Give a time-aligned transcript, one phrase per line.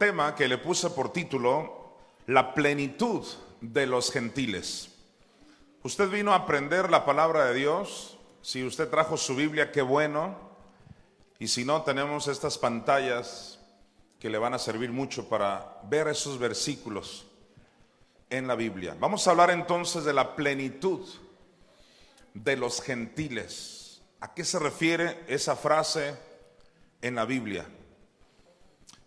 [0.00, 1.94] tema que le puse por título
[2.26, 3.22] La plenitud
[3.60, 4.88] de los gentiles.
[5.82, 8.18] Usted vino a aprender la palabra de Dios.
[8.40, 10.38] Si usted trajo su Biblia, qué bueno.
[11.38, 13.60] Y si no, tenemos estas pantallas
[14.18, 17.26] que le van a servir mucho para ver esos versículos
[18.30, 18.96] en la Biblia.
[18.98, 21.06] Vamos a hablar entonces de la plenitud
[22.32, 24.00] de los gentiles.
[24.20, 26.14] ¿A qué se refiere esa frase
[27.02, 27.66] en la Biblia?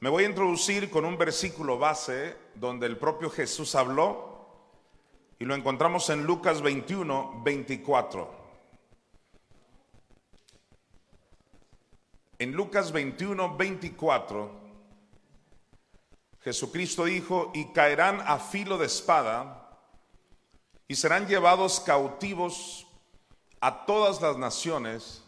[0.04, 4.50] Me voy a introducir con un versículo base donde el propio Jesús habló
[5.40, 8.36] y lo encontramos en Lucas 21, 24.
[12.38, 14.52] En Lucas 21, 24,
[16.42, 19.80] Jesucristo dijo, y caerán a filo de espada
[20.86, 22.86] y serán llevados cautivos
[23.62, 25.23] a todas las naciones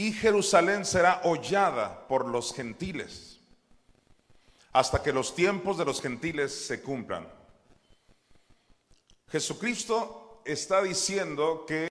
[0.00, 3.38] y Jerusalén será hollada por los gentiles
[4.72, 7.28] hasta que los tiempos de los gentiles se cumplan.
[9.28, 11.88] Jesucristo está diciendo que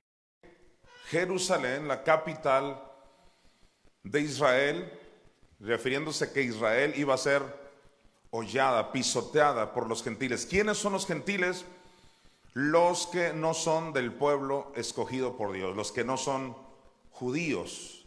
[1.10, 2.84] Jerusalén, la capital
[4.02, 4.92] de Israel,
[5.60, 7.44] refiriéndose que Israel iba a ser
[8.32, 10.48] hollada, pisoteada por los gentiles.
[10.48, 11.64] ¿Quiénes son los gentiles?
[12.54, 16.58] Los que no son del pueblo escogido por Dios, los que no son
[17.12, 17.99] judíos.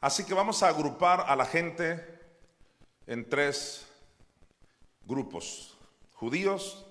[0.00, 2.04] Así que vamos a agrupar a la gente
[3.06, 3.86] en tres
[5.04, 5.76] grupos.
[6.12, 6.86] Judíos,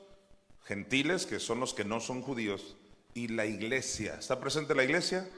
[0.63, 2.75] gentiles, que son los que no son judíos,
[3.13, 4.15] y la iglesia.
[4.15, 5.29] ¿Está presente la iglesia?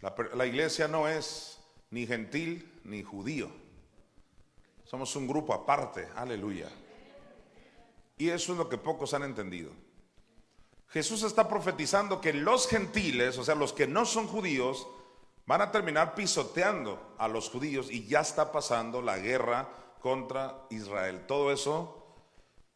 [0.00, 3.50] La, la, iglesia no es ni gentil ni judío.
[4.84, 6.68] Somos un grupo aparte, aleluya.
[8.18, 9.70] Y eso es lo que pocos han entendido.
[10.88, 14.86] Jesús está profetizando que los gentiles, o sea, los que no son judíos,
[15.46, 19.68] Van a terminar pisoteando a los judíos y ya está pasando la guerra
[20.00, 21.24] contra Israel.
[21.26, 22.02] Todo eso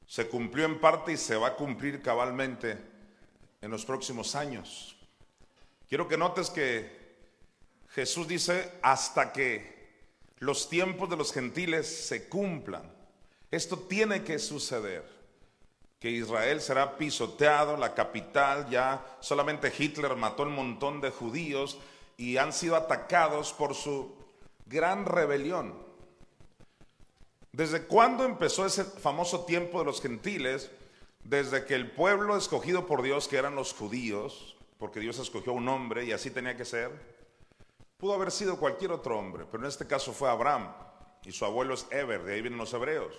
[0.06, 2.78] se cumplió en parte y se va a cumplir cabalmente
[3.60, 4.96] en los próximos años.
[5.88, 7.06] Quiero que notes que
[7.91, 9.76] Jesús dice hasta que
[10.38, 12.92] los tiempos de los gentiles se cumplan.
[13.50, 15.16] Esto tiene que suceder.
[15.98, 21.78] Que Israel será pisoteado, la capital, ya solamente Hitler mató un montón de judíos
[22.16, 24.15] y han sido atacados por su
[24.66, 25.75] gran rebelión.
[27.53, 30.71] ¿Desde cuándo empezó ese famoso tiempo de los gentiles?
[31.25, 35.69] Desde que el pueblo escogido por Dios, que eran los judíos, porque Dios escogió un
[35.69, 36.91] hombre y así tenía que ser,
[37.97, 40.69] pudo haber sido cualquier otro hombre, pero en este caso fue Abraham
[41.25, 43.15] y su abuelo es Eber, de ahí vienen los hebreos.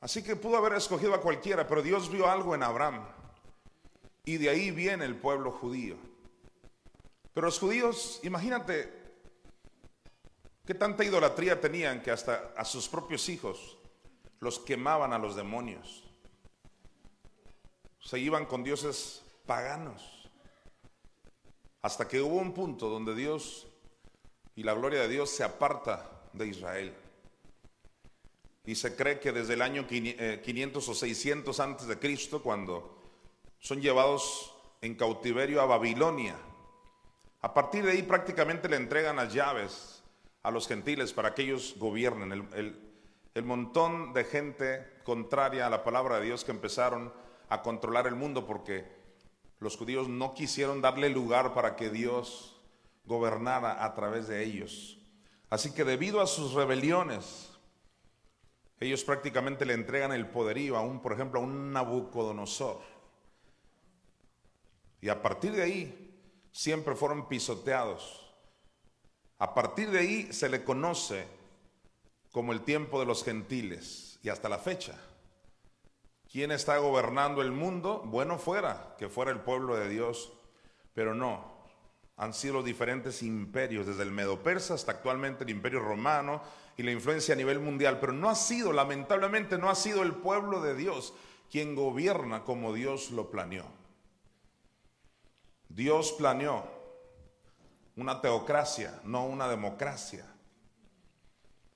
[0.00, 3.04] Así que pudo haber escogido a cualquiera, pero Dios vio algo en Abraham
[4.24, 5.96] y de ahí viene el pueblo judío.
[7.34, 8.92] Pero los judíos, imagínate
[10.66, 13.78] qué tanta idolatría tenían que hasta a sus propios hijos
[14.40, 16.04] los quemaban a los demonios.
[18.00, 20.28] Se iban con dioses paganos.
[21.82, 23.66] Hasta que hubo un punto donde Dios
[24.56, 26.94] y la gloria de Dios se aparta de Israel.
[28.66, 32.98] Y se cree que desde el año 500 eh, o 600 antes de Cristo, cuando
[33.58, 36.36] son llevados en cautiverio a Babilonia,
[37.42, 40.02] a partir de ahí prácticamente le entregan las llaves
[40.42, 42.48] a los gentiles para que ellos gobiernen.
[43.34, 47.12] El, montón de gente contraria a la palabra de Dios que empezaron
[47.48, 48.84] a controlar el mundo porque
[49.58, 52.60] los judíos no quisieron darle lugar para que Dios
[53.06, 54.98] gobernara a través de ellos.
[55.48, 57.50] Así que debido a sus rebeliones,
[58.78, 62.80] ellos prácticamente le entregan el poderío a un, por ejemplo, a un Nabucodonosor.
[65.00, 65.99] Y a partir de ahí,
[66.52, 68.34] siempre fueron pisoteados.
[69.38, 71.26] A partir de ahí se le conoce
[72.32, 74.94] como el tiempo de los gentiles y hasta la fecha.
[76.30, 78.02] ¿Quién está gobernando el mundo?
[78.04, 80.32] Bueno fuera que fuera el pueblo de Dios,
[80.94, 81.58] pero no.
[82.16, 86.42] Han sido los diferentes imperios, desde el Medo Persa hasta actualmente el Imperio Romano
[86.76, 90.14] y la influencia a nivel mundial, pero no ha sido, lamentablemente, no ha sido el
[90.14, 91.14] pueblo de Dios
[91.50, 93.79] quien gobierna como Dios lo planeó.
[95.70, 96.64] Dios planeó
[97.94, 100.26] una teocracia, no una democracia.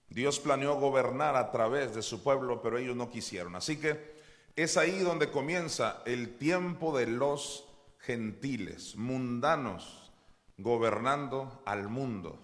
[0.09, 3.55] Dios planeó gobernar a través de su pueblo, pero ellos no quisieron.
[3.55, 4.15] Así que
[4.57, 7.69] es ahí donde comienza el tiempo de los
[8.01, 10.13] gentiles, mundanos,
[10.59, 12.39] gobernando al mundo.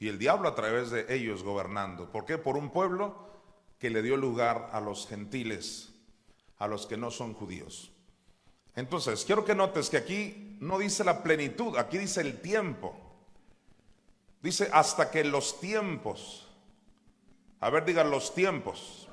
[0.00, 2.10] Y el diablo a través de ellos gobernando.
[2.10, 2.38] ¿Por qué?
[2.38, 3.30] Por un pueblo
[3.78, 5.94] que le dio lugar a los gentiles,
[6.58, 7.93] a los que no son judíos.
[8.76, 12.96] Entonces, quiero que notes que aquí no dice la plenitud, aquí dice el tiempo.
[14.42, 16.48] Dice hasta que los tiempos.
[17.60, 19.08] A ver, digan los tiempos.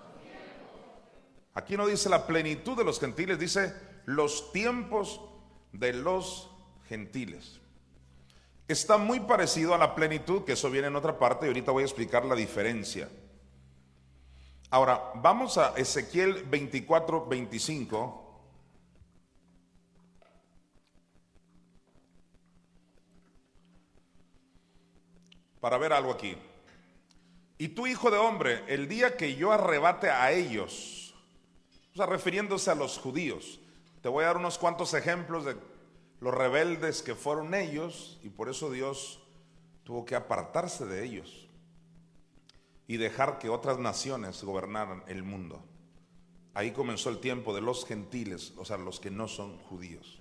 [1.54, 3.74] Aquí no dice la plenitud de los gentiles, dice
[4.06, 5.22] los tiempos
[5.74, 6.50] de los
[6.88, 7.60] gentiles.
[8.68, 11.84] Está muy parecido a la plenitud, que eso viene en otra parte, y ahorita voy
[11.84, 13.10] a explicar la diferencia.
[14.70, 18.21] Ahora, vamos a Ezequiel 24, 25.
[25.62, 26.36] Para ver algo aquí.
[27.58, 31.14] Y tu hijo de hombre, el día que yo arrebate a ellos,
[31.94, 33.60] o sea, refiriéndose a los judíos,
[34.02, 35.56] te voy a dar unos cuantos ejemplos de
[36.20, 39.20] los rebeldes que fueron ellos y por eso Dios
[39.84, 41.48] tuvo que apartarse de ellos
[42.88, 45.64] y dejar que otras naciones gobernaran el mundo.
[46.54, 50.21] Ahí comenzó el tiempo de los gentiles, o sea, los que no son judíos.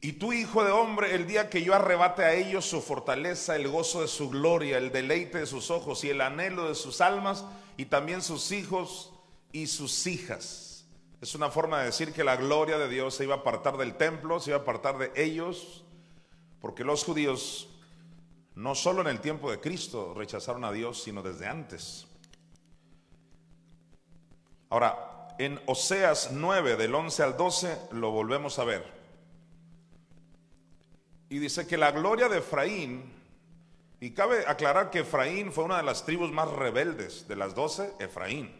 [0.00, 3.68] Y tú, hijo de hombre, el día que yo arrebate a ellos su fortaleza, el
[3.68, 7.44] gozo de su gloria, el deleite de sus ojos y el anhelo de sus almas,
[7.76, 9.12] y también sus hijos
[9.52, 10.68] y sus hijas
[11.20, 13.96] es una forma de decir que la gloria de Dios se iba a apartar del
[13.96, 15.84] templo, se iba a apartar de ellos,
[16.60, 17.68] porque los judíos
[18.54, 22.06] no solo en el tiempo de Cristo rechazaron a Dios, sino desde antes.
[24.70, 28.97] Ahora, en Oseas 9, del 11 al 12, lo volvemos a ver.
[31.28, 33.12] Y dice que la gloria de Efraín,
[34.00, 37.92] y cabe aclarar que Efraín fue una de las tribus más rebeldes de las doce,
[37.98, 38.50] Efraín.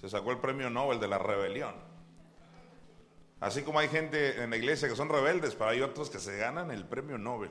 [0.00, 1.74] Se sacó el premio Nobel de la rebelión.
[3.40, 6.36] Así como hay gente en la iglesia que son rebeldes, pero hay otros que se
[6.36, 7.50] ganan el premio Nobel.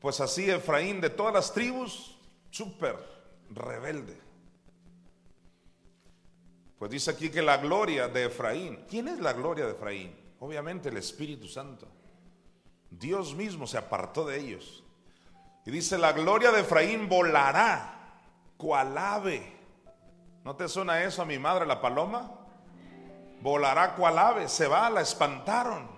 [0.00, 2.18] Pues así Efraín de todas las tribus,
[2.50, 2.96] súper
[3.50, 4.18] rebelde.
[6.78, 10.12] Pues dice aquí que la gloria de Efraín, ¿quién es la gloria de Efraín?
[10.40, 11.86] Obviamente el Espíritu Santo.
[12.98, 14.84] Dios mismo se apartó de ellos.
[15.66, 18.20] Y dice, la gloria de Efraín volará
[18.56, 19.62] cual ave
[20.44, 22.32] ¿No te suena eso a mi madre, la paloma?
[23.40, 25.88] Volará cual ave, se va, la espantaron.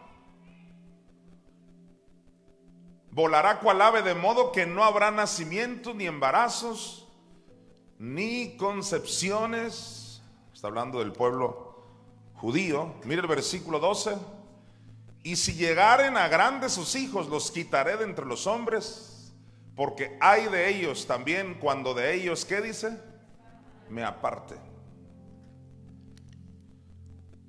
[3.11, 7.09] Volará cual ave de modo que no habrá nacimiento, ni embarazos,
[7.99, 10.23] ni concepciones.
[10.53, 11.83] Está hablando del pueblo
[12.35, 12.95] judío.
[13.05, 14.15] Mire el versículo 12.
[15.25, 19.33] Y si llegaren a grandes sus hijos, los quitaré de entre los hombres,
[19.75, 22.97] porque hay de ellos también cuando de ellos, ¿qué dice?
[23.89, 24.57] me aparte.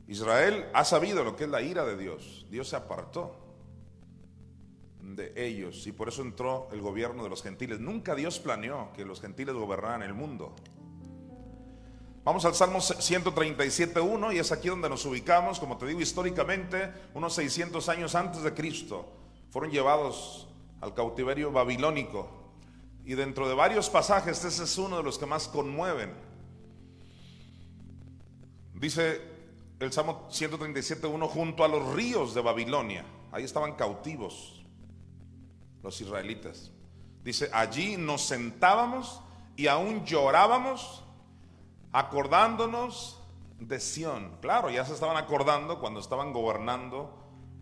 [0.08, 2.46] Israel ha sabido lo que es la ira de Dios.
[2.50, 3.42] Dios se apartó
[5.02, 7.80] de ellos y por eso entró el gobierno de los gentiles.
[7.80, 10.56] Nunca Dios planeó que los gentiles gobernaran el mundo.
[12.26, 17.36] Vamos al Salmo 137.1 y es aquí donde nos ubicamos, como te digo, históricamente, unos
[17.36, 19.08] 600 años antes de Cristo,
[19.52, 20.48] fueron llevados
[20.82, 22.28] al cautiverio babilónico
[23.06, 26.16] y dentro de varios pasajes, ese es uno de los que más conmueven.
[28.74, 29.22] Dice
[29.80, 33.06] el Salmo 137.1, junto a los ríos de Babilonia.
[33.32, 34.66] Ahí estaban cautivos
[35.84, 36.72] los israelitas.
[37.24, 39.22] Dice, allí nos sentábamos
[39.56, 41.05] y aún llorábamos
[41.96, 43.18] acordándonos
[43.58, 44.38] de Sión.
[44.42, 47.10] Claro, ya se estaban acordando cuando estaban gobernando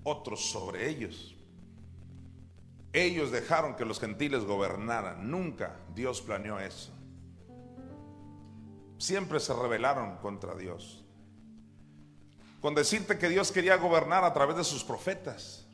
[0.04, 1.36] otros sobre ellos.
[2.94, 5.30] Ellos dejaron que los gentiles gobernaran.
[5.30, 6.92] Nunca Dios planeó eso.
[8.98, 11.04] Siempre se rebelaron contra Dios.
[12.60, 15.68] Con decirte que Dios quería gobernar a través de sus profetas.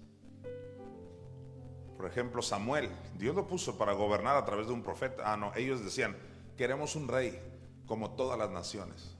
[1.95, 2.89] Por ejemplo, Samuel.
[3.17, 5.31] Dios lo puso para gobernar a través de un profeta.
[5.31, 6.17] Ah, no, ellos decían,
[6.57, 7.48] queremos un rey
[7.89, 9.17] como todas las naciones.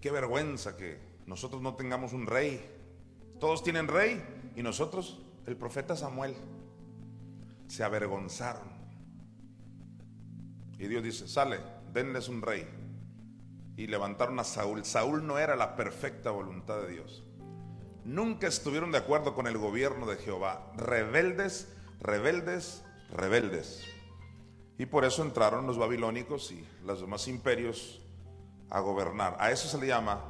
[0.00, 2.64] Qué vergüenza que nosotros no tengamos un rey.
[3.38, 4.24] Todos tienen rey
[4.56, 6.34] y nosotros el profeta Samuel,
[7.68, 8.72] se avergonzaron.
[10.78, 11.60] Y Dios dice, sale,
[11.92, 12.66] denles un rey.
[13.76, 14.84] Y levantaron a Saúl.
[14.86, 17.22] Saúl no era la perfecta voluntad de Dios.
[18.04, 20.72] Nunca estuvieron de acuerdo con el gobierno de Jehová.
[20.76, 21.68] Rebeldes,
[22.00, 23.93] rebeldes, rebeldes.
[24.78, 28.00] Y por eso entraron los babilónicos y los demás imperios
[28.70, 29.36] a gobernar.
[29.38, 30.20] A eso se le llama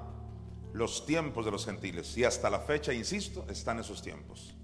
[0.74, 2.16] los tiempos de los gentiles.
[2.18, 4.54] Y hasta la fecha, insisto, están esos tiempos.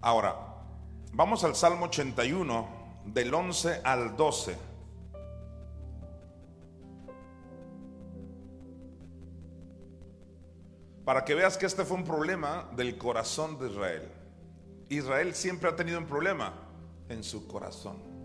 [0.00, 0.34] Ahora,
[1.12, 4.56] vamos al Salmo 81, del 11 al 12.
[11.04, 14.12] Para que veas que este fue un problema del corazón de Israel.
[14.88, 16.65] Israel siempre ha tenido un problema
[17.08, 18.16] en su corazón.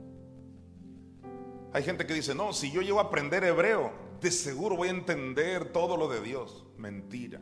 [1.74, 4.92] Hay gente que dice, no, si yo llego a aprender hebreo, de seguro voy a
[4.92, 6.66] entender todo lo de Dios.
[6.78, 7.42] Mentira.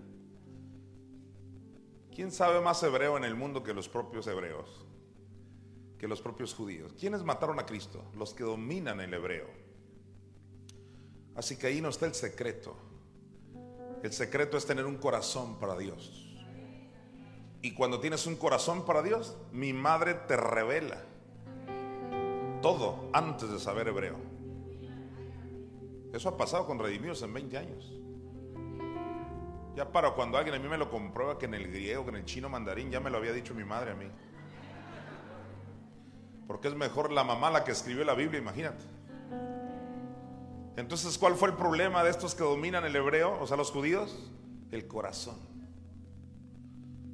[2.14, 4.86] ¿Quién sabe más hebreo en el mundo que los propios hebreos?
[5.98, 6.94] Que los propios judíos.
[7.00, 8.04] ¿Quiénes mataron a Cristo?
[8.16, 9.48] Los que dominan el hebreo.
[11.36, 12.76] Así que ahí no está el secreto.
[14.04, 16.28] El secreto es tener un corazón para Dios.
[17.62, 21.09] Y cuando tienes un corazón para Dios, mi madre te revela
[22.62, 24.18] todo antes de saber hebreo.
[26.14, 27.94] Eso ha pasado con Redimidos en 20 años.
[29.76, 32.18] Ya para cuando alguien a mí me lo comprueba que en el griego, que en
[32.18, 34.08] el chino mandarín, ya me lo había dicho mi madre a mí.
[36.48, 38.84] Porque es mejor la mamá la que escribió la Biblia, imagínate.
[40.76, 44.32] Entonces, ¿cuál fue el problema de estos que dominan el hebreo, o sea, los judíos?
[44.72, 45.38] El corazón.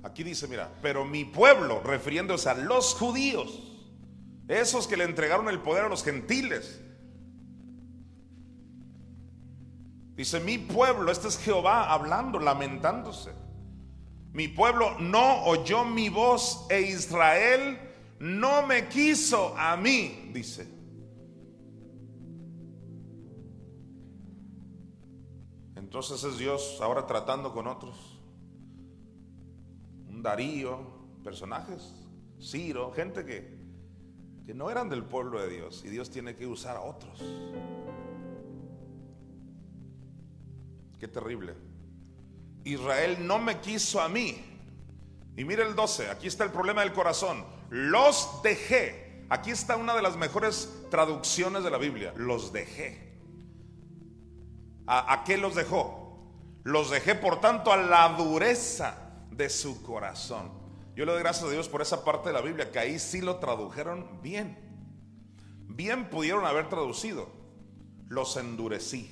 [0.03, 3.74] Aquí dice, mira, pero mi pueblo, refiriéndose a los judíos,
[4.47, 6.81] esos que le entregaron el poder a los gentiles.
[10.15, 13.31] Dice, mi pueblo, este es Jehová hablando, lamentándose.
[14.31, 17.79] Mi pueblo no oyó mi voz e Israel
[18.19, 20.67] no me quiso a mí, dice.
[25.75, 28.19] Entonces es Dios ahora tratando con otros.
[30.09, 30.79] Un Darío,
[31.23, 31.93] personajes,
[32.41, 33.54] Ciro, gente que
[34.45, 37.19] que no eran del pueblo de Dios y Dios tiene que usar a otros.
[40.99, 41.55] Qué terrible.
[42.63, 44.43] Israel no me quiso a mí.
[45.35, 47.43] Y mire el 12, aquí está el problema del corazón.
[47.69, 49.25] Los dejé.
[49.29, 52.13] Aquí está una de las mejores traducciones de la Biblia.
[52.15, 53.19] Los dejé.
[54.85, 56.05] ¿A, a qué los dejó?
[56.63, 58.95] Los dejé por tanto a la dureza
[59.31, 60.64] de su corazón.
[60.95, 63.19] Yo le doy gracias a Dios por esa parte de la Biblia, que ahí sí
[63.21, 64.57] lo tradujeron bien.
[65.67, 67.27] Bien pudieron haber traducido.
[68.07, 69.11] Los endurecí.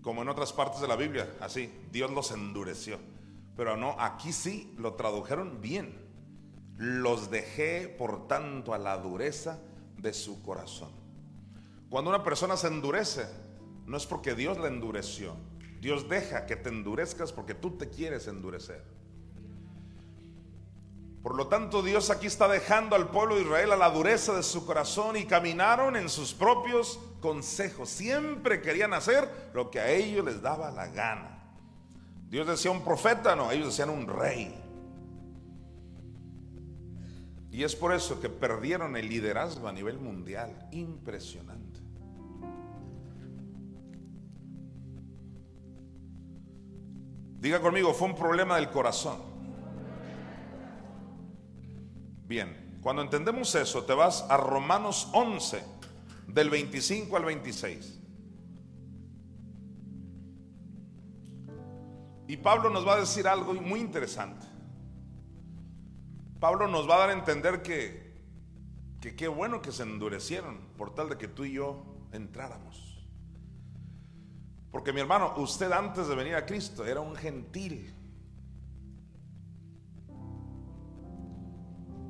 [0.00, 2.98] Como en otras partes de la Biblia, así, Dios los endureció.
[3.54, 5.94] Pero no, aquí sí lo tradujeron bien.
[6.78, 9.60] Los dejé, por tanto, a la dureza
[9.98, 10.90] de su corazón.
[11.90, 13.26] Cuando una persona se endurece,
[13.84, 15.36] no es porque Dios la endureció.
[15.80, 19.01] Dios deja que te endurezcas porque tú te quieres endurecer.
[21.22, 24.42] Por lo tanto, Dios aquí está dejando al pueblo de Israel a la dureza de
[24.42, 27.88] su corazón y caminaron en sus propios consejos.
[27.90, 31.54] Siempre querían hacer lo que a ellos les daba la gana.
[32.28, 34.58] Dios decía un profeta, no, ellos decían un rey.
[37.52, 40.68] Y es por eso que perdieron el liderazgo a nivel mundial.
[40.72, 41.80] Impresionante.
[47.38, 49.31] Diga conmigo, fue un problema del corazón.
[52.32, 55.62] Bien, cuando entendemos eso, te vas a Romanos 11,
[56.28, 58.00] del 25 al 26.
[62.28, 64.46] Y Pablo nos va a decir algo muy interesante.
[66.40, 68.24] Pablo nos va a dar a entender que,
[69.02, 73.06] que qué bueno que se endurecieron por tal de que tú y yo entráramos.
[74.70, 77.94] Porque mi hermano, usted antes de venir a Cristo era un gentil.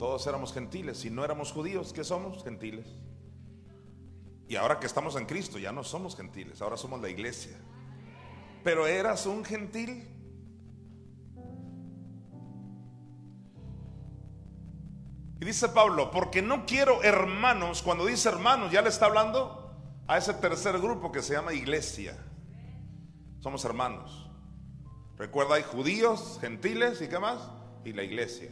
[0.03, 0.99] Todos éramos gentiles.
[0.99, 2.43] Si no éramos judíos, ¿qué somos?
[2.43, 2.89] Gentiles.
[4.49, 7.57] Y ahora que estamos en Cristo, ya no somos gentiles, ahora somos la iglesia.
[8.65, 10.09] Pero eras un gentil.
[15.41, 19.73] Y dice Pablo, porque no quiero hermanos, cuando dice hermanos, ya le está hablando
[20.09, 22.19] a ese tercer grupo que se llama iglesia.
[23.39, 24.29] Somos hermanos.
[25.17, 27.53] Recuerda, hay judíos, gentiles y qué más?
[27.85, 28.51] Y la iglesia.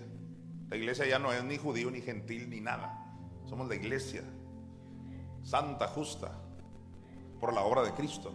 [0.70, 3.14] La iglesia ya no es ni judío, ni gentil, ni nada.
[3.46, 4.22] Somos la iglesia
[5.42, 6.32] santa, justa,
[7.40, 8.32] por la obra de Cristo.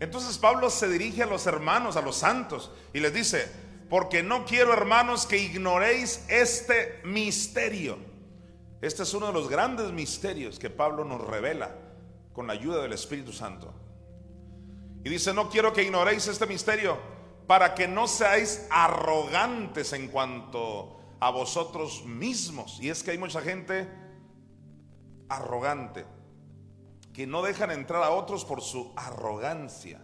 [0.00, 3.50] Entonces Pablo se dirige a los hermanos, a los santos, y les dice,
[3.88, 7.98] porque no quiero hermanos que ignoréis este misterio.
[8.82, 11.74] Este es uno de los grandes misterios que Pablo nos revela
[12.32, 13.72] con la ayuda del Espíritu Santo.
[15.04, 16.98] Y dice, no quiero que ignoréis este misterio
[17.46, 22.78] para que no seáis arrogantes en cuanto a vosotros mismos.
[22.80, 23.88] Y es que hay mucha gente
[25.28, 26.04] arrogante,
[27.12, 30.02] que no dejan entrar a otros por su arrogancia.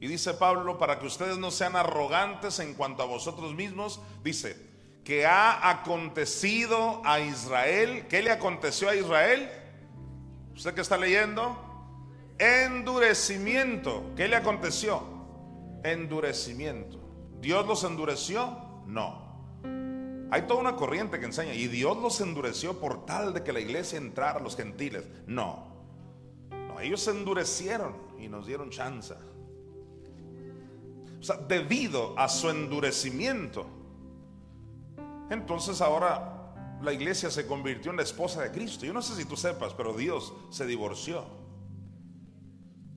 [0.00, 4.68] Y dice Pablo, para que ustedes no sean arrogantes en cuanto a vosotros mismos, dice,
[5.08, 8.06] que ha acontecido a Israel.
[8.08, 9.50] ¿Qué le aconteció a Israel?
[10.54, 11.56] ¿Usted que está leyendo?
[12.38, 14.12] Endurecimiento.
[14.14, 15.02] ¿Qué le aconteció?
[15.82, 17.00] Endurecimiento.
[17.40, 18.82] ¿Dios los endureció?
[18.86, 19.27] No.
[20.30, 23.60] Hay toda una corriente que enseña, y Dios los endureció por tal de que la
[23.60, 25.04] iglesia entrara a los gentiles.
[25.26, 25.66] No.
[26.50, 29.14] No, ellos se endurecieron y nos dieron chance.
[31.18, 33.66] O sea, debido a su endurecimiento,
[35.30, 38.86] entonces ahora la iglesia se convirtió en la esposa de Cristo.
[38.86, 41.24] Yo no sé si tú sepas, pero Dios se divorció.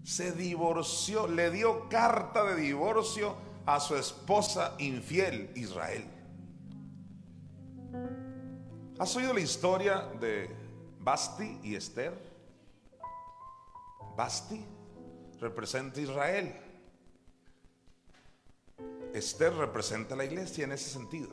[0.04, 3.36] Se divorció, le dio carta de divorcio
[3.66, 6.04] a su esposa infiel, Israel.
[9.00, 10.50] ¿Has oído la historia de
[11.00, 12.14] Basti y Esther?
[14.16, 14.64] Basti
[15.40, 16.56] representa Israel.
[19.14, 21.30] Esther representa a la iglesia en ese sentido.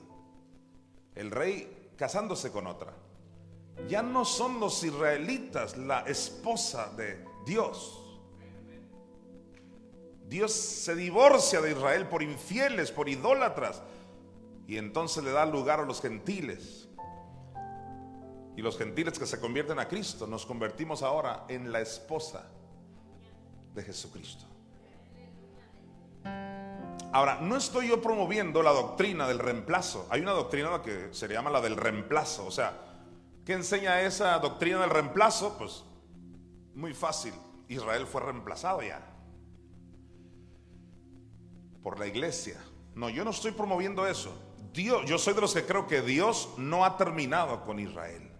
[1.15, 2.95] El rey casándose con otra.
[3.87, 8.05] Ya no son los israelitas la esposa de Dios.
[10.27, 13.83] Dios se divorcia de Israel por infieles, por idólatras.
[14.68, 16.87] Y entonces le da lugar a los gentiles.
[18.54, 22.46] Y los gentiles que se convierten a Cristo, nos convertimos ahora en la esposa
[23.75, 24.44] de Jesucristo.
[27.12, 30.06] Ahora, no estoy yo promoviendo la doctrina del reemplazo.
[30.10, 32.44] Hay una doctrina que se llama la del reemplazo.
[32.44, 32.75] O sea,
[33.46, 35.56] ¿qué enseña esa doctrina del reemplazo?
[35.56, 35.82] Pues
[36.75, 37.32] muy fácil.
[37.68, 39.00] Israel fue reemplazado ya
[41.82, 42.60] por la iglesia.
[42.94, 44.48] No, yo no estoy promoviendo eso.
[44.72, 48.30] Dios, yo soy de los que creo que Dios no ha terminado con Israel.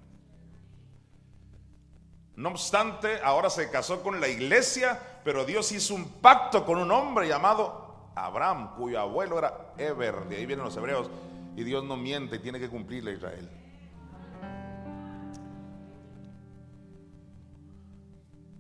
[2.37, 6.93] No obstante, ahora se casó con la iglesia, pero Dios hizo un pacto con un
[6.93, 11.11] hombre llamado Abraham, cuyo abuelo era Eber, de ahí vienen los hebreos,
[11.57, 13.51] y Dios no miente y tiene que cumplirle a Israel.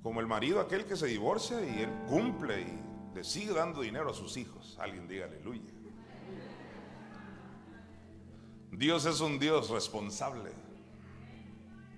[0.02, 4.10] Como el marido aquel que se divorcia y él cumple y le sigue dando dinero
[4.10, 4.76] a sus hijos.
[4.80, 5.77] Alguien diga aleluya.
[8.70, 10.50] Dios es un Dios responsable.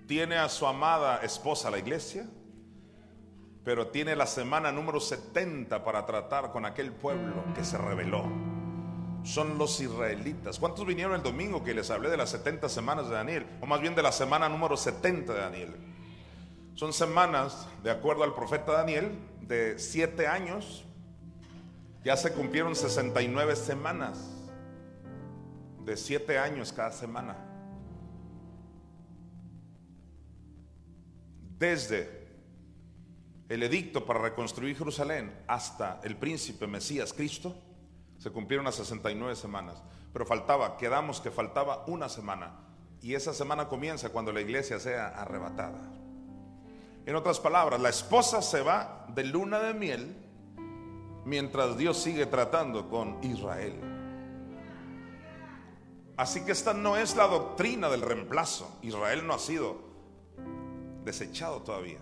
[0.07, 2.27] Tiene a su amada esposa la iglesia,
[3.63, 8.23] pero tiene la semana número 70 para tratar con aquel pueblo que se rebeló.
[9.23, 10.57] Son los israelitas.
[10.57, 13.45] ¿Cuántos vinieron el domingo que les hablé de las 70 semanas de Daniel?
[13.61, 15.75] O más bien de la semana número 70 de Daniel.
[16.73, 20.85] Son semanas, de acuerdo al profeta Daniel, de 7 años
[22.03, 24.40] ya se cumplieron 69 semanas
[25.85, 27.35] de 7 años cada semana.
[31.57, 32.21] Desde
[33.49, 37.55] el edicto para reconstruir Jerusalén hasta el príncipe Mesías Cristo,
[38.17, 39.83] se cumplieron las 69 semanas.
[40.13, 42.53] Pero faltaba, quedamos que faltaba una semana.
[43.01, 45.81] Y esa semana comienza cuando la iglesia sea arrebatada.
[47.05, 50.15] En otras palabras, la esposa se va de luna de miel
[51.25, 53.90] mientras Dios sigue tratando con Israel.
[56.17, 58.77] Así que esta no es la doctrina del reemplazo.
[58.81, 59.77] Israel no ha sido
[61.03, 61.99] desechado todavía,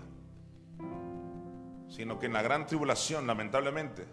[1.90, 4.06] sino que en la gran tribulación, lamentablemente,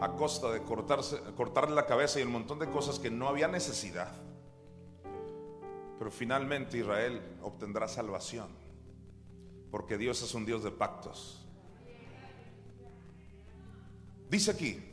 [0.00, 3.48] a costa de cortarse, cortarle la cabeza y un montón de cosas que no había
[3.48, 4.12] necesidad,
[5.98, 8.48] pero finalmente Israel obtendrá salvación,
[9.70, 11.46] porque Dios es un Dios de pactos.
[14.28, 14.91] Dice aquí,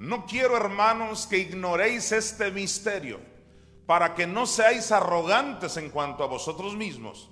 [0.00, 3.20] no quiero hermanos que ignoréis este misterio,
[3.84, 7.28] para que no seáis arrogantes en cuanto a vosotros mismos,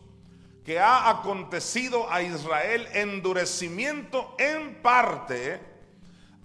[0.66, 5.62] que ha acontecido a Israel endurecimiento en parte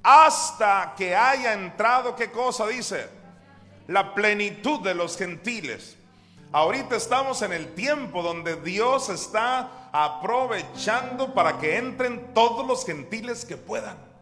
[0.02, 3.10] hasta que haya entrado, ¿qué cosa dice?
[3.88, 5.98] La plenitud de los gentiles.
[6.54, 13.44] Ahorita estamos en el tiempo donde Dios está aprovechando para que entren todos los gentiles
[13.44, 14.13] que puedan.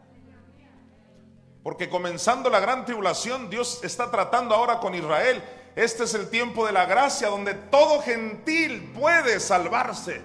[1.62, 5.42] Porque comenzando la gran tribulación, Dios está tratando ahora con Israel.
[5.76, 10.20] Este es el tiempo de la gracia donde todo gentil puede salvarse.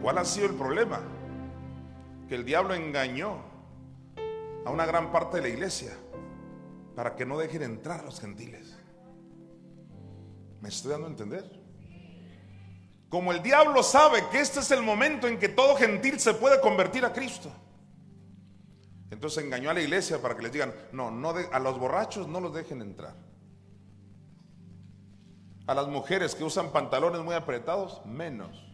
[0.00, 1.00] ¿Cuál ha sido el problema?
[2.28, 3.38] Que el diablo engañó
[4.64, 5.92] a una gran parte de la iglesia
[6.94, 8.76] para que no dejen entrar a los gentiles.
[10.60, 11.55] ¿Me estoy dando a entender?
[13.08, 16.60] Como el diablo sabe que este es el momento en que todo gentil se puede
[16.60, 17.52] convertir a Cristo.
[19.10, 22.40] Entonces engañó a la iglesia para que les digan, no, no a los borrachos no
[22.40, 23.14] los dejen entrar.
[25.66, 28.64] A las mujeres que usan pantalones muy apretados, menos.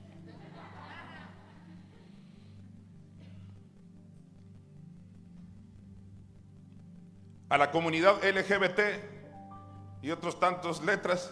[7.51, 8.81] A la comunidad LGBT
[10.01, 11.31] y otros tantos letras,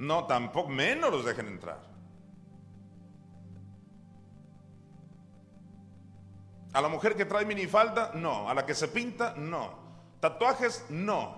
[0.00, 1.78] no, tampoco, menos los dejen entrar.
[6.72, 8.48] A la mujer que trae minifalda, no.
[8.48, 9.74] A la que se pinta, no.
[10.20, 11.34] Tatuajes, no.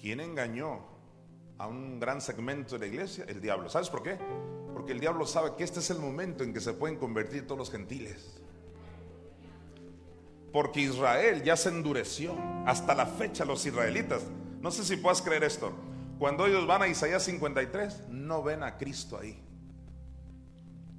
[0.00, 0.80] ¿Quién engañó
[1.58, 3.24] a un gran segmento de la iglesia?
[3.28, 3.68] El diablo.
[3.68, 4.18] ¿Sabes por qué?
[4.72, 7.58] Porque el diablo sabe que este es el momento en que se pueden convertir todos
[7.58, 8.42] los gentiles.
[10.52, 12.34] Porque Israel ya se endureció.
[12.66, 14.24] Hasta la fecha los israelitas.
[14.64, 15.70] No sé si puedas creer esto.
[16.18, 19.38] Cuando ellos van a Isaías 53, no ven a Cristo ahí.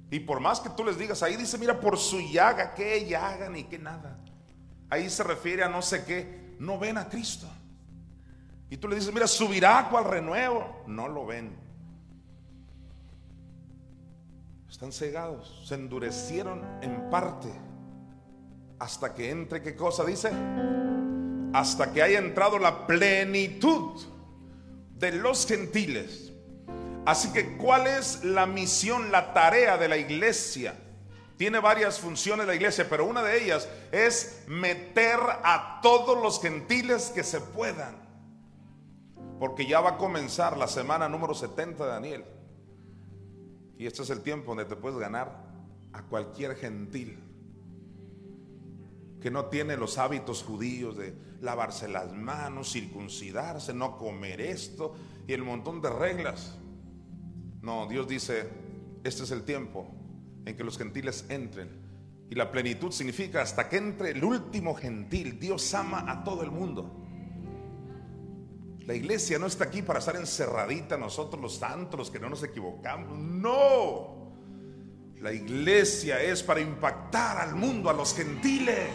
[0.08, 3.50] Y por más que tú les digas, ahí dice, mira, por su llaga, que llaga
[3.50, 4.20] ni que nada.
[4.88, 6.54] Ahí se refiere a no sé qué.
[6.60, 7.48] No ven a Cristo.
[8.70, 10.84] Y tú le dices, mira, subirá cual renuevo.
[10.86, 11.58] No lo ven.
[14.70, 15.66] Están cegados.
[15.66, 17.52] Se endurecieron en parte.
[18.78, 20.30] Hasta que entre, ¿qué cosa dice?
[21.52, 24.04] Hasta que haya entrado la plenitud
[24.94, 26.32] de los gentiles.
[27.04, 30.74] Así que, ¿cuál es la misión, la tarea de la iglesia?
[31.36, 37.12] Tiene varias funciones la iglesia, pero una de ellas es meter a todos los gentiles
[37.14, 37.94] que se puedan.
[39.38, 42.24] Porque ya va a comenzar la semana número 70 de Daniel.
[43.78, 45.44] Y este es el tiempo donde te puedes ganar
[45.92, 47.25] a cualquier gentil
[49.26, 54.94] que no tiene los hábitos judíos de lavarse las manos, circuncidarse, no comer esto
[55.26, 56.56] y el montón de reglas.
[57.60, 58.48] No, Dios dice,
[59.02, 59.88] este es el tiempo
[60.44, 61.68] en que los gentiles entren.
[62.30, 65.40] Y la plenitud significa hasta que entre el último gentil.
[65.40, 67.04] Dios ama a todo el mundo.
[68.82, 72.44] La iglesia no está aquí para estar encerradita nosotros los santos, los que no nos
[72.44, 73.18] equivocamos.
[73.18, 74.15] No.
[75.22, 78.90] La iglesia es para impactar al mundo, a los gentiles.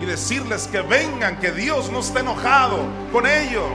[0.00, 3.66] Y decirles que vengan, que Dios no está enojado con ellos.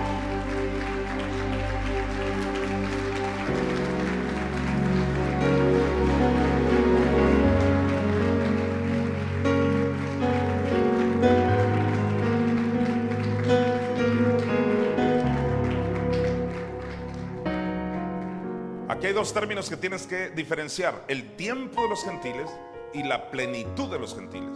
[18.96, 22.50] Dos términos que tienes que diferenciar, el tiempo de los gentiles
[22.94, 24.56] y la plenitud de los gentiles.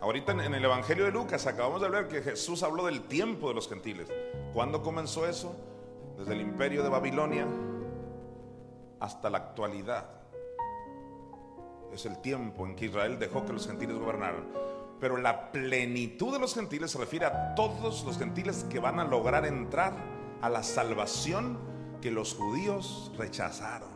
[0.00, 3.54] Ahorita en el Evangelio de Lucas acabamos de ver que Jesús habló del tiempo de
[3.54, 4.08] los gentiles.
[4.52, 5.56] ¿Cuándo comenzó eso?
[6.16, 7.46] Desde el imperio de Babilonia
[9.00, 10.08] hasta la actualidad.
[11.92, 14.44] Es el tiempo en que Israel dejó que los gentiles gobernaran.
[15.00, 19.04] Pero la plenitud de los gentiles se refiere a todos los gentiles que van a
[19.04, 20.15] lograr entrar
[20.46, 21.58] a la salvación
[22.00, 23.88] que los judíos rechazaron.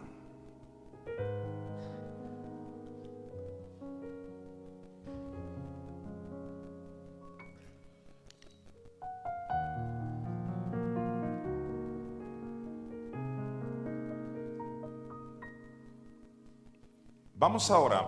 [17.37, 18.05] Vamos ahora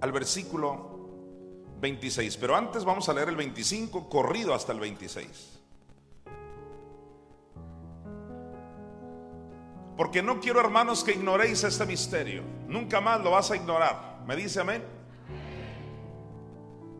[0.00, 0.96] al versículo
[1.82, 5.55] 26, pero antes vamos a leer el 25 corrido hasta el 26.
[9.96, 12.42] Porque no quiero, hermanos, que ignoréis este misterio.
[12.68, 14.22] Nunca más lo vas a ignorar.
[14.26, 14.82] ¿Me dice amén?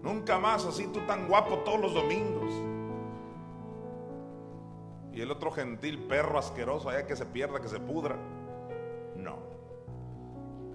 [0.02, 2.52] Nunca más así tú tan guapo todos los domingos.
[5.12, 8.16] Y el otro gentil perro asqueroso allá que se pierda, que se pudra.
[9.16, 9.38] No.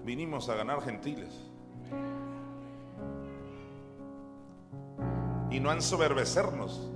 [0.04, 1.50] Vinimos a ganar gentiles.
[5.50, 6.90] Y no a ensoberbecernos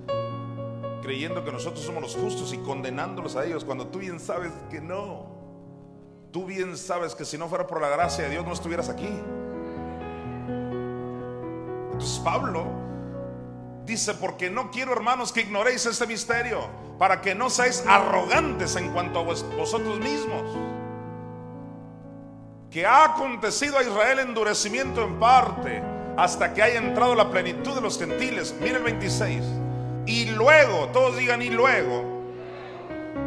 [1.07, 4.81] creyendo que nosotros somos los justos y condenándolos a ellos cuando tú bien sabes que
[4.81, 5.37] no.
[6.33, 9.09] Tú bien sabes que si no fuera por la gracia de Dios no estuvieras aquí.
[11.93, 12.67] Entonces Pablo
[13.85, 16.67] dice, porque no quiero hermanos que ignoréis este misterio,
[16.99, 20.59] para que no seáis arrogantes en cuanto a vosotros mismos.
[22.69, 25.81] Que ha acontecido a Israel endurecimiento en parte
[26.17, 28.57] hasta que haya entrado la plenitud de los gentiles.
[28.61, 29.45] Mira el 26
[30.07, 32.17] y luego, todos digan y luego.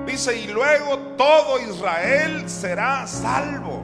[0.06, 3.84] Dice, y luego todo Israel será salvo.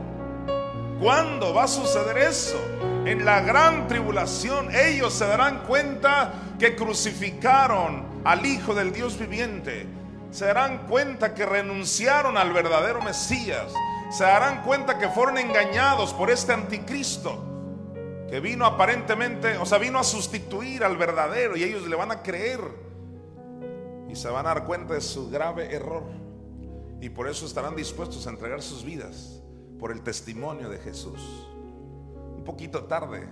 [0.99, 2.60] ¿Cuándo va a suceder eso?
[3.05, 9.86] En la gran tribulación ellos se darán cuenta que crucificaron al Hijo del Dios viviente.
[10.31, 13.73] Se darán cuenta que renunciaron al verdadero Mesías.
[14.10, 17.54] Se darán cuenta que fueron engañados por este anticristo
[18.35, 22.21] que vino aparentemente, o sea, vino a sustituir al verdadero y ellos le van a
[22.21, 22.59] creer
[24.15, 26.03] se van a dar cuenta de su grave error.
[27.01, 29.41] Y por eso estarán dispuestos a entregar sus vidas
[29.79, 31.19] por el testimonio de Jesús.
[32.35, 33.27] Un poquito tarde,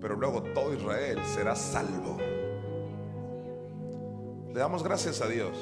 [0.00, 2.18] pero luego todo Israel será salvo.
[4.52, 5.56] Le damos gracias a Dios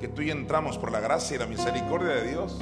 [0.00, 2.58] que tú y entramos por la gracia y la misericordia de Dios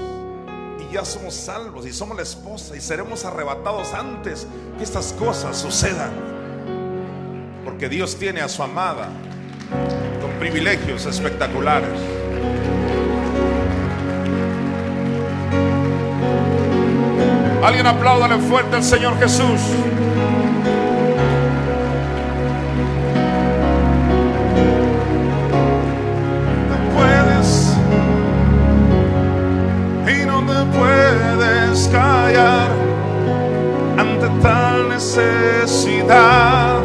[0.81, 5.57] y ya somos salvos y somos la esposa y seremos arrebatados antes que estas cosas
[5.57, 6.13] sucedan.
[7.65, 9.09] Porque Dios tiene a su amada
[10.45, 11.89] privilegios espectaculares.
[17.63, 19.61] Alguien apláudale fuerte al Señor Jesús.
[31.75, 32.71] Puedes callar
[33.99, 36.81] ante tal necesidad.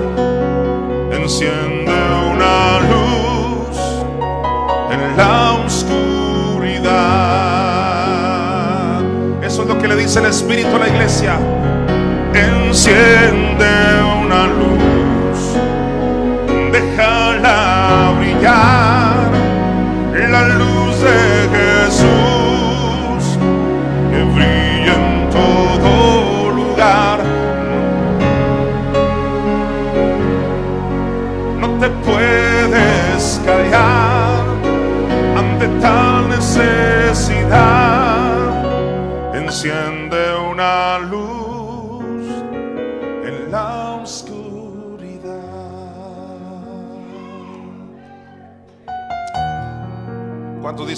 [1.11, 1.93] Enciende
[2.33, 3.77] una luz
[4.91, 6.89] en la oscuridad.
[9.43, 11.37] Eso es lo que le dice el Espíritu a la iglesia.
[12.33, 13.88] Enciende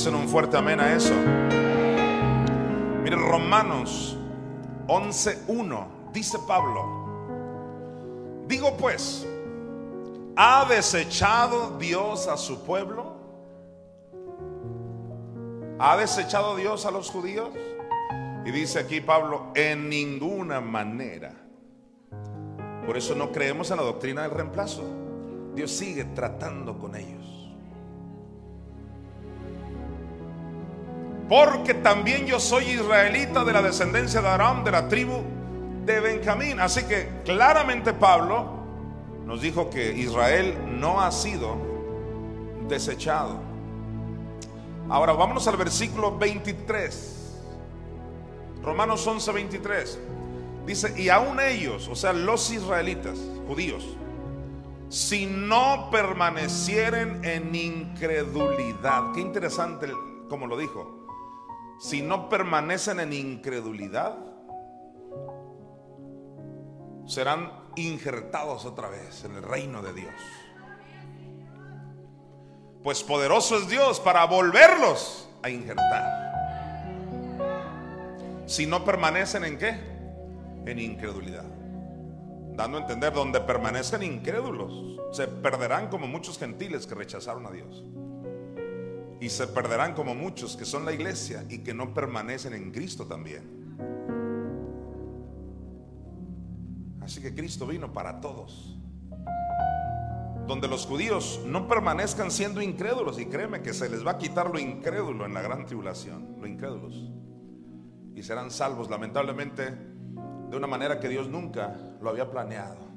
[0.02, 1.14] dicen un fuerte amén a eso?
[3.04, 4.18] Miren, Romanos
[4.88, 6.84] 11.1 dice Pablo,
[8.48, 9.28] digo pues,
[10.36, 13.14] ¿ha desechado Dios a su pueblo?
[15.78, 17.50] ¿Ha desechado Dios a los judíos?
[18.44, 21.32] Y dice aquí Pablo, en ninguna manera.
[22.88, 24.84] Por eso no creemos en la doctrina del reemplazo.
[25.54, 27.31] Dios sigue tratando con ellos.
[31.32, 35.24] Porque también yo soy israelita de la descendencia de Aram, de la tribu
[35.86, 36.60] de Benjamín.
[36.60, 38.60] Así que claramente Pablo
[39.26, 41.56] nos dijo que Israel no ha sido
[42.68, 43.40] desechado.
[44.90, 47.40] Ahora vámonos al versículo 23.
[48.62, 50.00] Romanos 11, 23.
[50.66, 53.18] Dice, y aún ellos, o sea, los israelitas,
[53.48, 53.86] judíos,
[54.90, 59.88] si no permanecieren en incredulidad, qué interesante
[60.32, 61.01] como lo dijo,
[61.82, 64.16] si no permanecen en incredulidad,
[67.08, 70.14] serán injertados otra vez en el reino de Dios.
[72.84, 76.32] Pues poderoso es Dios para volverlos a injertar.
[78.46, 79.80] Si no permanecen en qué?
[80.68, 81.46] En incredulidad.
[82.54, 87.84] Dando a entender, donde permanecen incrédulos, se perderán como muchos gentiles que rechazaron a Dios.
[89.22, 93.06] Y se perderán como muchos que son la iglesia y que no permanecen en Cristo
[93.06, 93.62] también.
[97.02, 98.80] Así que Cristo vino para todos.
[100.48, 103.20] Donde los judíos no permanezcan siendo incrédulos.
[103.20, 106.38] Y créeme que se les va a quitar lo incrédulo en la gran tribulación.
[106.40, 107.12] Lo incrédulos.
[108.16, 109.72] Y serán salvos lamentablemente
[110.50, 112.91] de una manera que Dios nunca lo había planeado.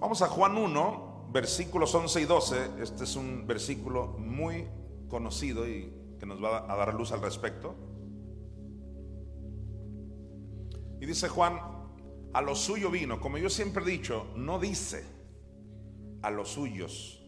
[0.00, 2.82] Vamos a Juan 1, versículos 11 y 12.
[2.82, 4.66] Este es un versículo muy
[5.10, 7.74] conocido y que nos va a dar luz al respecto.
[11.02, 11.60] Y dice Juan,
[12.32, 15.04] a lo suyo vino, como yo siempre he dicho, no dice
[16.22, 17.22] a los suyos.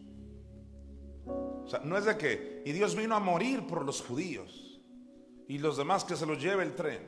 [1.26, 4.80] O sea, no es de que, y Dios vino a morir por los judíos
[5.46, 7.02] y los demás que se los lleve el tren.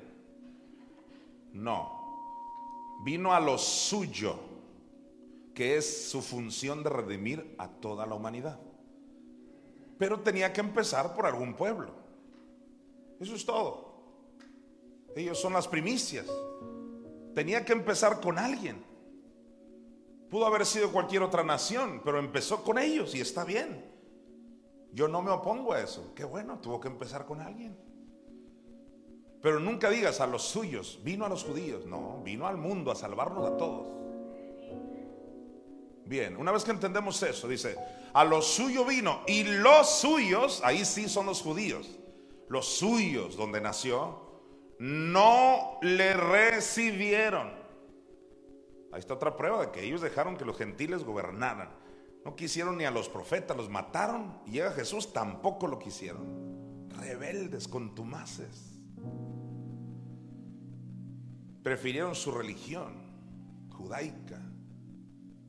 [1.54, 4.53] No, vino a lo suyo,
[5.54, 8.58] que es su función de redimir a toda la humanidad.
[9.98, 11.92] Pero tenía que empezar por algún pueblo.
[13.20, 13.94] Eso es todo.
[15.14, 16.26] Ellos son las primicias.
[17.34, 18.84] Tenía que empezar con alguien.
[20.28, 23.84] Pudo haber sido cualquier otra nación, pero empezó con ellos y está bien.
[24.92, 26.12] Yo no me opongo a eso.
[26.16, 27.76] Qué bueno, tuvo que empezar con alguien.
[29.40, 31.86] Pero nunca digas a los suyos, vino a los judíos.
[31.86, 34.03] No, vino al mundo a salvarnos a todos.
[36.06, 37.76] Bien, una vez que entendemos eso, dice,
[38.12, 41.98] a lo suyo vino y los suyos, ahí sí son los judíos,
[42.48, 44.24] los suyos donde nació,
[44.78, 47.48] no le recibieron.
[48.92, 51.70] Ahí está otra prueba de que ellos dejaron que los gentiles gobernaran.
[52.24, 54.40] No quisieron ni a los profetas, los mataron.
[54.46, 56.88] Y llega Jesús, tampoco lo quisieron.
[56.90, 58.78] Rebeldes, contumaces.
[61.62, 62.92] Prefirieron su religión
[63.70, 64.40] judaica.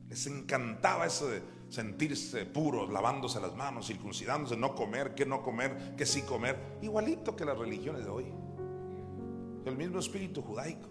[0.08, 5.94] Les encantaba eso de sentirse puros, lavándose las manos, circuncidándose, no comer, que no comer,
[5.96, 6.78] que sí comer.
[6.82, 8.32] Igualito que las religiones de hoy.
[9.64, 10.88] El mismo espíritu judaico.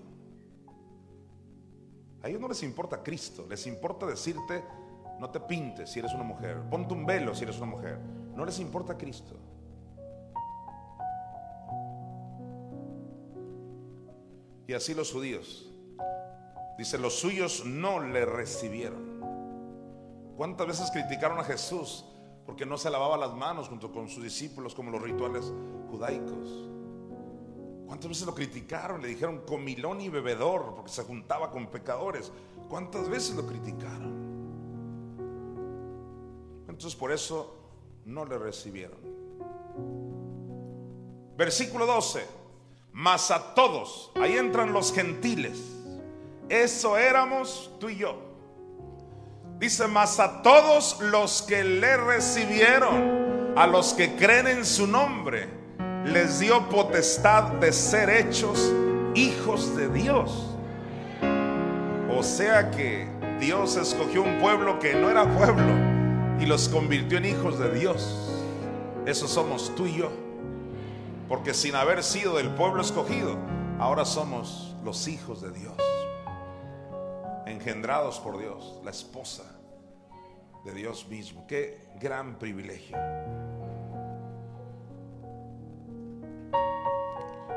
[2.21, 4.63] A ellos no les importa Cristo, les importa decirte,
[5.19, 7.99] no te pintes si eres una mujer, ponte un velo si eres una mujer.
[8.35, 9.37] No les importa Cristo.
[14.67, 15.71] Y así los judíos.
[16.77, 19.15] Dice, los suyos no le recibieron.
[20.35, 22.05] ¿Cuántas veces criticaron a Jesús
[22.45, 25.51] porque no se lavaba las manos junto con sus discípulos como los rituales
[25.89, 26.69] judaicos?
[27.87, 29.01] ¿Cuántas veces lo criticaron?
[29.01, 32.31] Le dijeron comilón y bebedor porque se juntaba con pecadores.
[32.67, 34.25] ¿Cuántas veces lo criticaron?
[36.67, 37.55] Entonces por eso
[38.03, 38.97] no le recibieron.
[41.37, 42.25] Versículo 12.
[42.91, 45.74] Mas a todos, ahí entran los gentiles.
[46.49, 48.21] Eso éramos tú y yo.
[49.59, 55.47] Dice, mas a todos los que le recibieron, a los que creen en su nombre,
[56.05, 58.71] les dio potestad de ser hechos
[59.15, 60.51] hijos de Dios.
[62.15, 63.07] O sea que
[63.39, 65.73] Dios escogió un pueblo que no era pueblo
[66.39, 68.29] y los convirtió en hijos de Dios.
[69.05, 70.11] Eso somos tú y yo.
[71.27, 73.35] Porque sin haber sido del pueblo escogido,
[73.79, 75.73] ahora somos los hijos de Dios.
[77.55, 79.43] Engendrados por Dios, la esposa
[80.65, 81.47] de Dios mismo.
[81.47, 82.97] Qué gran privilegio.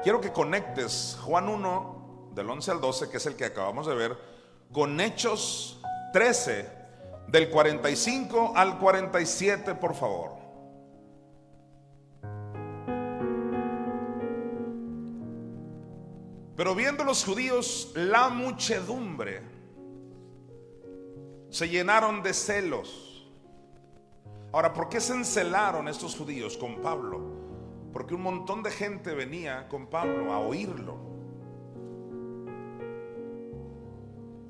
[0.04, 3.96] Quiero que conectes Juan 1, del 11 al 12, que es el que acabamos de
[3.96, 4.16] ver,
[4.72, 5.82] con Hechos
[6.12, 6.70] 13,
[7.26, 10.38] del 45 al 47, por favor.
[16.56, 19.57] Pero viendo los judíos la muchedumbre,
[21.50, 23.26] se llenaron de celos.
[24.52, 27.20] Ahora, ¿por qué se encelaron estos judíos con Pablo?
[27.92, 31.08] Porque un montón de gente venía con Pablo a oírlo.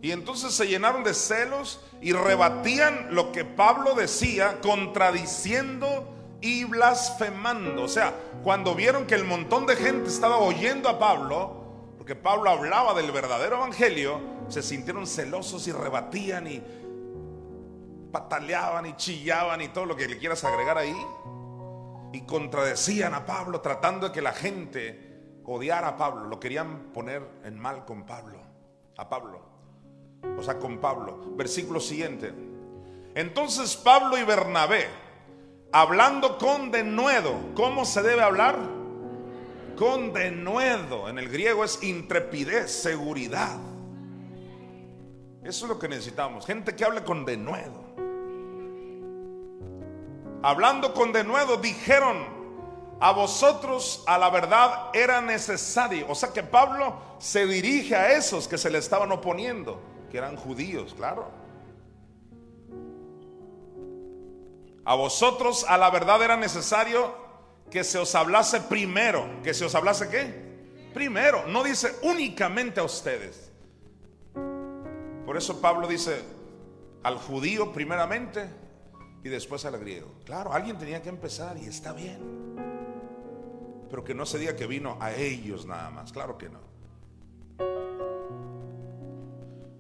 [0.00, 6.08] Y entonces se llenaron de celos y rebatían lo que Pablo decía, contradiciendo
[6.40, 7.82] y blasfemando.
[7.82, 12.50] O sea, cuando vieron que el montón de gente estaba oyendo a Pablo, porque Pablo
[12.50, 16.62] hablaba del verdadero evangelio, se sintieron celosos y rebatían y
[18.11, 20.97] pataleaban y chillaban y todo lo que le quieras agregar ahí
[22.12, 27.23] y contradecían a Pablo tratando de que la gente odiara a Pablo, lo querían poner
[27.44, 28.38] en mal con Pablo,
[28.97, 29.40] a Pablo,
[30.37, 31.35] o sea, con Pablo.
[31.37, 32.33] Versículo siguiente.
[33.14, 34.87] Entonces Pablo y Bernabé,
[35.73, 38.59] hablando con denuedo, ¿cómo se debe hablar?
[39.77, 43.59] Con denuedo, en el griego es intrepidez, seguridad.
[45.42, 47.88] Eso es lo que necesitamos, gente que hable con denuedo
[50.42, 52.38] hablando con denuedo, dijeron,
[53.01, 56.07] a vosotros a la verdad era necesario.
[56.09, 60.37] O sea que Pablo se dirige a esos que se le estaban oponiendo, que eran
[60.37, 61.31] judíos, claro.
[64.85, 67.14] A vosotros a la verdad era necesario
[67.70, 69.29] que se os hablase primero.
[69.42, 70.88] ¿Que se os hablase qué?
[70.94, 71.46] Primero.
[71.46, 73.53] No dice únicamente a ustedes.
[75.27, 76.22] Por eso Pablo dice
[77.03, 78.48] al judío primeramente
[79.22, 80.12] y después al griego.
[80.24, 82.18] Claro, alguien tenía que empezar y está bien.
[83.90, 86.12] Pero que no se diga que vino a ellos nada más.
[86.12, 86.61] Claro que no.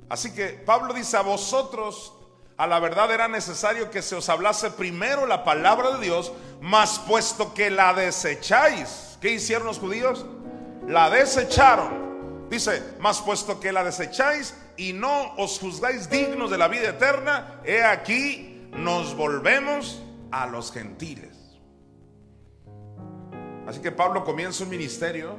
[0.08, 2.14] Así que Pablo dice, a vosotros
[2.56, 6.98] a la verdad era necesario que se os hablase primero la palabra de Dios, mas
[6.98, 10.26] puesto que la desecháis, ¿qué hicieron los judíos?
[10.88, 12.48] La desecharon.
[12.50, 17.60] Dice, mas puesto que la desecháis y no os juzgáis dignos de la vida eterna,
[17.64, 21.58] he aquí nos volvemos a los gentiles.
[23.66, 25.36] Así que Pablo comienza un ministerio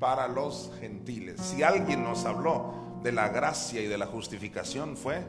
[0.00, 1.40] para los gentiles.
[1.40, 5.24] Si alguien nos habló de la gracia y de la justificación fue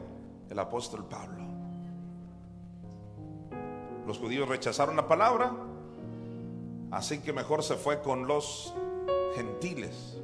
[0.48, 1.44] el apóstol Pablo.
[4.06, 5.52] Los judíos rechazaron la palabra,
[6.90, 8.74] así que mejor se fue con los
[9.36, 10.18] gentiles,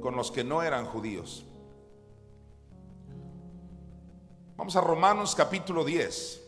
[0.00, 1.46] con los que no eran judíos.
[4.56, 6.42] Vamos a Romanos capítulo 10.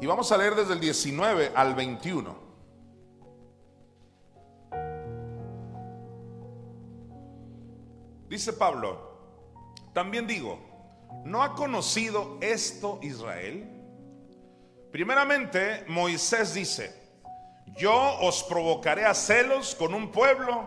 [0.00, 2.34] Y vamos a leer desde el 19 al 21.
[8.30, 8.98] Dice Pablo,
[9.92, 10.58] también digo,
[11.24, 13.68] ¿no ha conocido esto Israel?
[14.90, 16.94] Primeramente, Moisés dice,
[17.76, 20.66] yo os provocaré a celos con un pueblo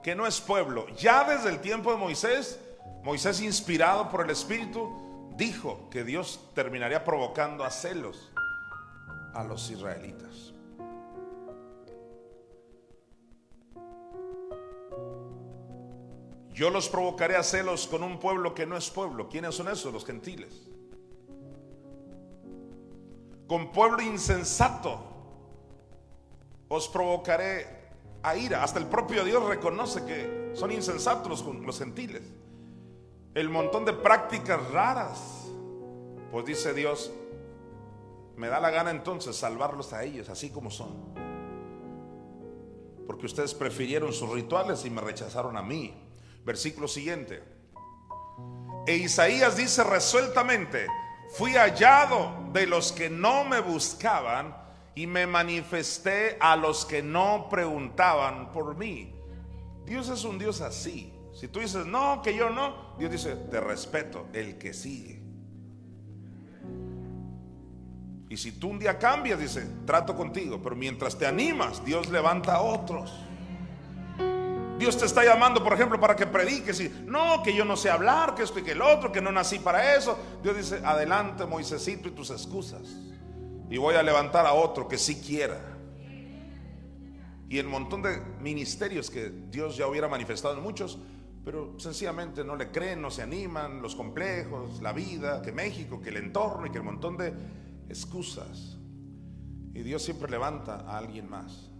[0.00, 0.86] que no es pueblo.
[0.90, 2.60] Ya desde el tiempo de Moisés,
[3.02, 5.07] Moisés inspirado por el Espíritu,
[5.38, 8.30] dijo que Dios terminaría provocando a celos
[9.34, 10.52] a los israelitas.
[16.52, 19.28] Yo los provocaré a celos con un pueblo que no es pueblo.
[19.28, 19.92] ¿Quiénes son esos?
[19.92, 20.68] Los gentiles.
[23.46, 24.98] Con pueblo insensato
[26.66, 27.64] os provocaré
[28.24, 28.64] a ira.
[28.64, 32.22] Hasta el propio Dios reconoce que son insensatos los, los gentiles.
[33.34, 35.48] El montón de prácticas raras.
[36.30, 37.10] Pues dice Dios,
[38.36, 41.14] me da la gana entonces salvarlos a ellos así como son.
[43.06, 45.94] Porque ustedes prefirieron sus rituales y me rechazaron a mí.
[46.44, 47.42] Versículo siguiente.
[48.86, 50.86] E Isaías dice resueltamente,
[51.36, 54.56] fui hallado de los que no me buscaban
[54.94, 59.14] y me manifesté a los que no preguntaban por mí.
[59.84, 61.12] Dios es un Dios así.
[61.38, 65.22] Si tú dices, no, que yo no, Dios dice, te respeto, el que sigue.
[68.28, 72.56] Y si tú un día cambias, dice, trato contigo, pero mientras te animas, Dios levanta
[72.56, 73.12] a otros.
[74.80, 77.88] Dios te está llamando, por ejemplo, para que prediques y no, que yo no sé
[77.88, 80.18] hablar, que esto y que el otro, que no nací para eso.
[80.42, 82.82] Dios dice, adelante, Moisésito y tus excusas.
[83.70, 85.60] Y voy a levantar a otro que sí quiera.
[87.48, 90.98] Y el montón de ministerios que Dios ya hubiera manifestado en muchos,
[91.48, 96.10] pero sencillamente no le creen, no se animan, los complejos, la vida, que México, que
[96.10, 97.32] el entorno y que el montón de
[97.88, 98.76] excusas.
[99.72, 101.70] Y Dios siempre levanta a alguien más.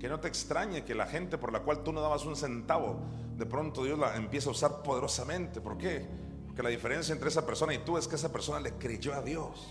[0.00, 3.02] Que no te extrañe que la gente por la cual tú no dabas un centavo,
[3.36, 5.60] de pronto Dios la empieza a usar poderosamente.
[5.60, 6.08] ¿Por qué?
[6.46, 9.20] Porque la diferencia entre esa persona y tú es que esa persona le creyó a
[9.20, 9.68] Dios.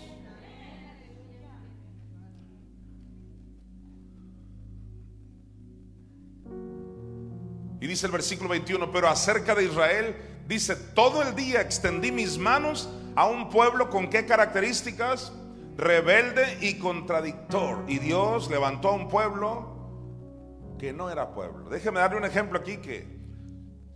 [7.84, 10.16] Y dice el versículo 21, pero acerca de Israel,
[10.48, 15.34] dice, todo el día extendí mis manos a un pueblo con qué características?
[15.76, 17.84] Rebelde y contradictor.
[17.86, 21.68] Y Dios levantó a un pueblo que no era pueblo.
[21.68, 23.06] Déjeme darle un ejemplo aquí que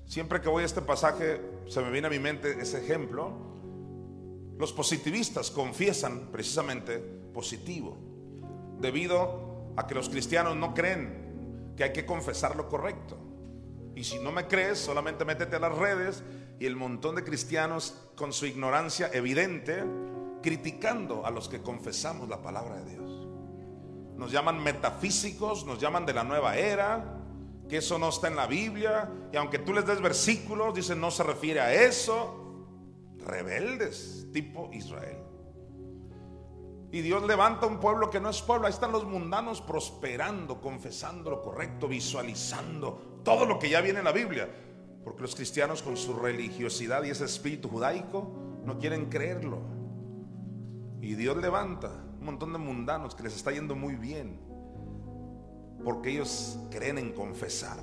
[0.05, 3.33] siempre que voy a este pasaje se me viene a mi mente ese ejemplo.
[4.59, 6.99] Los positivistas confiesan precisamente
[7.33, 7.97] positivo,
[8.81, 13.28] debido a que los cristianos no creen que hay que confesar lo correcto.
[13.99, 16.23] Y si no me crees, solamente métete a las redes
[16.61, 19.83] y el montón de cristianos con su ignorancia evidente
[20.41, 23.27] criticando a los que confesamos la palabra de Dios.
[24.17, 27.19] Nos llaman metafísicos, nos llaman de la nueva era,
[27.69, 31.11] que eso no está en la Biblia, y aunque tú les des versículos, dicen no
[31.11, 32.67] se refiere a eso.
[33.19, 35.25] Rebeldes, tipo Israel.
[36.93, 38.69] Y Dios levanta un pueblo que no es pueblo.
[38.69, 44.05] Ahí están los mundanos prosperando, confesando lo correcto, visualizando todo lo que ya viene en
[44.05, 44.49] la Biblia.
[45.05, 48.31] Porque los cristianos con su religiosidad y ese espíritu judaico
[48.65, 49.61] no quieren creerlo.
[51.01, 51.89] Y Dios levanta
[52.19, 54.39] un montón de mundanos que les está yendo muy bien.
[55.85, 57.79] Porque ellos creen en confesar.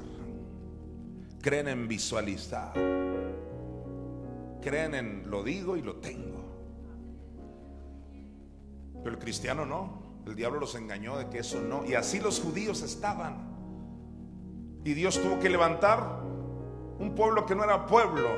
[1.41, 2.73] Creen en visualizar.
[4.61, 6.43] Creen en lo digo y lo tengo.
[9.03, 10.03] Pero el cristiano no.
[10.25, 11.85] El diablo los engañó de que eso no.
[11.85, 13.54] Y así los judíos estaban.
[14.85, 16.19] Y Dios tuvo que levantar
[16.99, 18.29] un pueblo que no era pueblo.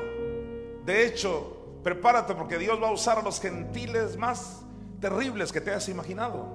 [0.84, 4.62] De hecho, prepárate porque Dios va a usar a los gentiles más
[4.98, 6.46] terribles que te hayas imaginado.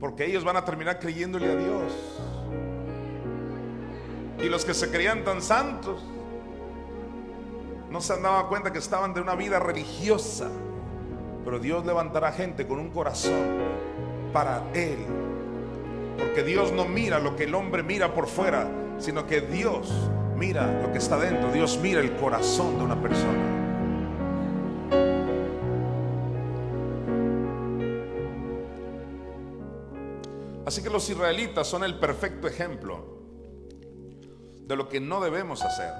[0.00, 1.92] Porque ellos van a terminar creyéndole a Dios.
[4.40, 6.02] Y los que se creían tan santos
[7.92, 10.48] no se dado cuenta que estaban de una vida religiosa.
[11.44, 13.60] Pero Dios levantará gente con un corazón
[14.32, 15.23] para Él.
[16.18, 19.92] Porque Dios no mira lo que el hombre mira por fuera, sino que Dios
[20.36, 23.64] mira lo que está dentro, Dios mira el corazón de una persona.
[30.66, 33.18] Así que los israelitas son el perfecto ejemplo
[34.66, 35.92] de lo que no debemos hacer.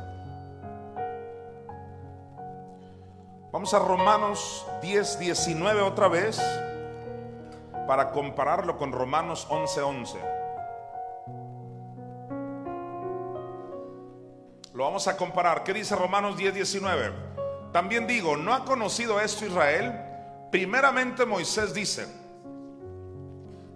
[3.52, 6.40] Vamos a Romanos 10, 19 otra vez
[7.86, 10.18] para compararlo con Romanos 11, 11.
[14.74, 15.62] Lo vamos a comparar.
[15.62, 17.12] ¿Qué dice Romanos 10, 19?
[17.72, 19.92] También digo, ¿no ha conocido esto Israel?
[20.50, 22.06] Primeramente Moisés dice,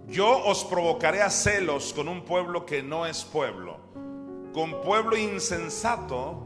[0.07, 3.77] yo os provocaré a celos con un pueblo que no es pueblo.
[4.53, 6.43] Con pueblo insensato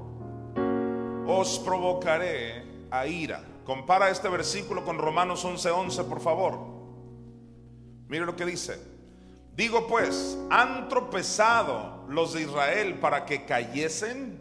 [1.27, 3.41] os provocaré a ira.
[3.63, 6.72] Compara este versículo con Romanos 11:11, 11, por favor.
[8.07, 8.93] Mire lo que dice.
[9.55, 14.39] Digo pues, ¿han tropezado los de Israel para que cayesen?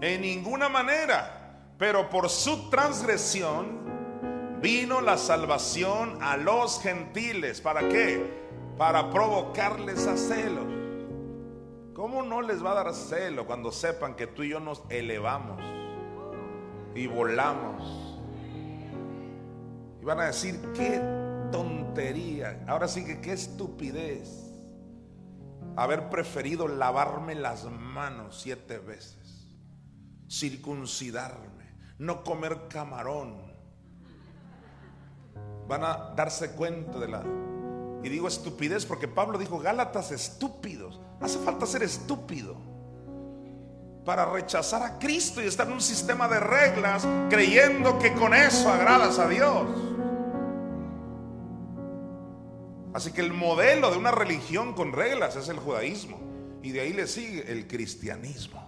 [0.00, 3.80] En ninguna manera, pero por su transgresión
[4.62, 7.60] vino la salvación a los gentiles.
[7.60, 8.24] ¿Para qué?
[8.76, 10.66] Para provocarles a celos.
[11.94, 15.60] ¿Cómo no les va a dar celo cuando sepan que tú y yo nos elevamos
[16.94, 18.20] y volamos?
[20.00, 22.64] Y van a decir, qué tontería.
[22.66, 24.48] Ahora sí que qué estupidez
[25.76, 29.46] haber preferido lavarme las manos siete veces,
[30.28, 33.46] circuncidarme, no comer camarón.
[35.68, 37.22] Van a darse cuenta de la...
[38.02, 41.00] Y digo estupidez porque Pablo dijo, Gálatas estúpidos.
[41.20, 42.56] Hace falta ser estúpido
[44.04, 48.70] para rechazar a Cristo y estar en un sistema de reglas creyendo que con eso
[48.70, 49.66] agradas a Dios.
[52.94, 56.18] Así que el modelo de una religión con reglas es el judaísmo.
[56.62, 58.66] Y de ahí le sigue el cristianismo.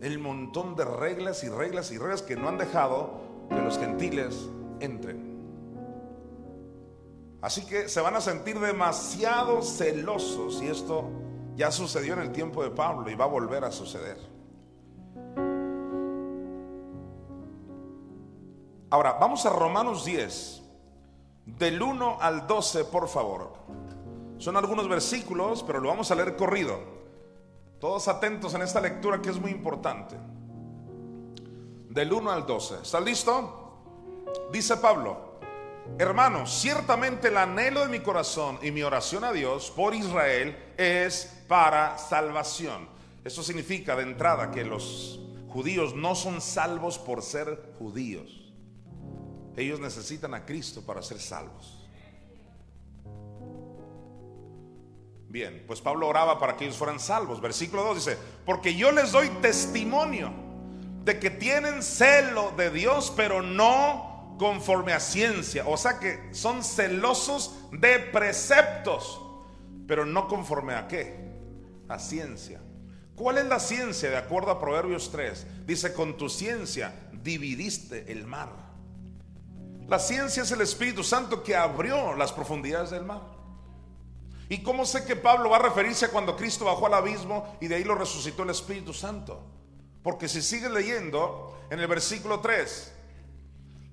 [0.00, 4.48] El montón de reglas y reglas y reglas que no han dejado que los gentiles
[4.80, 5.32] entren.
[7.40, 11.10] Así que se van a sentir demasiado celosos y esto
[11.54, 14.31] ya sucedió en el tiempo de Pablo y va a volver a suceder.
[18.92, 20.60] Ahora, vamos a Romanos 10,
[21.46, 23.54] del 1 al 12, por favor.
[24.36, 26.78] Son algunos versículos, pero lo vamos a leer corrido.
[27.80, 30.14] Todos atentos en esta lectura que es muy importante.
[31.88, 32.82] Del 1 al 12.
[32.82, 33.80] ¿Está listo?
[34.52, 35.38] Dice Pablo,
[35.98, 41.44] hermanos, ciertamente el anhelo de mi corazón y mi oración a Dios por Israel es
[41.48, 42.90] para salvación.
[43.24, 45.18] Eso significa de entrada que los
[45.48, 48.41] judíos no son salvos por ser judíos.
[49.56, 51.78] Ellos necesitan a Cristo para ser salvos.
[55.28, 57.40] Bien, pues Pablo oraba para que ellos fueran salvos.
[57.40, 60.30] Versículo 2 dice, porque yo les doy testimonio
[61.04, 65.64] de que tienen celo de Dios, pero no conforme a ciencia.
[65.66, 69.22] O sea que son celosos de preceptos,
[69.86, 71.16] pero no conforme a qué?
[71.88, 72.60] A ciencia.
[73.14, 74.10] ¿Cuál es la ciencia?
[74.10, 78.71] De acuerdo a Proverbios 3, dice, con tu ciencia dividiste el mar.
[79.92, 83.20] La ciencia es el Espíritu Santo que abrió las profundidades del mar.
[84.48, 87.68] ¿Y cómo sé que Pablo va a referirse a cuando Cristo bajó al abismo y
[87.68, 89.44] de ahí lo resucitó el Espíritu Santo?
[90.02, 92.90] Porque si sigue leyendo en el versículo 3,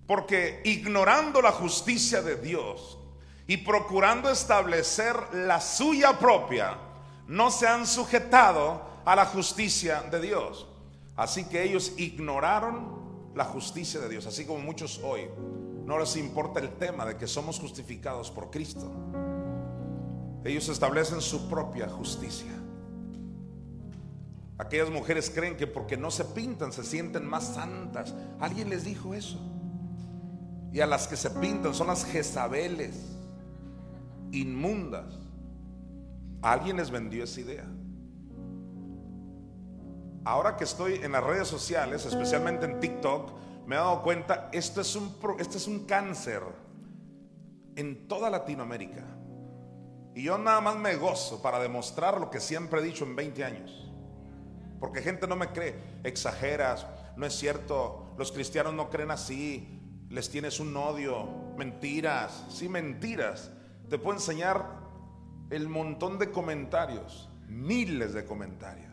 [0.07, 2.97] porque ignorando la justicia de Dios
[3.45, 6.77] y procurando establecer la suya propia,
[7.27, 10.65] no se han sujetado a la justicia de Dios.
[11.17, 15.27] Así que ellos ignoraron la justicia de Dios, así como muchos hoy
[15.89, 18.91] no les importa el tema de que somos justificados por Cristo.
[20.43, 22.51] Ellos establecen su propia justicia.
[24.59, 28.13] Aquellas mujeres creen que porque no se pintan se sienten más santas.
[28.39, 29.39] Alguien les dijo eso.
[30.71, 32.95] Y a las que se pintan son las Jezabeles,
[34.31, 35.17] inmundas.
[36.43, 37.65] Alguien les vendió esa idea.
[40.23, 43.31] Ahora que estoy en las redes sociales, especialmente en TikTok,
[43.69, 46.41] me he dado cuenta, esto es un, es un cáncer
[47.75, 49.03] en toda Latinoamérica.
[50.15, 53.43] Y yo nada más me gozo para demostrar lo que siempre he dicho en 20
[53.43, 53.91] años.
[54.79, 60.31] Porque gente no me cree, exageras, no es cierto, los cristianos no creen así, les
[60.31, 63.51] tienes un odio, mentiras, sí, mentiras.
[63.87, 64.65] Te puedo enseñar
[65.51, 68.88] el montón de comentarios, miles de comentarios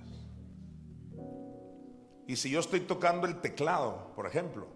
[2.27, 4.66] y si yo estoy tocando el teclado, por ejemplo,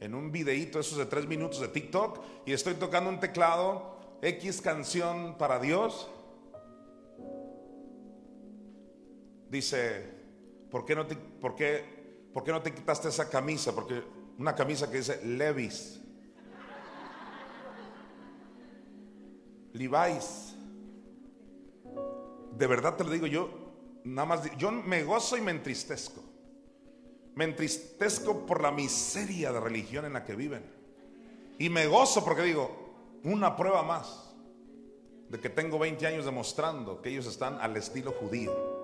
[0.00, 4.60] en un videíto esos de tres minutos de TikTok, y estoy tocando un teclado, X
[4.60, 6.10] canción para Dios,
[9.48, 10.10] dice,
[10.70, 13.74] ¿por qué no te, por qué, por qué no te quitaste esa camisa?
[13.74, 14.02] Porque
[14.38, 16.00] una camisa que dice Levis.
[19.72, 20.54] Levi's.
[22.56, 23.48] De verdad te lo digo yo,
[24.04, 26.29] nada más, yo me gozo y me entristezco.
[27.34, 30.62] Me entristezco por la miseria de religión en la que viven.
[31.58, 34.30] Y me gozo porque digo, una prueba más
[35.28, 38.80] de que tengo 20 años demostrando que ellos están al estilo judío.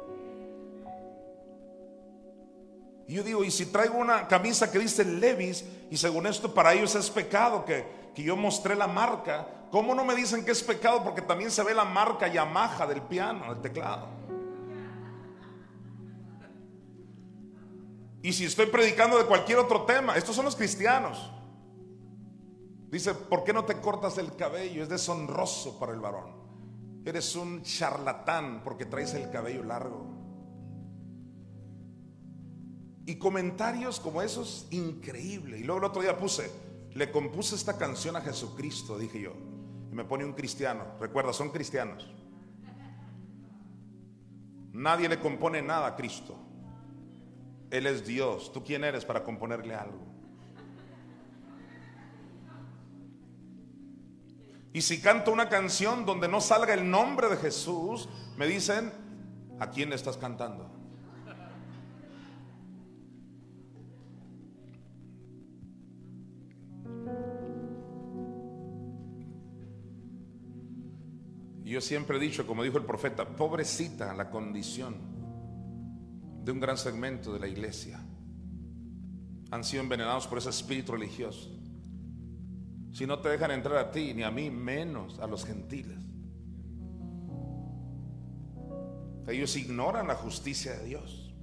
[3.08, 6.74] Y yo digo, y si traigo una camisa que dice Levis, y según esto para
[6.74, 7.84] ellos es pecado que,
[8.14, 11.02] que yo mostré la marca, ¿cómo no me dicen que es pecado?
[11.04, 14.08] Porque también se ve la marca Yamaha del piano, del teclado.
[18.26, 21.30] Y si estoy predicando de cualquier otro tema, estos son los cristianos.
[22.90, 24.82] Dice, ¿por qué no te cortas el cabello?
[24.82, 26.34] Es deshonroso para el varón.
[27.04, 30.08] Eres un charlatán porque traes el cabello largo.
[33.06, 35.60] Y comentarios como esos, increíble.
[35.60, 36.50] Y luego el otro día puse,
[36.94, 39.34] le compuse esta canción a Jesucristo, dije yo.
[39.92, 40.82] Y me pone un cristiano.
[40.98, 42.12] Recuerda, son cristianos.
[44.72, 46.45] Nadie le compone nada a Cristo.
[47.70, 48.52] Él es Dios.
[48.52, 50.16] ¿Tú quién eres para componerle algo?
[54.72, 58.92] Y si canto una canción donde no salga el nombre de Jesús, me dicen,
[59.58, 60.70] ¿a quién estás cantando?
[71.64, 75.15] Yo siempre he dicho, como dijo el profeta, pobrecita la condición
[76.46, 77.98] de un gran segmento de la iglesia.
[79.50, 81.50] Han sido envenenados por ese espíritu religioso.
[82.92, 85.98] Si no te dejan entrar a ti, ni a mí, menos a los gentiles.
[89.26, 91.34] Ellos ignoran la justicia de Dios.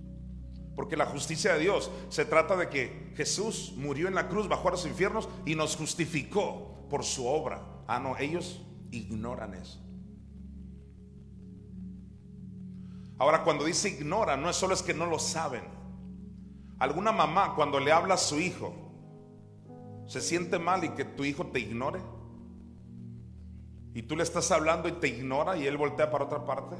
[0.73, 4.69] Porque la justicia de Dios se trata de que Jesús murió en la cruz, bajó
[4.69, 7.61] a los infiernos y nos justificó por su obra.
[7.87, 9.81] Ah, no, ellos ignoran eso.
[13.23, 15.63] Ahora, cuando dice ignora, no es solo es que no lo saben.
[16.77, 18.73] Alguna mamá cuando le habla a su hijo,
[20.07, 22.01] se siente mal y que tu hijo te ignore.
[23.93, 26.75] Y tú le estás hablando y te ignora y él voltea para otra parte.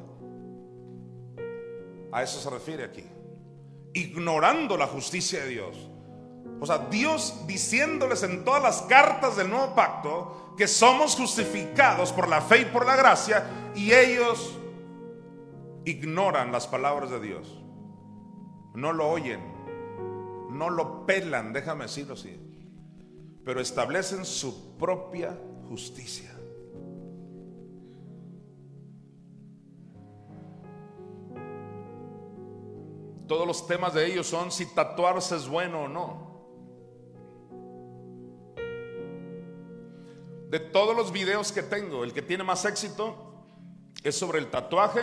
[2.11, 3.05] A eso se refiere aquí.
[3.93, 5.89] Ignorando la justicia de Dios.
[6.59, 12.27] O sea, Dios diciéndoles en todas las cartas del nuevo pacto que somos justificados por
[12.27, 14.59] la fe y por la gracia y ellos
[15.85, 17.61] ignoran las palabras de Dios.
[18.73, 19.41] No lo oyen,
[20.49, 22.39] no lo pelan, déjame decirlo así,
[23.45, 25.37] pero establecen su propia
[25.69, 26.31] justicia.
[33.27, 36.33] Todos los temas de ellos son si tatuarse es bueno o no.
[40.49, 43.33] De todos los videos que tengo, el que tiene más éxito
[44.03, 45.01] es sobre el tatuaje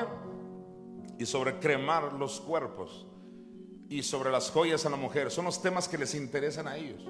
[1.21, 3.07] y sobre cremar los cuerpos
[3.91, 5.31] y sobre las joyas a la mujer.
[5.31, 7.03] Son los temas que les interesan a ellos.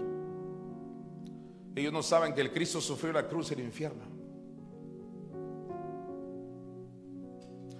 [1.76, 4.02] Ellos no saben que el Cristo sufrió la cruz y el infierno.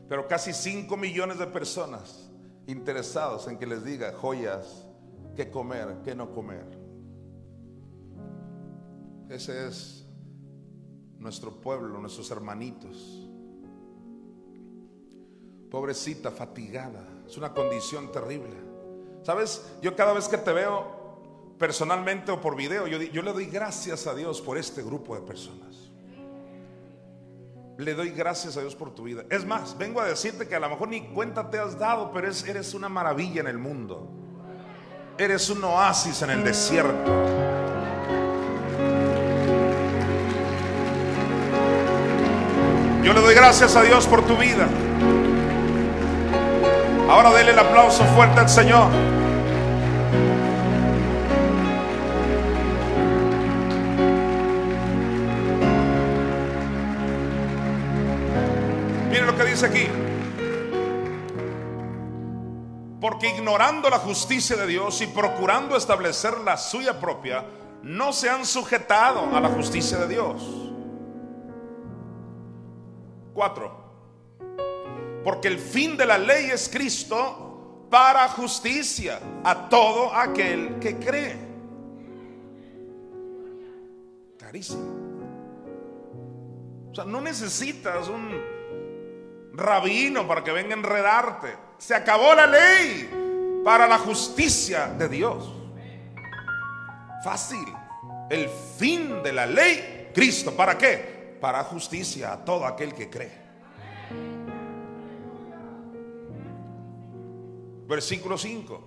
[0.09, 2.31] Pero casi 5 millones de personas
[2.69, 4.87] interesados en que les diga joyas,
[5.35, 6.79] qué comer, qué no comer.
[9.29, 10.07] Ese es
[11.19, 13.20] nuestro pueblo, nuestros hermanitos
[15.71, 17.07] pobrecita, fatigada.
[17.27, 18.57] Es una condición terrible.
[19.23, 19.71] ¿Sabes?
[19.81, 24.15] Yo cada vez que te veo personalmente o por video, yo, le doy gracias a
[24.15, 25.91] Dios por este grupo de personas.
[27.79, 29.25] Le doy gracias a Dios por tu vida.
[29.31, 32.27] Es más, vengo a decirte que a lo mejor ni cuenta te has dado, pero
[32.27, 34.11] eres una maravilla en el mundo.
[35.17, 37.13] Eres un oasis en el desierto.
[43.03, 44.69] Yo le doy gracias a Dios por tu vida.
[47.11, 48.89] Ahora dele el aplauso fuerte al Señor.
[59.11, 59.89] Mire lo que dice aquí.
[63.01, 67.45] Porque ignorando la justicia de Dios y procurando establecer la suya propia,
[67.83, 70.43] no se han sujetado a la justicia de Dios.
[73.35, 73.90] Cuatro.
[75.25, 81.37] Porque el fin de la ley es Cristo para justicia a todo aquel que cree.
[84.39, 85.01] Carísimo.
[86.91, 88.41] O sea, no necesitas un
[89.53, 91.55] rabino para que venga a enredarte.
[91.79, 95.53] Se acabó la ley para la justicia de Dios.
[97.23, 97.67] Fácil.
[98.31, 100.55] El fin de la ley, Cristo.
[100.55, 101.37] ¿Para qué?
[101.41, 103.40] Para justicia a todo aquel que cree.
[107.91, 108.81] Versículo 5.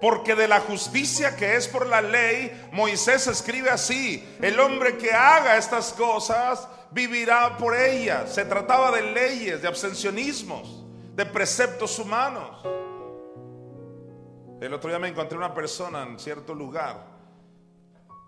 [0.00, 5.12] Porque de la justicia que es por la ley, Moisés escribe así, el hombre que
[5.12, 8.34] haga estas cosas vivirá por ellas.
[8.34, 10.82] Se trataba de leyes, de abstencionismos,
[11.14, 12.66] de preceptos humanos.
[14.62, 17.04] El otro día me encontré una persona en cierto lugar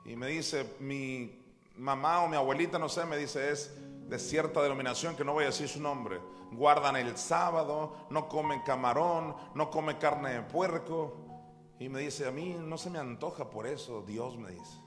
[0.05, 1.43] y me dice, mi
[1.77, 3.75] mamá o mi abuelita, no sé, me dice, es
[4.07, 6.21] de cierta denominación, que no voy a decir su nombre,
[6.53, 11.17] guardan el sábado, no comen camarón, no comen carne de puerco.
[11.79, 14.81] Y me dice, a mí no se me antoja por eso, Dios me dice.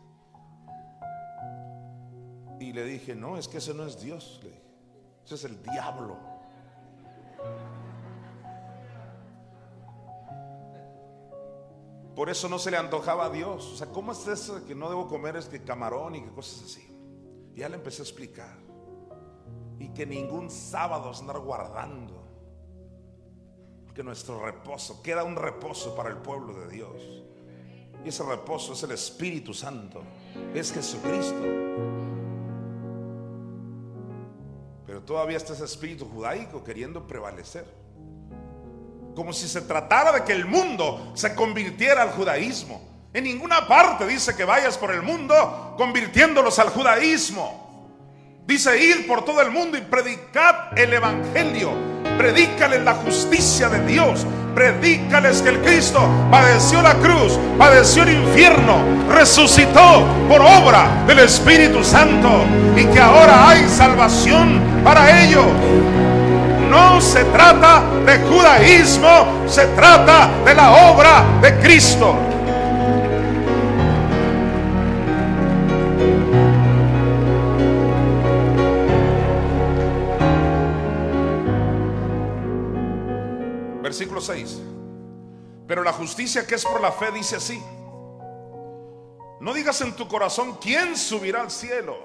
[2.59, 4.63] Y le dije, no, es que ese no es Dios, le dije,
[5.23, 6.17] ese es el diablo.
[12.15, 13.65] Por eso no se le antojaba a Dios.
[13.73, 16.85] O sea, ¿cómo es eso que no debo comer este camarón y que cosas así?
[17.55, 18.68] Y ya le empecé a explicar
[19.79, 22.25] y que ningún sábado andar guardando.
[23.95, 26.95] que nuestro reposo, queda un reposo para el pueblo de Dios.
[28.05, 30.03] Y ese reposo es el Espíritu Santo,
[30.53, 31.41] es Jesucristo.
[34.85, 37.65] Pero todavía está ese espíritu judaico queriendo prevalecer.
[39.15, 42.81] Como si se tratara de que el mundo se convirtiera al judaísmo.
[43.13, 47.68] En ninguna parte dice que vayas por el mundo convirtiéndolos al judaísmo.
[48.49, 51.69] Dice ir por todo el mundo y predicad el Evangelio.
[52.17, 54.25] Predícales la justicia de Dios.
[54.55, 55.99] Predícales que el Cristo
[56.31, 62.43] padeció la cruz, padeció el infierno, resucitó por obra del Espíritu Santo
[62.75, 65.45] y que ahora hay salvación para ellos.
[66.71, 72.28] No se trata de judaísmo, se trata de la obra de Cristo.
[83.99, 84.61] Versículo 6.
[85.67, 87.61] Pero la justicia que es por la fe dice así.
[89.41, 91.97] No digas en tu corazón quién subirá al cielo.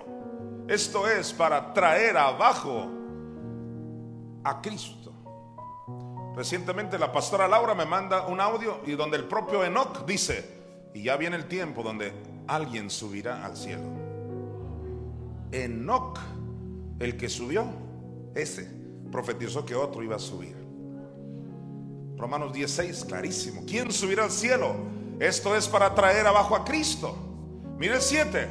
[0.66, 2.88] Esto es para traer abajo
[4.42, 5.12] a Cristo.
[6.34, 11.04] Recientemente la pastora Laura me manda un audio y donde el propio Enoch dice, y
[11.04, 12.12] ya viene el tiempo donde
[12.48, 13.84] alguien subirá al cielo.
[15.52, 16.18] Enoch,
[16.98, 17.68] el que subió,
[18.34, 18.68] ese,
[19.12, 20.63] profetizó que otro iba a subir.
[22.16, 23.64] Romanos 16, clarísimo.
[23.66, 24.74] ¿Quién subirá al cielo?
[25.18, 27.16] Esto es para traer abajo a Cristo.
[27.78, 28.48] Mire el 7.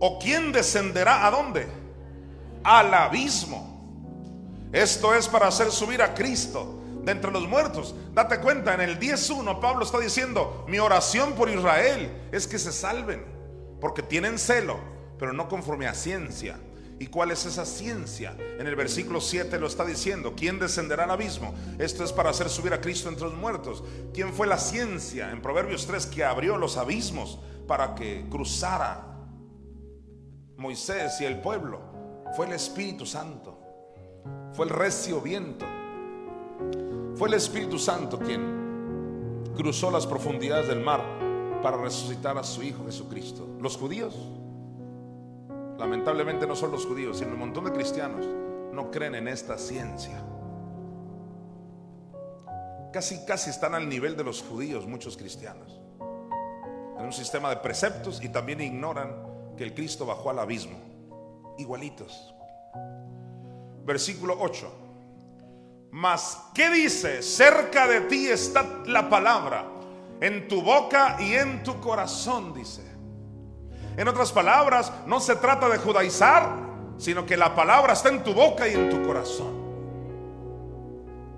[0.00, 1.66] ¿O quién descenderá a dónde?
[2.62, 4.68] Al abismo.
[4.72, 7.94] Esto es para hacer subir a Cristo de entre los muertos.
[8.12, 12.72] Date cuenta, en el 10.1 Pablo está diciendo, mi oración por Israel es que se
[12.72, 13.24] salven,
[13.80, 14.76] porque tienen celo,
[15.18, 16.58] pero no conforme a ciencia.
[16.98, 18.36] ¿Y cuál es esa ciencia?
[18.58, 20.34] En el versículo 7 lo está diciendo.
[20.34, 21.54] ¿Quién descenderá al abismo?
[21.78, 23.84] Esto es para hacer subir a Cristo entre los muertos.
[24.14, 29.04] ¿Quién fue la ciencia en Proverbios 3 que abrió los abismos para que cruzara
[30.56, 31.80] Moisés y el pueblo?
[32.34, 33.60] Fue el Espíritu Santo.
[34.54, 35.66] Fue el recio viento.
[37.14, 41.02] Fue el Espíritu Santo quien cruzó las profundidades del mar
[41.62, 43.46] para resucitar a su Hijo Jesucristo.
[43.60, 44.14] Los judíos
[45.78, 48.26] lamentablemente no son los judíos, sino un montón de cristianos,
[48.72, 50.22] no creen en esta ciencia.
[52.92, 55.80] Casi, casi están al nivel de los judíos muchos cristianos.
[56.98, 59.14] En un sistema de preceptos y también ignoran
[59.56, 60.78] que el Cristo bajó al abismo.
[61.58, 62.34] Igualitos.
[63.84, 64.72] Versículo 8.
[65.92, 67.22] Mas, ¿qué dice?
[67.22, 69.64] Cerca de ti está la palabra,
[70.20, 72.85] en tu boca y en tu corazón, dice.
[73.96, 76.50] En otras palabras, no se trata de judaizar,
[76.98, 79.66] sino que la palabra está en tu boca y en tu corazón.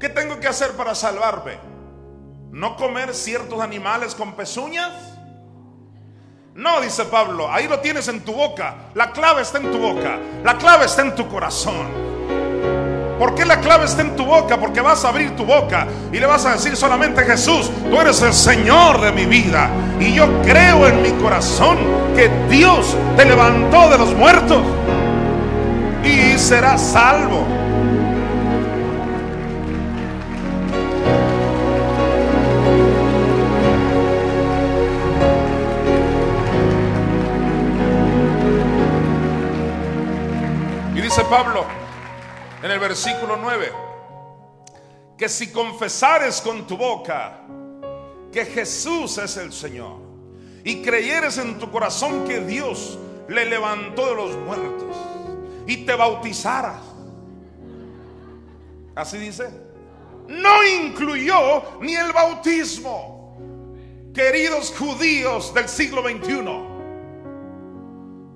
[0.01, 1.59] ¿Qué tengo que hacer para salvarme?
[2.51, 4.93] ¿No comer ciertos animales con pezuñas?
[6.55, 8.91] No, dice Pablo, ahí lo tienes en tu boca.
[8.95, 10.19] La clave está en tu boca.
[10.43, 12.18] La clave está en tu corazón.
[13.19, 14.59] ¿Por qué la clave está en tu boca?
[14.59, 18.23] Porque vas a abrir tu boca y le vas a decir solamente Jesús, tú eres
[18.23, 19.69] el Señor de mi vida.
[19.99, 21.79] Y yo creo en mi corazón
[22.15, 24.63] que Dios te levantó de los muertos
[26.05, 27.45] y serás salvo.
[40.95, 41.78] Y dice Pablo,
[42.69, 43.73] en el versículo 9,
[45.17, 47.41] que si confesares con tu boca
[48.31, 49.97] que Jesús es el Señor
[50.65, 54.95] y creyeres en tu corazón que Dios le levantó de los muertos
[55.67, 56.83] y te bautizaras,
[58.95, 59.49] así dice,
[60.29, 63.39] no incluyó ni el bautismo,
[64.13, 66.68] queridos judíos del siglo 21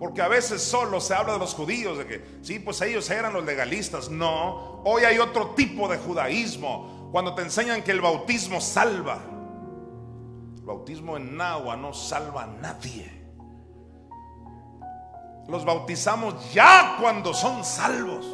[0.02, 3.32] porque a veces solo se habla de los judíos, de que sí, pues ellos eran
[3.32, 4.10] los legalistas.
[4.10, 7.08] No, hoy hay otro tipo de judaísmo.
[7.12, 9.20] Cuando te enseñan que el bautismo salva.
[10.56, 13.12] El bautismo en agua no salva a nadie.
[15.46, 18.26] Los bautizamos ya cuando son salvos.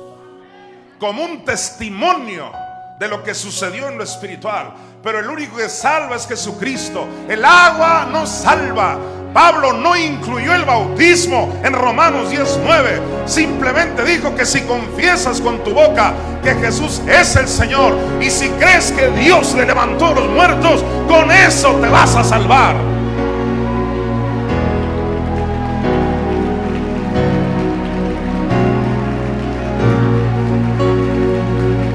[0.99, 2.51] Como un testimonio
[2.99, 4.73] de lo que sucedió en lo espiritual.
[5.03, 7.07] Pero el único que salva es Jesucristo.
[7.29, 9.18] El agua no salva.
[9.33, 13.01] Pablo no incluyó el bautismo en Romanos 19.
[13.26, 16.12] Simplemente dijo que si confiesas con tu boca
[16.43, 20.85] que Jesús es el Señor y si crees que Dios le levantó a los muertos,
[21.09, 22.76] con eso te vas a salvar.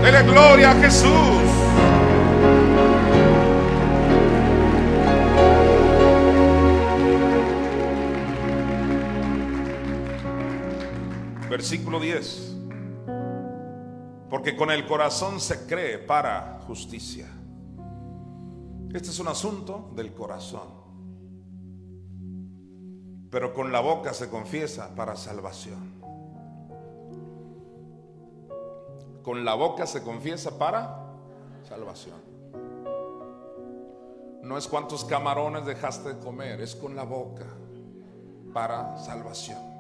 [0.03, 1.42] Dele gloria a Jesús.
[11.53, 12.55] Versículo 10.
[14.27, 17.27] Porque con el corazón se cree para justicia.
[18.91, 20.67] Este es un asunto del corazón.
[23.29, 25.93] Pero con la boca se confiesa para salvación.
[29.21, 31.05] Con la boca se confiesa para
[31.69, 32.19] salvación.
[34.41, 37.45] No es cuántos camarones dejaste de comer, es con la boca
[38.51, 39.72] para salvación.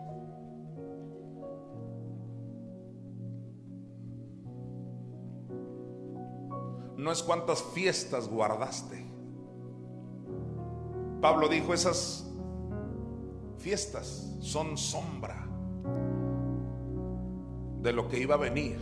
[7.03, 9.05] No es cuántas fiestas guardaste.
[11.19, 12.23] Pablo dijo, esas
[13.59, 15.45] fiestas son sombra
[17.81, 18.77] de lo que iba a venir.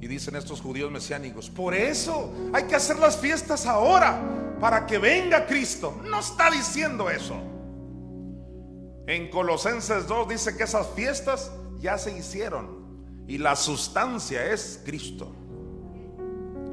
[0.00, 4.20] Y dicen estos judíos mesiánicos, por eso hay que hacer las fiestas ahora,
[4.58, 6.00] para que venga Cristo.
[6.02, 7.36] No está diciendo eso.
[9.06, 15.32] En Colosenses 2 dice que esas fiestas ya se hicieron y la sustancia es Cristo.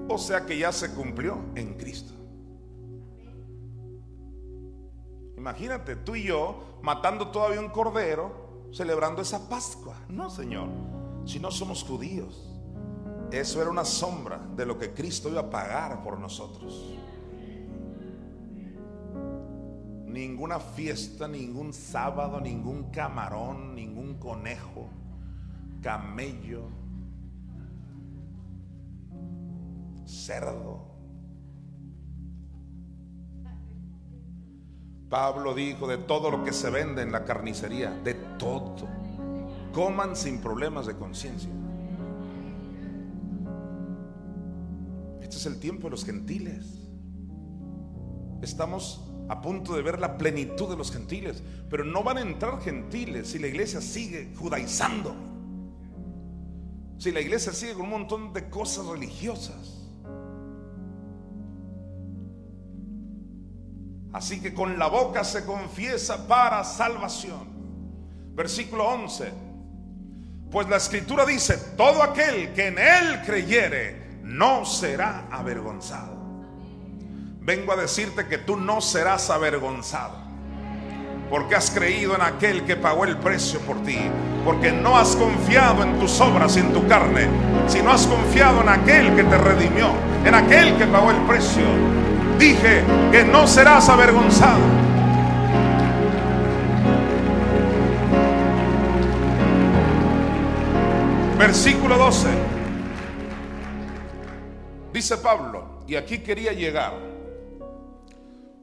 [0.09, 2.13] O sea que ya se cumplió en Cristo.
[5.37, 9.95] Imagínate, tú y yo matando todavía un cordero, celebrando esa Pascua.
[10.09, 10.67] No, Señor,
[11.25, 12.45] si no somos judíos.
[13.31, 16.95] Eso era una sombra de lo que Cristo iba a pagar por nosotros.
[20.07, 24.89] Ninguna fiesta, ningún sábado, ningún camarón, ningún conejo,
[25.83, 26.63] camello,
[30.09, 30.89] cerdo.
[35.09, 38.87] Pablo dijo de todo lo que se vende en la carnicería, de todo.
[39.73, 41.49] Coman sin problemas de conciencia.
[45.21, 46.79] Este es el tiempo de los gentiles.
[48.41, 52.59] Estamos a punto de ver la plenitud de los gentiles, pero no van a entrar
[52.61, 55.15] gentiles si la iglesia sigue judaizando.
[56.97, 59.78] Si la iglesia sigue con un montón de cosas religiosas.
[64.11, 67.47] Así que con la boca se confiesa para salvación.
[68.33, 69.31] Versículo 11.
[70.51, 76.17] Pues la escritura dice, todo aquel que en él creyere no será avergonzado.
[77.41, 80.17] Vengo a decirte que tú no serás avergonzado.
[81.29, 83.99] Porque has creído en aquel que pagó el precio por ti.
[84.43, 87.27] Porque no has confiado en tus obras y en tu carne.
[87.67, 89.91] Sino has confiado en aquel que te redimió.
[90.25, 91.63] En aquel que pagó el precio.
[92.39, 94.61] Dije que no serás avergonzado.
[101.37, 102.27] Versículo 12.
[104.93, 106.93] Dice Pablo, y aquí quería llegar,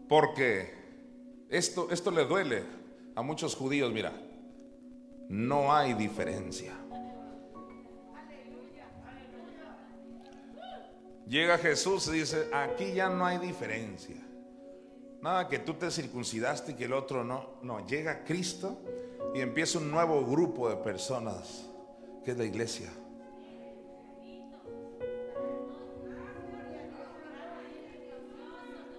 [0.08, 0.74] porque
[1.50, 2.62] esto, esto le duele
[3.14, 4.12] a muchos judíos, mira,
[5.28, 6.72] no hay diferencia.
[11.26, 14.16] Llega Jesús y dice, aquí ya no hay diferencia.
[15.20, 17.58] Nada que tú te circuncidaste y que el otro no.
[17.62, 18.78] No, llega Cristo
[19.34, 21.68] y empieza un nuevo grupo de personas,
[22.24, 22.88] que es la iglesia.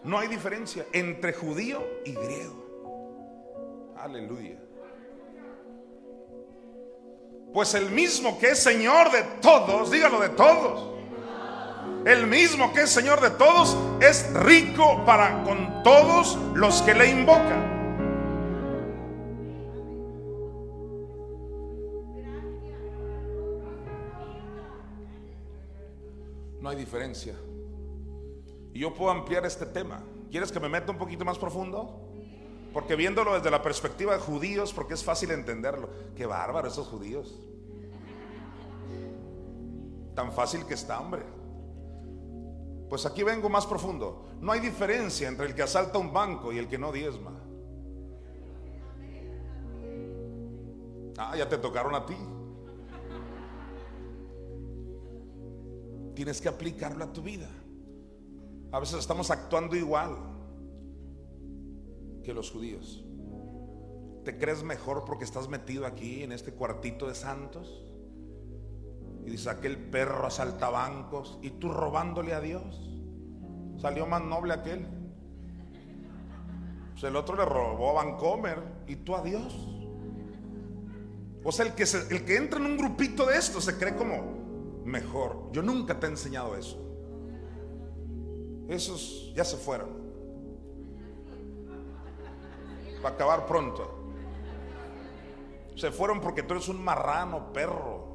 [0.04, 3.94] No hay diferencia entre judío y griego.
[3.98, 4.60] Aleluya.
[7.54, 10.97] Pues el mismo que es Señor de todos, dígalo de todos.
[12.06, 17.10] El mismo que es Señor de todos es rico para con todos los que le
[17.10, 17.78] invocan.
[26.62, 27.36] No hay diferencia.
[28.74, 30.04] Y yo puedo ampliar este tema.
[30.30, 32.08] ¿Quieres que me meta un poquito más profundo?
[32.74, 35.90] Porque viéndolo desde la perspectiva de judíos, porque es fácil entenderlo.
[36.16, 37.40] Qué bárbaro esos judíos.
[40.14, 41.37] Tan fácil que está, hombre.
[42.90, 44.26] Pues aquí vengo más profundo.
[44.40, 47.32] No hay diferencia entre el que asalta un banco y el que no diezma.
[51.18, 52.16] Ah, ya te tocaron a ti.
[56.16, 57.50] Tienes que aplicarlo a tu vida.
[58.72, 60.16] A veces estamos actuando igual
[62.24, 63.04] que los judíos.
[64.24, 67.87] ¿Te crees mejor porque estás metido aquí en este cuartito de santos?
[69.28, 72.82] Y dice, aquel perro asalta bancos y tú robándole a Dios.
[73.78, 74.88] Salió más noble aquel.
[76.94, 79.54] Pues el otro le robó a Vancomer y tú a Dios.
[81.44, 84.82] O sea, el que, el que entra en un grupito de esto se cree como
[84.86, 85.50] mejor.
[85.52, 86.82] Yo nunca te he enseñado eso.
[88.70, 89.90] Esos ya se fueron.
[93.02, 94.14] Para acabar pronto.
[95.76, 98.07] Se fueron porque tú eres un marrano, perro,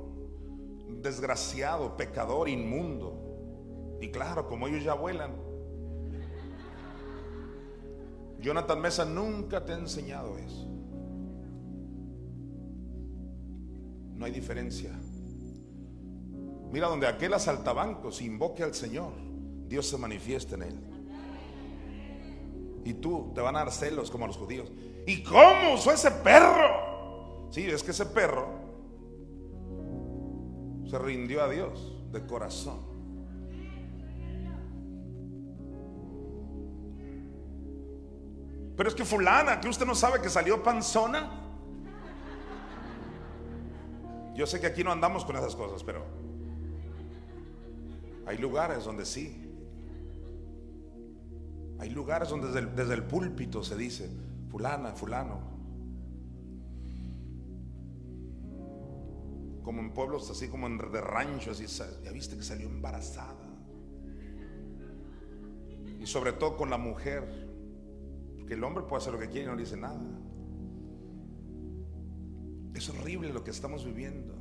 [1.03, 3.99] desgraciado, pecador, inmundo.
[4.01, 5.35] Y claro, como ellos ya vuelan.
[8.41, 10.69] Jonathan Mesa nunca te ha enseñado eso.
[14.15, 14.91] No hay diferencia.
[16.71, 19.13] Mira, donde aquel asaltabancos invoque al Señor,
[19.69, 20.81] Dios se manifiesta en él.
[22.85, 24.73] Y tú te van a dar celos como a los judíos.
[25.07, 27.49] ¿Y cómo usó ese perro?
[27.51, 28.62] Sí, es que ese perro
[30.93, 32.79] se rindió a Dios de corazón.
[38.77, 41.31] Pero es que fulana, que usted no sabe que salió panzona.
[44.35, 46.05] Yo sé que aquí no andamos con esas cosas, pero
[48.27, 49.51] hay lugares donde sí.
[51.79, 54.11] Hay lugares donde desde el, púlpito se dice,
[54.51, 55.52] fulana, fulano.
[59.63, 63.49] Como en pueblos así como en de ranchos, así, ya viste que salió embarazada.
[66.01, 67.53] Y sobre todo con la mujer
[68.53, 70.01] el hombre puede hacer lo que quiere y no dice nada.
[72.75, 74.35] Es horrible lo que estamos viviendo.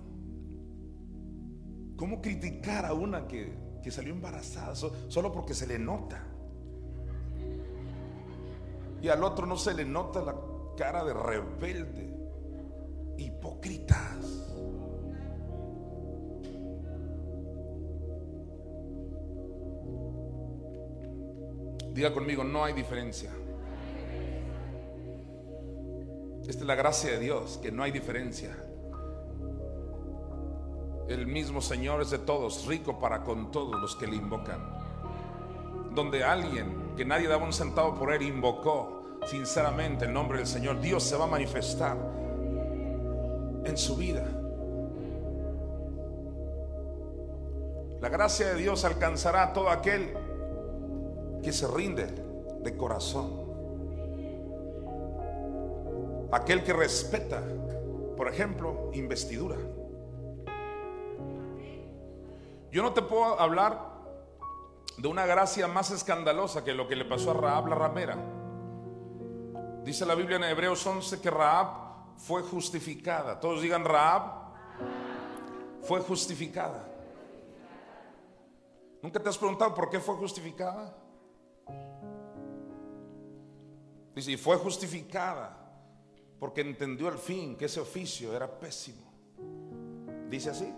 [1.95, 6.25] ¿Cómo criticar a una que, que salió embarazada solo porque se le nota?
[9.01, 10.35] Y al otro no se le nota la
[10.77, 12.17] cara de rebelde.
[13.17, 14.40] Hipócritas.
[21.93, 23.31] Diga conmigo, no hay diferencia.
[26.41, 28.55] Esta es la gracia de Dios, que no hay diferencia.
[31.07, 34.59] El mismo Señor es de todos, rico para con todos los que le invocan.
[35.93, 40.79] Donde alguien que nadie daba un centavo por él invocó sinceramente el nombre del Señor,
[40.79, 41.97] Dios se va a manifestar
[43.65, 44.25] en su vida.
[47.99, 50.13] La gracia de Dios alcanzará a todo aquel
[51.41, 52.07] que se rinde
[52.61, 53.49] de corazón.
[56.31, 57.41] Aquel que respeta,
[58.15, 59.57] por ejemplo, investidura.
[62.71, 63.91] Yo no te puedo hablar
[64.97, 68.17] de una gracia más escandalosa que lo que le pasó a Raab la ramera.
[69.83, 73.39] Dice la Biblia en Hebreos 11 que Raab fue justificada.
[73.39, 74.51] Todos digan Raab
[75.81, 76.87] fue justificada.
[79.01, 80.95] ¿Nunca te has preguntado por qué fue justificada?
[84.15, 85.57] Dice, y fue justificada
[86.39, 89.11] porque entendió al fin que ese oficio era pésimo.
[90.29, 90.73] Dice así.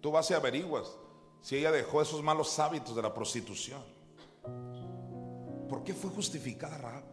[0.00, 0.96] Tú vas y averiguas
[1.40, 3.82] si ella dejó esos malos hábitos de la prostitución.
[5.68, 7.04] ¿Por qué fue justificada Raab?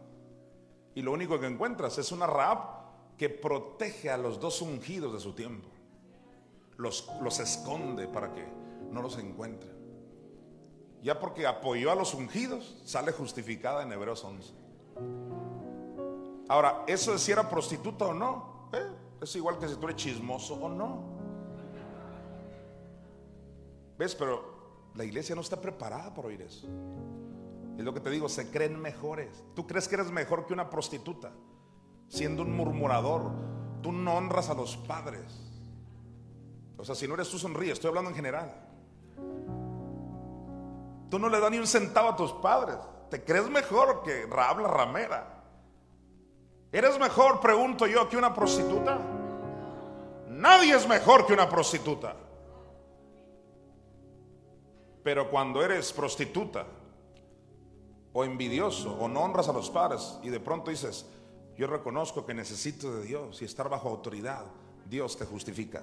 [0.94, 5.20] Y lo único que encuentras es una Raab que protege a los dos ungidos de
[5.20, 5.68] su tiempo.
[6.76, 8.46] Los, los esconde para que
[8.90, 9.77] no los encuentren.
[11.02, 14.52] Ya porque apoyó a los ungidos, sale justificada en Hebreos 11.
[16.48, 18.86] Ahora, eso de si era prostituta o no, ¿eh?
[19.20, 21.18] es igual que si tú eres chismoso o no.
[23.98, 24.14] ¿Ves?
[24.14, 26.66] Pero la iglesia no está preparada para oír eso.
[27.76, 29.44] Es lo que te digo, se creen mejores.
[29.54, 31.32] Tú crees que eres mejor que una prostituta,
[32.08, 33.30] siendo un murmurador.
[33.82, 35.48] Tú no honras a los padres.
[36.76, 37.74] O sea, si no eres tú, sonríes.
[37.74, 38.68] Estoy hablando en general.
[41.10, 42.76] Tú no le das ni un centavo a tus padres.
[43.10, 45.44] Te crees mejor que Raab la ramera.
[46.70, 48.98] ¿Eres mejor, pregunto yo, que una prostituta?
[50.28, 52.14] Nadie es mejor que una prostituta.
[55.02, 56.66] Pero cuando eres prostituta
[58.12, 61.06] o envidioso o no honras a los padres y de pronto dices,
[61.56, 64.44] yo reconozco que necesito de Dios y estar bajo autoridad,
[64.84, 65.82] Dios te justifica.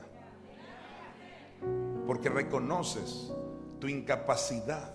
[2.06, 3.34] Porque reconoces
[3.80, 4.94] tu incapacidad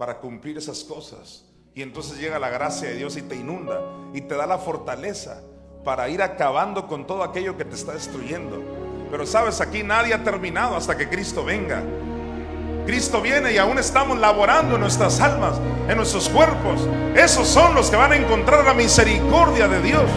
[0.00, 1.44] para cumplir esas cosas
[1.74, 3.82] y entonces llega la gracia de Dios y te inunda
[4.14, 5.42] y te da la fortaleza
[5.84, 8.62] para ir acabando con todo aquello que te está destruyendo.
[9.10, 11.82] Pero sabes, aquí nadie ha terminado hasta que Cristo venga.
[12.86, 16.88] Cristo viene y aún estamos laborando en nuestras almas, en nuestros cuerpos.
[17.14, 20.10] Esos son los que van a encontrar la misericordia de Dios.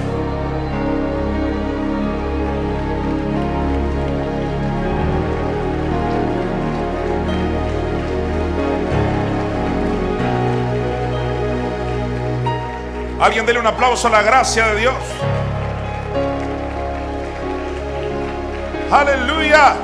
[13.23, 14.95] Alguien dele un aplauso a la gracia de Dios.
[18.91, 19.77] Aleluya.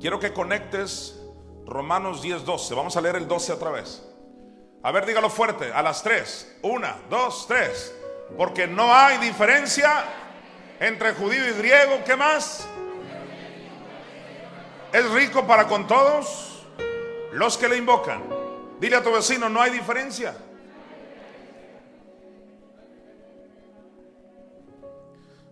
[0.00, 1.20] Quiero que conectes
[1.66, 2.74] Romanos 10, 12.
[2.74, 4.08] Vamos a leer el 12 otra vez.
[4.82, 5.70] A ver, dígalo fuerte.
[5.70, 6.60] A las 3.
[6.62, 7.94] Una, dos, tres.
[8.38, 10.02] Porque no hay diferencia
[10.80, 11.98] entre judío y griego.
[12.06, 12.66] ¿Qué más?
[14.94, 16.62] Es rico para con todos
[17.32, 18.22] los que le invocan.
[18.78, 20.36] Dile a tu vecino, no hay diferencia.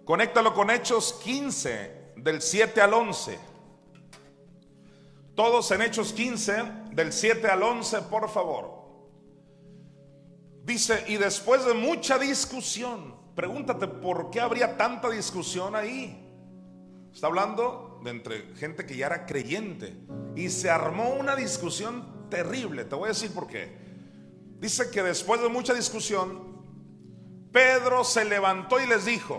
[0.04, 3.40] Conéctalo con Hechos 15, del 7 al 11.
[5.34, 6.62] Todos en Hechos 15,
[6.92, 8.70] del 7 al 11, por favor.
[10.62, 16.32] Dice, y después de mucha discusión, pregúntate por qué habría tanta discusión ahí.
[17.12, 19.94] Está hablando de entre gente que ya era creyente.
[20.36, 22.84] Y se armó una discusión terrible.
[22.84, 23.76] Te voy a decir por qué.
[24.58, 26.52] Dice que después de mucha discusión,
[27.52, 29.38] Pedro se levantó y les dijo,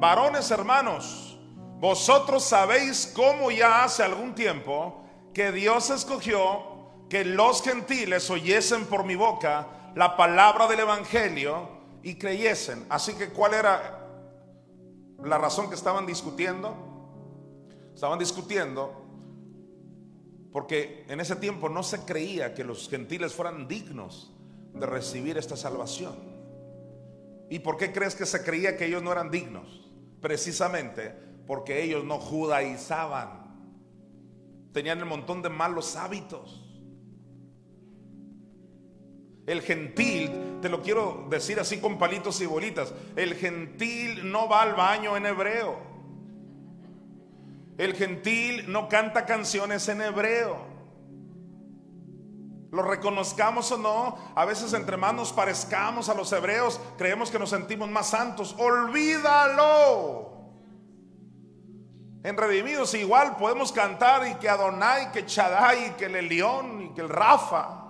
[0.00, 1.38] varones hermanos,
[1.78, 6.78] vosotros sabéis cómo ya hace algún tiempo que Dios escogió
[7.08, 11.68] que los gentiles oyesen por mi boca la palabra del Evangelio
[12.02, 12.86] y creyesen.
[12.88, 14.06] Así que ¿cuál era
[15.22, 16.87] la razón que estaban discutiendo?
[17.98, 18.92] Estaban discutiendo
[20.52, 24.32] porque en ese tiempo no se creía que los gentiles fueran dignos
[24.72, 26.14] de recibir esta salvación.
[27.50, 29.90] ¿Y por qué crees que se creía que ellos no eran dignos?
[30.20, 31.12] Precisamente
[31.44, 33.66] porque ellos no judaizaban.
[34.72, 36.64] Tenían un montón de malos hábitos.
[39.44, 44.62] El gentil, te lo quiero decir así con palitos y bolitas, el gentil no va
[44.62, 45.97] al baño en hebreo.
[47.78, 50.58] El gentil no canta canciones en hebreo.
[52.72, 57.38] Lo reconozcamos o no, a veces entre más nos parezcamos a los hebreos, creemos que
[57.38, 58.54] nos sentimos más santos.
[58.58, 60.28] Olvídalo.
[62.24, 67.00] En Redimidos igual podemos cantar y que Adonai, que Chadai, que el León y que
[67.00, 67.84] el Rafa.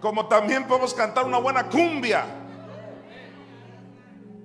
[0.00, 2.24] Como también podemos cantar una buena cumbia.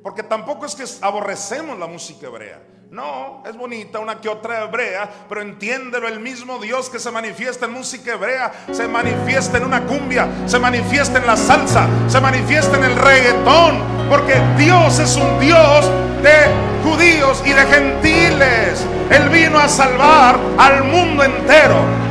[0.02, 2.77] Porque tampoco es que aborrecemos la música hebrea.
[2.90, 7.66] No, es bonita una que otra hebrea, pero entiéndelo, el mismo Dios que se manifiesta
[7.66, 12.78] en música hebrea, se manifiesta en una cumbia, se manifiesta en la salsa, se manifiesta
[12.78, 15.92] en el reggaetón, porque Dios es un Dios
[16.24, 18.86] de judíos y de gentiles.
[19.10, 22.07] Él vino a salvar al mundo entero.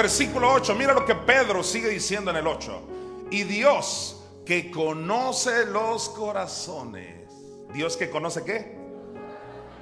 [0.00, 3.28] Versículo 8, mira lo que Pedro sigue diciendo en el 8.
[3.30, 7.28] Y Dios que conoce los corazones.
[7.74, 8.78] Dios que conoce qué?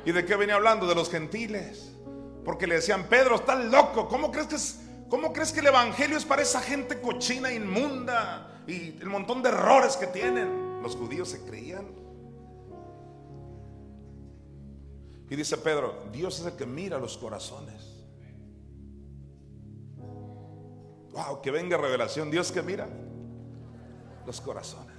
[0.04, 0.88] ¿Y de qué venía hablando?
[0.88, 1.92] De los gentiles.
[2.44, 4.08] Porque le decían, Pedro, estás loco.
[4.08, 8.64] ¿Cómo crees que es, ¿Cómo crees que el Evangelio es para esa gente cochina, inmunda
[8.66, 10.82] y el montón de errores que tienen?
[10.82, 11.86] Los judíos se creían.
[15.30, 17.87] Y dice Pedro, Dios es el que mira los corazones.
[21.18, 22.30] Wow, que venga revelación.
[22.30, 22.88] Dios que mira
[24.24, 24.96] los corazones.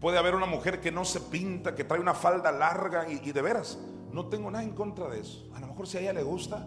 [0.00, 3.42] Puede haber una mujer que no se pinta, que trae una falda larga y, de
[3.42, 3.78] veras,
[4.10, 5.48] no tengo nada en contra de eso.
[5.54, 6.66] A lo mejor si a ella le gusta,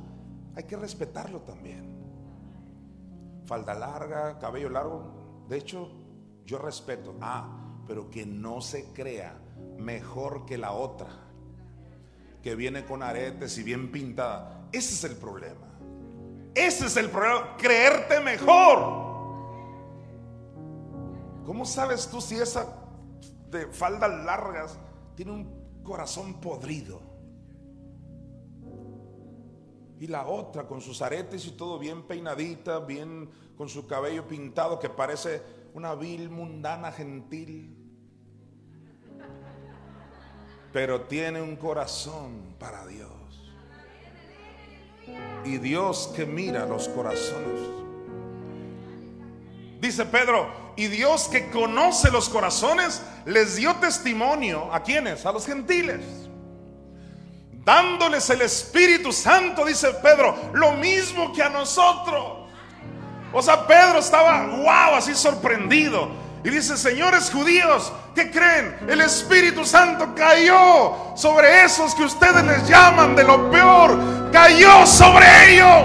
[0.56, 1.98] hay que respetarlo también.
[3.46, 5.44] Falda larga, cabello largo.
[5.50, 5.92] De hecho,
[6.46, 7.16] yo respeto.
[7.20, 9.38] Ah, pero que no se crea
[9.78, 11.10] mejor que la otra,
[12.42, 14.63] que viene con aretes y bien pintada.
[14.74, 15.68] Ese es el problema.
[16.56, 17.56] Ese es el problema.
[17.58, 19.04] Creerte mejor.
[21.46, 22.66] ¿Cómo sabes tú si esa
[23.52, 24.80] de faldas largas
[25.16, 27.02] tiene un corazón podrido?
[30.00, 34.80] Y la otra con sus aretes y todo bien peinadita, bien con su cabello pintado
[34.80, 35.44] que parece
[35.76, 37.78] una vil mundana gentil.
[40.74, 43.13] Pero tiene un corazón para Dios
[45.46, 47.60] y Dios que mira los corazones.
[49.80, 55.46] Dice Pedro, y Dios que conoce los corazones les dio testimonio a quienes, a los
[55.46, 56.02] gentiles.
[57.64, 62.50] Dándoles el Espíritu Santo, dice Pedro, lo mismo que a nosotros.
[63.32, 66.23] O sea, Pedro estaba, wow, así sorprendido.
[66.46, 68.76] Y dice, señores judíos, ¿qué creen?
[68.90, 74.30] El Espíritu Santo cayó sobre esos que ustedes les llaman de lo peor.
[74.34, 75.84] Cayó sobre ellos.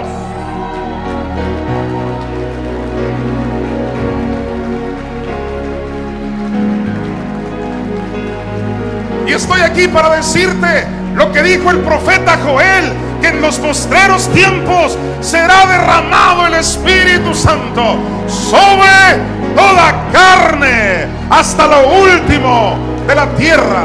[9.25, 12.91] Y estoy aquí para decirte lo que dijo el profeta Joel
[13.21, 21.89] que en los postreros tiempos será derramado el Espíritu Santo sobre toda carne hasta lo
[22.01, 23.83] último de la tierra.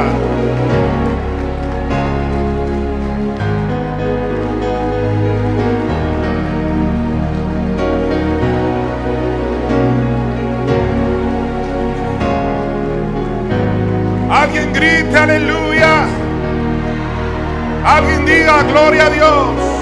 [14.31, 16.07] Alguien grite aleluya.
[17.85, 19.74] Alguien diga gloria a Dios.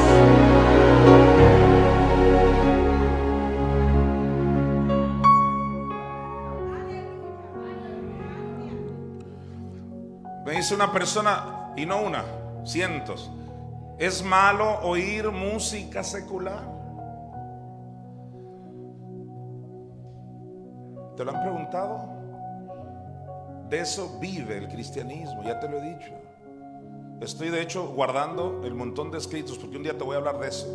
[10.63, 12.25] Dice una persona, y no una,
[12.65, 13.33] cientos,
[13.99, 16.63] ¿es malo oír música secular?
[21.17, 22.09] ¿Te lo han preguntado?
[23.69, 26.13] De eso vive el cristianismo, ya te lo he dicho.
[27.21, 30.39] Estoy de hecho guardando el montón de escritos porque un día te voy a hablar
[30.39, 30.69] de eso.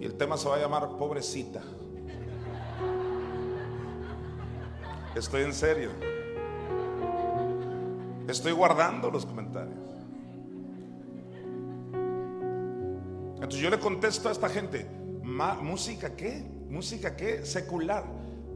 [0.00, 1.62] Y el tema se va a llamar pobrecita.
[5.16, 6.13] Estoy en serio.
[8.28, 9.78] Estoy guardando los comentarios.
[13.34, 14.88] Entonces yo le contesto a esta gente,
[15.22, 16.42] ¿música qué?
[16.70, 17.44] ¿Música qué?
[17.44, 18.04] Secular.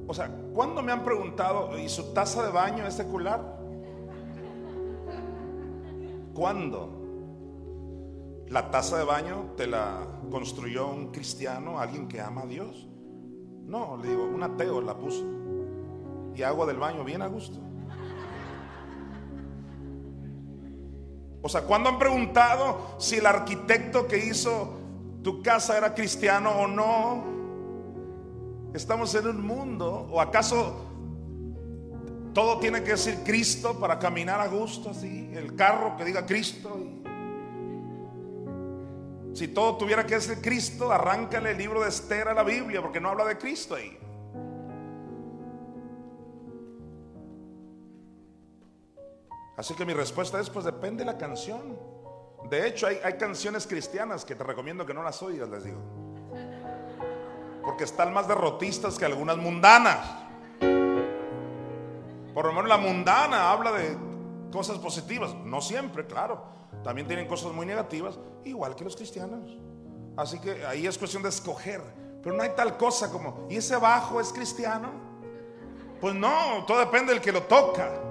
[0.06, 3.58] O sea, ¿cuándo me han preguntado, ¿y su taza de baño es secular?
[6.32, 6.94] ¿Cuándo?
[8.48, 12.88] ¿La taza de baño te la construyó un cristiano, alguien que ama a Dios?
[13.66, 15.26] No, le digo, un ateo la puso.
[16.34, 17.67] Y agua del baño bien a gusto.
[21.40, 24.76] O sea, ¿cuándo han preguntado si el arquitecto que hizo
[25.22, 27.24] tu casa era cristiano o no?
[28.74, 30.84] Estamos en un mundo, o acaso
[32.34, 36.76] todo tiene que decir Cristo para caminar a gusto, así, el carro que diga Cristo.
[39.32, 43.00] Si todo tuviera que decir Cristo, arráncale el libro de Esther a la Biblia, porque
[43.00, 43.96] no habla de Cristo ahí.
[49.58, 51.76] Así que mi respuesta es, pues depende de la canción.
[52.48, 55.80] De hecho, hay, canciones cristianas que te recomiendo que no las oigas, les digo.
[57.64, 59.98] Porque están más derrotistas que algunas mundanas.
[62.32, 63.98] Por lo menos la mundana habla de
[64.52, 65.34] cosas positivas.
[65.34, 66.40] No siempre, claro.
[66.84, 69.58] También tienen cosas muy negativas, igual que los cristianos.
[70.16, 71.82] Así que ahí es cuestión de escoger.
[72.22, 74.92] Pero no hay tal cosa como, ¿y ese bajo es cristiano?
[76.00, 78.07] Pues no, todo depende del que lo toca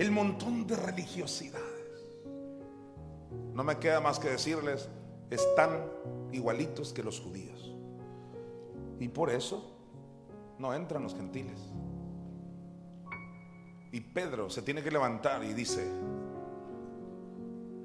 [0.00, 1.66] el montón de religiosidades.
[3.52, 4.88] No me queda más que decirles,
[5.28, 5.84] están
[6.32, 7.74] igualitos que los judíos.
[8.98, 9.76] Y por eso
[10.58, 11.60] no entran los gentiles.
[13.92, 15.86] Y Pedro se tiene que levantar y dice,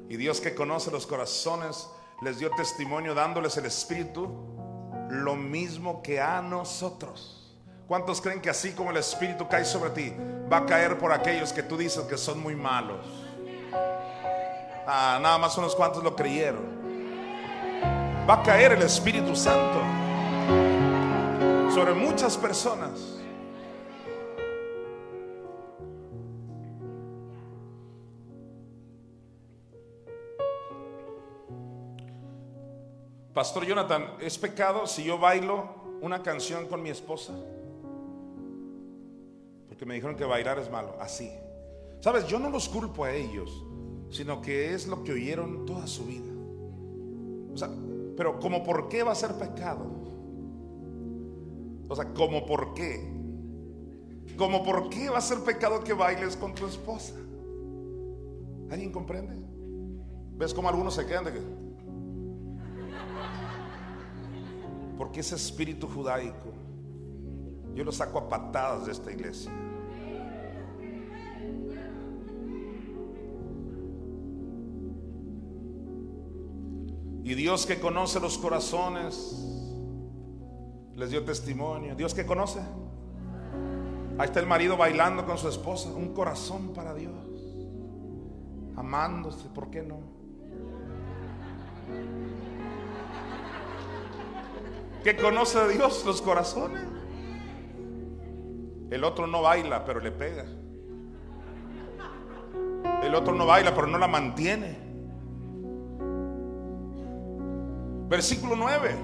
[0.08, 1.90] y Dios que conoce los corazones
[2.22, 4.30] les dio testimonio dándoles el Espíritu,
[5.10, 7.45] lo mismo que a nosotros.
[7.88, 10.12] ¿Cuántos creen que así como el Espíritu cae sobre ti,
[10.52, 13.06] va a caer por aquellos que tú dices que son muy malos?
[14.88, 16.64] Ah, nada más unos cuantos lo creyeron.
[18.28, 19.82] Va a caer el Espíritu Santo
[21.72, 23.20] sobre muchas personas.
[33.32, 35.70] Pastor Jonathan, ¿es pecado si yo bailo
[36.02, 37.34] una canción con mi esposa?
[39.78, 40.96] Que me dijeron que bailar es malo.
[41.00, 41.32] Así.
[42.00, 43.66] Sabes, yo no los culpo a ellos,
[44.10, 46.32] sino que es lo que oyeron toda su vida.
[47.54, 47.70] O sea,
[48.16, 49.86] pero como por qué va a ser pecado?
[51.88, 53.14] O sea, como por qué?
[54.38, 57.14] Como por qué va a ser pecado que bailes con tu esposa?
[58.70, 59.36] ¿Alguien comprende?
[60.38, 61.42] ¿Ves cómo algunos se quedan de que?
[64.98, 66.65] Porque ese espíritu judaico
[67.76, 69.52] yo lo saco a patadas de esta iglesia.
[77.26, 79.36] Y Dios que conoce los corazones,
[80.96, 81.96] les dio testimonio.
[81.96, 82.60] Dios que conoce.
[84.18, 85.90] Ahí está el marido bailando con su esposa.
[85.90, 87.14] Un corazón para Dios.
[88.76, 90.00] Amándose, ¿por qué no?
[95.04, 96.84] Que conoce Dios los corazones.
[98.91, 100.45] El otro no baila, pero le pega.
[103.03, 104.78] El otro no baila, pero no la mantiene.
[108.07, 108.95] Versículo 9.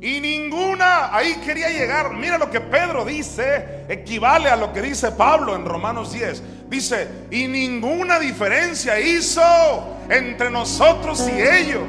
[0.00, 2.12] Y ninguna, ahí quería llegar.
[2.14, 6.68] Mira lo que Pedro dice, equivale a lo que dice Pablo en Romanos 10.
[6.68, 9.42] Dice, y ninguna diferencia hizo
[10.08, 11.84] entre nosotros y ellos,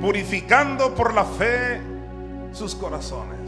[0.00, 1.80] purificando por la fe
[2.52, 3.39] sus corazones.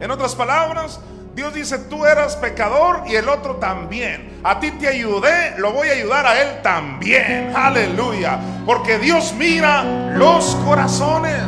[0.00, 1.00] En otras palabras,
[1.34, 4.40] Dios dice, tú eras pecador y el otro también.
[4.44, 7.52] A ti te ayudé, lo voy a ayudar a él también.
[7.56, 8.38] Aleluya.
[8.64, 9.82] Porque Dios mira
[10.14, 11.42] los corazones.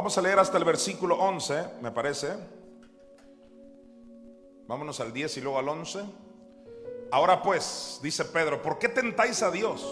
[0.00, 2.28] Vamos a leer hasta el versículo 11, me parece.
[4.66, 6.00] Vámonos al 10 y luego al 11.
[7.10, 9.86] Ahora pues, dice Pedro, ¿por qué tentáis a Dios?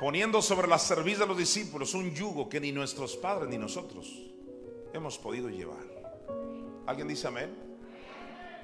[0.00, 4.12] Poniendo sobre la cerviz de los discípulos un yugo que ni nuestros padres ni nosotros
[4.92, 5.86] hemos podido llevar.
[6.84, 7.56] ¿Alguien dice amén?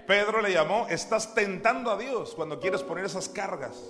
[0.09, 3.81] Pedro le llamó, estás tentando a Dios cuando quieres poner esas cargas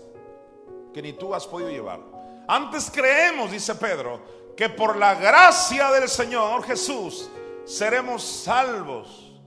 [0.92, 2.00] que ni tú has podido llevar.
[2.46, 7.30] Antes creemos, dice Pedro, que por la gracia del Señor Jesús
[7.64, 9.40] seremos salvos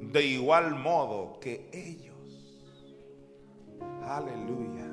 [0.00, 2.60] de igual modo que ellos.
[4.02, 4.86] Aleluya.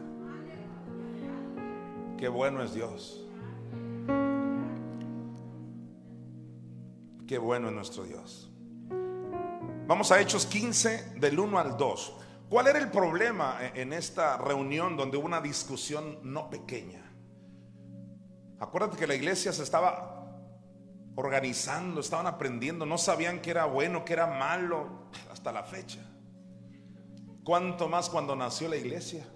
[2.17, 3.25] Qué bueno es Dios.
[7.27, 8.49] Qué bueno es nuestro Dios.
[9.85, 12.15] Vamos a Hechos 15 del 1 al 2.
[12.49, 17.02] ¿Cuál era el problema en esta reunión donde hubo una discusión no pequeña?
[18.63, 20.25] Acuérdate que la iglesia se estaba
[21.15, 25.99] organizando, estaban aprendiendo, no sabían que era bueno, que era malo, hasta la fecha.
[27.43, 29.27] ¿Cuánto más cuando nació la iglesia?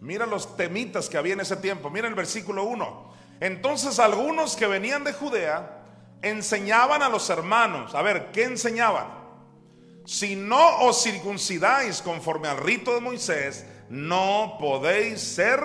[0.00, 1.88] Mira los temitas que había en ese tiempo.
[1.88, 3.14] Mira el versículo 1.
[3.38, 5.84] Entonces algunos que venían de Judea
[6.20, 7.94] enseñaban a los hermanos.
[7.94, 9.06] A ver, ¿qué enseñaban?
[10.04, 15.60] Si no os circuncidáis conforme al rito de Moisés, no podéis ser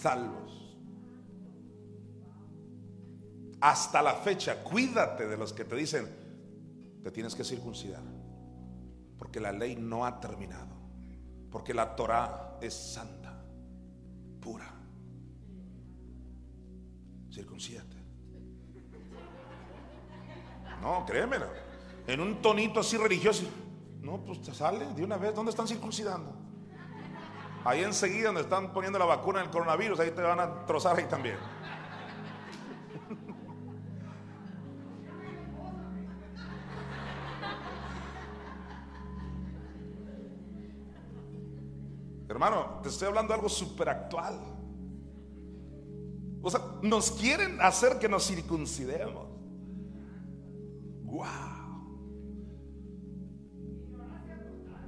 [0.00, 0.39] salvos.
[3.60, 6.08] Hasta la fecha, cuídate de los que te dicen,
[7.02, 8.02] te tienes que circuncidar,
[9.18, 10.74] porque la ley no ha terminado,
[11.50, 13.42] porque la Torah es santa,
[14.40, 14.74] pura.
[17.30, 17.96] Circuncídate.
[20.80, 21.46] No, créemelo.
[22.06, 23.44] En un tonito así religioso.
[24.00, 25.34] No, pues te sale de una vez.
[25.34, 26.34] ¿Dónde están circuncidando?
[27.64, 31.04] Ahí enseguida donde están poniendo la vacuna del coronavirus, ahí te van a trozar ahí
[31.04, 31.36] también.
[42.42, 44.40] Hermano, te estoy hablando de algo súper actual.
[46.40, 49.28] O sea, nos quieren hacer que nos circuncidemos.
[51.02, 51.26] Wow.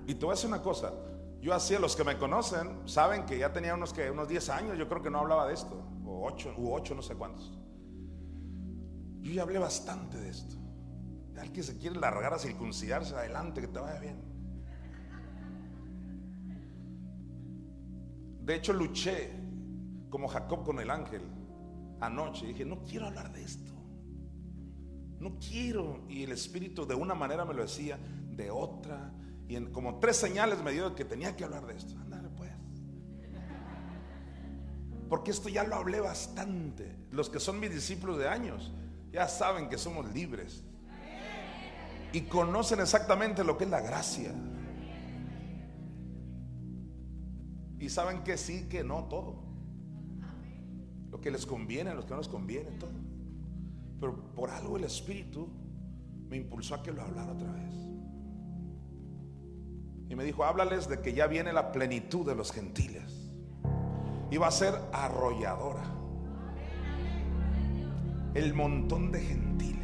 [0.06, 0.94] Y te voy a decir una cosa.
[1.42, 4.78] Yo hacía, los que me conocen, saben que ya tenía unos, que, unos 10 años,
[4.78, 5.76] yo creo que no hablaba de esto.
[6.06, 7.52] O 8, u 8, no sé cuántos.
[9.20, 10.56] Yo ya hablé bastante de esto.
[11.38, 14.31] Al que se quiere largar a circuncidarse, adelante, que te vaya bien.
[18.44, 19.31] De hecho, luché
[20.10, 21.23] como Jacob con el ángel
[22.01, 22.47] anoche.
[22.47, 23.73] Dije, no quiero hablar de esto.
[25.19, 26.05] No quiero.
[26.09, 27.98] Y el Espíritu de una manera me lo decía,
[28.31, 29.12] de otra.
[29.48, 31.97] Y en como tres señales me dio que tenía que hablar de esto.
[31.98, 32.51] Ándale pues.
[35.09, 36.97] Porque esto ya lo hablé bastante.
[37.10, 38.73] Los que son mis discípulos de años
[39.12, 40.64] ya saben que somos libres.
[42.12, 44.32] Y conocen exactamente lo que es la gracia.
[47.82, 49.42] Y saben que sí, que no, todo.
[51.10, 52.92] Lo que les conviene, lo que no les conviene, todo.
[53.98, 55.48] Pero por algo el Espíritu
[56.28, 57.74] me impulsó a que lo hablara otra vez.
[60.09, 63.32] Y me dijo, háblales de que ya viene la plenitud de los gentiles.
[64.30, 65.82] Y va a ser arrolladora.
[68.34, 69.81] El montón de gentiles.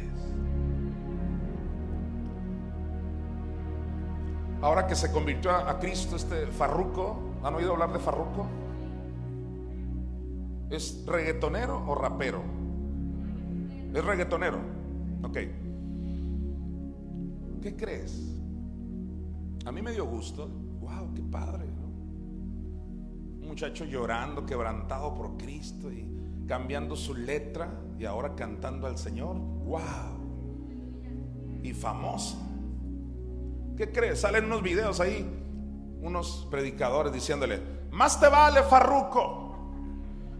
[4.61, 8.45] Ahora que se convirtió a, Cristo este farruco, ¿Han oído hablar de Farruco?
[10.69, 12.43] ¿Es reggaetonero o rapero?
[13.93, 14.59] Es reggaetonero.
[15.23, 15.37] Ok.
[17.61, 18.35] ¿Qué crees?
[19.65, 20.47] A mí me dio gusto.
[20.81, 21.65] Wow, qué padre.
[23.41, 29.37] Un muchacho llorando, quebrantado por Cristo y cambiando su letra y ahora cantando al Señor.
[29.37, 30.19] Wow.
[31.63, 32.48] Y famoso.
[33.79, 34.19] ¿Qué crees?
[34.19, 35.25] Salen unos videos ahí
[36.01, 37.61] unos predicadores diciéndole,
[37.91, 39.55] más te vale Farruco,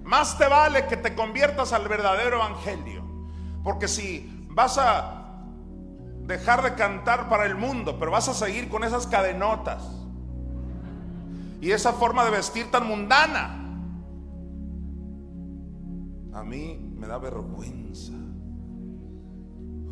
[0.03, 3.01] más te vale que te conviertas al verdadero evangelio.
[3.63, 5.45] Porque si vas a
[6.23, 9.83] dejar de cantar para el mundo, pero vas a seguir con esas cadenotas
[11.61, 13.55] y esa forma de vestir tan mundana,
[16.33, 18.11] a mí me da vergüenza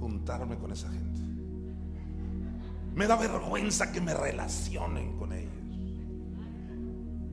[0.01, 1.06] juntarme con esa gente.
[2.97, 5.53] Me da vergüenza que me relacionen con ellos.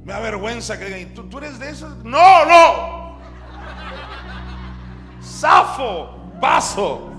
[0.04, 2.04] Me da vergüenza que digan, ¿tú, eres de esos?
[2.04, 3.18] No, no.
[5.22, 7.10] Zafo, paso.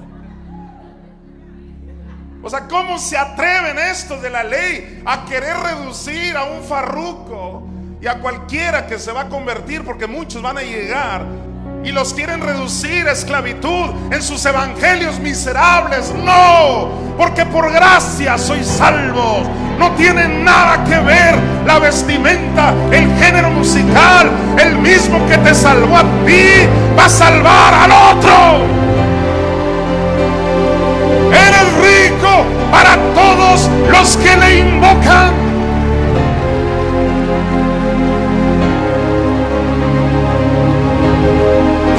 [2.43, 7.67] O sea, ¿cómo se atreven estos de la ley a querer reducir a un farruco
[7.99, 9.83] y a cualquiera que se va a convertir?
[9.83, 11.25] Porque muchos van a llegar
[11.83, 16.13] y los quieren reducir a esclavitud en sus evangelios miserables.
[16.23, 19.47] No, porque por gracia sois salvos.
[19.77, 21.35] No tiene nada que ver
[21.65, 24.29] la vestimenta, el género musical.
[24.57, 28.65] El mismo que te salvó a ti va a salvar al otro.
[31.31, 35.44] Eres rico para todos los que le invocan.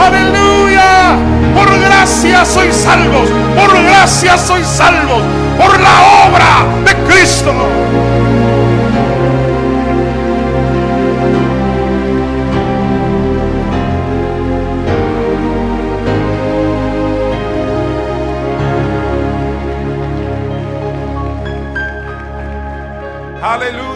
[0.01, 1.17] Aleluya.
[1.55, 3.29] Por gracia sois salvos.
[3.55, 5.23] Por gracia sois salvos.
[5.59, 7.53] Por la obra de Cristo.
[23.43, 23.96] Aleluya.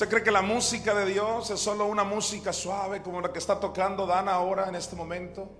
[0.00, 3.38] ¿Usted cree que la música de Dios es solo una música suave como la que
[3.38, 5.50] está tocando Dana ahora en este momento?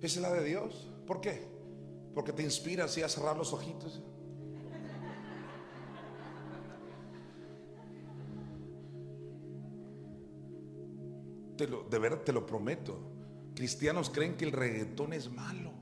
[0.00, 0.88] Es la de Dios.
[1.08, 1.44] ¿Por qué?
[2.14, 4.00] Porque te inspira así a cerrar los ojitos.
[11.56, 12.96] Te lo, de verdad te lo prometo.
[13.56, 15.72] Cristianos creen que el reggaetón es malo.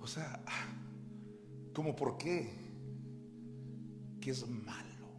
[0.00, 0.44] O sea,
[1.72, 2.61] ¿cómo por qué?
[4.22, 5.18] Que es malo,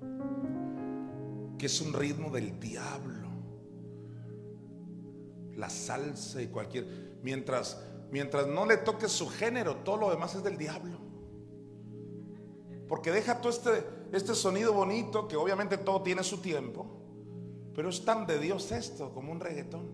[1.59, 3.29] que es un ritmo del diablo.
[5.55, 10.43] La salsa y cualquier, mientras mientras no le toque su género, todo lo demás es
[10.43, 10.97] del diablo.
[12.87, 16.85] Porque deja todo este este sonido bonito que obviamente todo tiene su tiempo,
[17.75, 19.89] pero es tan de Dios esto como un reggaetón.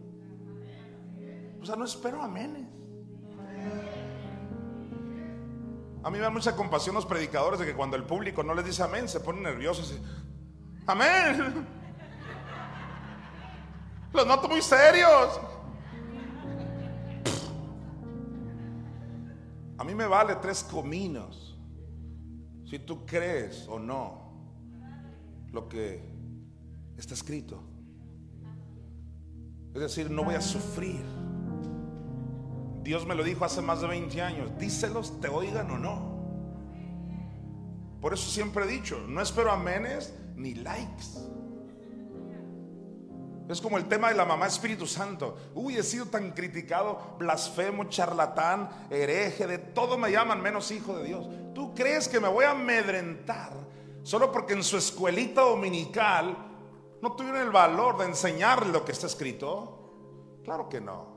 [1.61, 2.67] O sea, no espero amenes.
[6.01, 8.65] A mí me da mucha compasión los predicadores de que cuando el público no les
[8.65, 9.91] dice amén, se ponen nerviosos.
[9.91, 9.99] Y,
[10.87, 11.67] amén.
[14.13, 15.39] Los noto muy serios.
[19.77, 21.57] A mí me vale tres cominos
[22.65, 24.29] si tú crees o no
[25.51, 26.03] lo que
[26.97, 27.61] está escrito.
[29.73, 31.03] Es decir, no voy a sufrir
[32.83, 34.51] Dios me lo dijo hace más de 20 años.
[34.57, 36.19] Díselos, te oigan o no.
[38.01, 41.05] Por eso siempre he dicho, no espero amenes ni likes.
[43.49, 45.35] Es como el tema de la mamá Espíritu Santo.
[45.55, 51.05] Uy, he sido tan criticado, blasfemo, charlatán, hereje, de todo me llaman menos hijo de
[51.05, 51.27] Dios.
[51.55, 53.51] ¿Tú crees que me voy a amedrentar
[54.03, 56.37] solo porque en su escuelita dominical
[57.01, 60.39] no tuvieron el valor de enseñarle lo que está escrito?
[60.43, 61.08] Claro que no.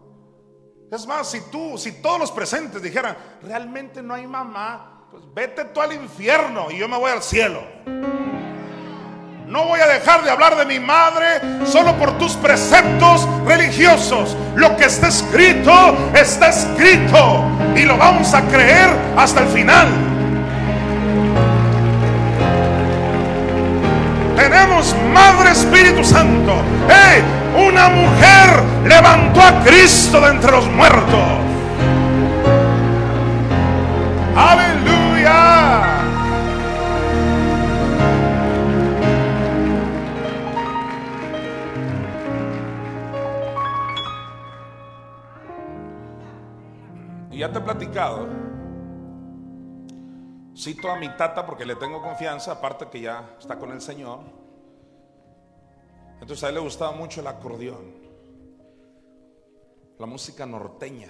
[0.92, 5.64] Es más, si tú, si todos los presentes dijeran, realmente no hay mamá, pues vete
[5.64, 7.62] tú al infierno y yo me voy al cielo.
[9.46, 14.36] No voy a dejar de hablar de mi madre solo por tus preceptos religiosos.
[14.54, 15.72] Lo que está escrito,
[16.14, 17.42] está escrito.
[17.74, 20.11] Y lo vamos a creer hasta el final.
[24.52, 26.52] Tenemos Madre Espíritu Santo.
[26.86, 27.24] ¡Hey!
[27.56, 31.40] Una mujer levantó a Cristo de entre los muertos.
[34.36, 35.84] Aleluya.
[47.30, 48.28] Y ya te he platicado.
[50.54, 54.41] Cito a mi tata porque le tengo confianza, aparte que ya está con el Señor.
[56.22, 57.94] Entonces a él le gustaba mucho el acordeón,
[59.98, 61.08] la música norteña,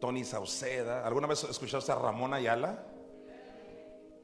[0.00, 1.04] Tony Sauceda.
[1.04, 2.86] ¿Alguna vez escuchaste a Ramón Ayala?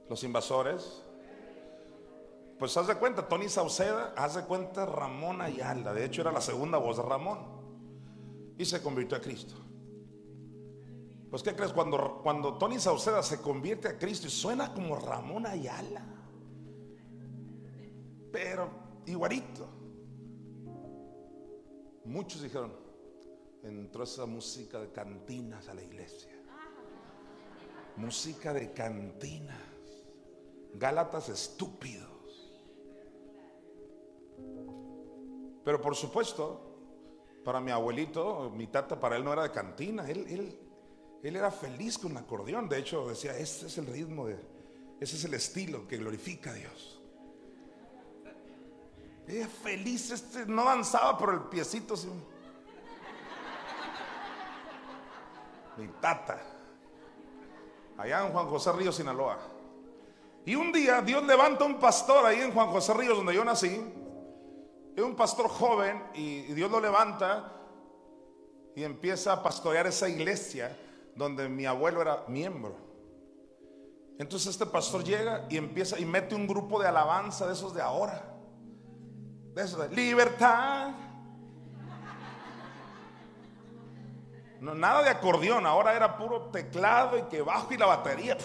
[0.08, 1.02] Los invasores.
[2.60, 6.40] pues haz de cuenta, Tony Sauceda, haz de cuenta Ramón Ayala, de hecho era la
[6.40, 9.56] segunda voz de Ramón, y se convirtió a Cristo.
[11.28, 11.72] Pues ¿qué crees?
[11.72, 16.04] Cuando, cuando Tony Sauceda se convierte a Cristo y suena como Ramón Ayala,
[18.30, 18.79] pero
[19.12, 19.68] igualito.
[22.04, 22.72] Muchos dijeron,
[23.62, 26.32] entró esa música de cantinas a la iglesia.
[27.96, 29.58] Música de cantinas.
[30.74, 32.08] Gálatas estúpidos.
[35.64, 36.70] Pero por supuesto,
[37.44, 40.08] para mi abuelito, mi tata, para él no era de cantina.
[40.08, 40.58] Él, él,
[41.22, 42.68] él era feliz con el acordeón.
[42.68, 46.99] De hecho, decía, este es el ritmo, ese es el estilo que glorifica a Dios.
[49.30, 52.08] Ella feliz, este no danzaba, pero el piecito sí.
[55.76, 56.40] Mi tata.
[57.96, 59.38] Allá en Juan José Ríos, Sinaloa.
[60.44, 63.80] Y un día Dios levanta un pastor ahí en Juan José Ríos, donde yo nací.
[64.96, 67.52] Es un pastor joven y Dios lo levanta
[68.74, 70.76] y empieza a pastorear esa iglesia
[71.14, 72.74] donde mi abuelo era miembro.
[74.18, 77.80] Entonces este pastor llega y empieza y mete un grupo de alabanza de esos de
[77.80, 78.39] ahora.
[79.54, 80.92] De esos de libertad.
[84.60, 88.36] No, nada de acordeón, ahora era puro teclado y que bajo y la batería.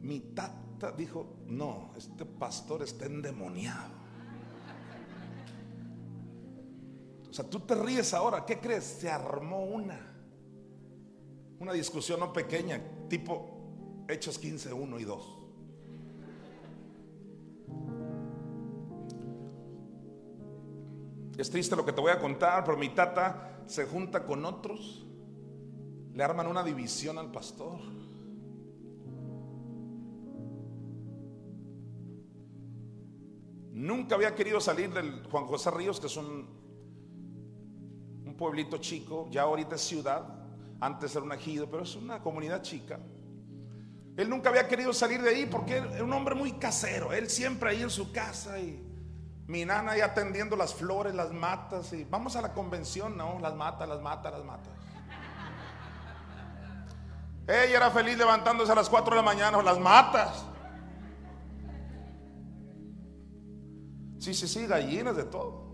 [0.00, 4.04] mi tata dijo, no, este pastor está endemoniado.
[7.28, 8.84] O sea, tú te ríes ahora, ¿qué crees?
[8.84, 9.98] Se armó una.
[11.58, 15.43] Una discusión no pequeña, tipo Hechos 15, 1 y 2.
[21.36, 25.04] Es triste lo que te voy a contar, pero mi tata se junta con otros,
[26.12, 27.80] le arman una división al pastor.
[33.72, 36.46] Nunca había querido salir del Juan José Ríos, que es un,
[38.24, 40.46] un pueblito chico, ya ahorita es ciudad,
[40.80, 43.00] antes era un ejido, pero es una comunidad chica.
[44.16, 47.70] Él nunca había querido salir de ahí porque era un hombre muy casero, él siempre
[47.70, 48.93] ahí en su casa y
[49.46, 53.54] mi nana ahí atendiendo las flores, las matas y vamos a la convención, no, las
[53.54, 54.70] mata, las mata, las mata.
[57.46, 60.46] Ella era feliz levantándose a las 4 de la mañana, las matas.
[64.18, 65.64] Sí, sí, sí, gallinas de todo.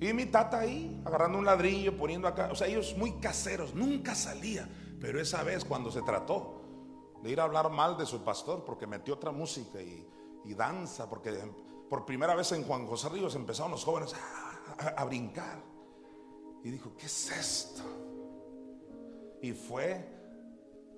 [0.00, 2.50] Y mi tata ahí, agarrando un ladrillo, poniendo acá.
[2.52, 4.68] O sea, ellos muy caseros, nunca salía.
[5.00, 6.62] Pero esa vez cuando se trató
[7.20, 10.08] de ir a hablar mal de su pastor, porque metió otra música y,
[10.54, 11.32] danza, porque
[11.88, 15.62] por primera vez en Juan José Ríos empezaron los jóvenes a, a brincar.
[16.64, 17.82] Y dijo, ¿qué es esto?
[19.42, 20.16] Y fue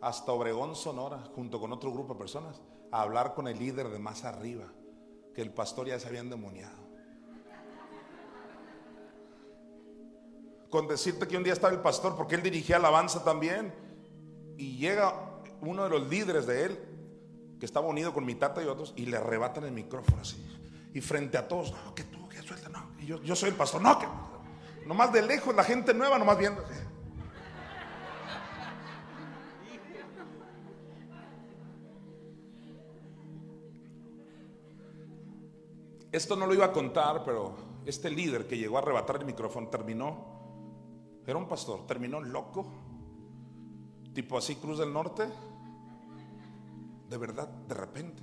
[0.00, 2.60] hasta Obregón, Sonora, junto con otro grupo de personas,
[2.90, 4.72] a hablar con el líder de más arriba,
[5.34, 6.90] que el pastor ya se había endemoniado.
[10.70, 13.74] con decirte que un día estaba el pastor, porque él dirigía alabanza también,
[14.56, 16.78] y llega uno de los líderes de él,
[17.60, 20.44] que estaba unido con mi tata y otros, y le arrebatan el micrófono así.
[20.94, 22.90] Y frente a todos, no, que tú, que suelta, no.
[22.98, 24.06] Y yo, yo soy el pastor, no, que.
[24.86, 26.64] Nomás de lejos, la gente nueva, nomás viendo.
[36.10, 37.54] Esto no lo iba a contar, pero
[37.86, 40.40] este líder que llegó a arrebatar el micrófono terminó
[41.26, 42.66] era un pastor, terminó loco,
[44.12, 45.28] tipo así Cruz del Norte,
[47.10, 48.22] de verdad, de repente.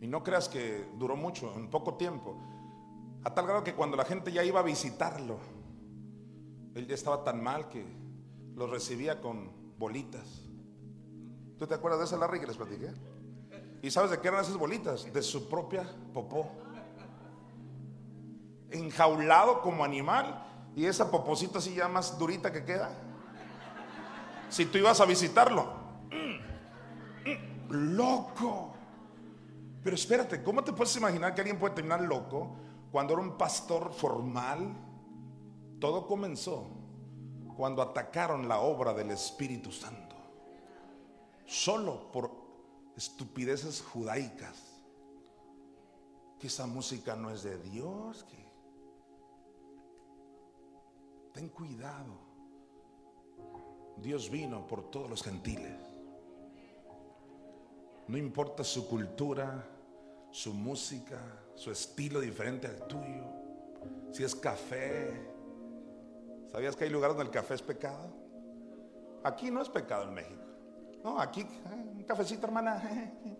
[0.00, 2.36] Y no creas que duró mucho, en poco tiempo,
[3.22, 5.38] a tal grado que cuando la gente ya iba a visitarlo,
[6.74, 7.86] él ya estaba tan mal que
[8.56, 10.42] lo recibía con bolitas.
[11.56, 12.90] ¿Tú te acuerdas de esa Larry que les platiqué?
[13.80, 15.10] ¿Y sabes de qué eran esas bolitas?
[15.12, 16.50] De su propia popó.
[18.70, 22.90] Enjaulado como animal y esa poposita así ya más durita que queda.
[24.50, 25.84] Si tú ibas a visitarlo,
[27.74, 28.72] loco.
[29.82, 32.56] Pero espérate, ¿cómo te puedes imaginar que alguien puede terminar loco
[32.90, 34.74] cuando era un pastor formal?
[35.78, 36.66] Todo comenzó
[37.56, 40.16] cuando atacaron la obra del Espíritu Santo.
[41.44, 42.30] Solo por
[42.96, 44.70] estupideces judaicas.
[46.38, 48.44] Que esa música no es de Dios, que
[51.34, 52.14] Ten cuidado.
[53.96, 55.93] Dios vino por todos los gentiles.
[58.06, 59.64] No importa su cultura,
[60.30, 61.18] su música,
[61.54, 63.24] su estilo diferente al tuyo.
[64.12, 65.32] Si es café.
[66.52, 68.12] ¿Sabías que hay lugares donde el café es pecado?
[69.24, 70.42] Aquí no es pecado en México.
[71.02, 72.82] No, aquí, eh, un cafecito, hermana.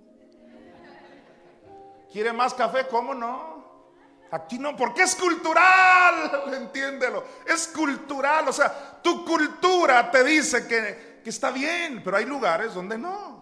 [2.12, 2.86] ¿Quiere más café?
[2.88, 3.64] ¿Cómo no?
[4.30, 11.20] Aquí no, porque es cultural, entiéndelo, es cultural, o sea, tu cultura te dice que,
[11.22, 13.33] que está bien, pero hay lugares donde no.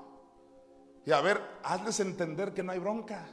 [1.04, 3.26] Y a ver, hazles entender que no hay bronca.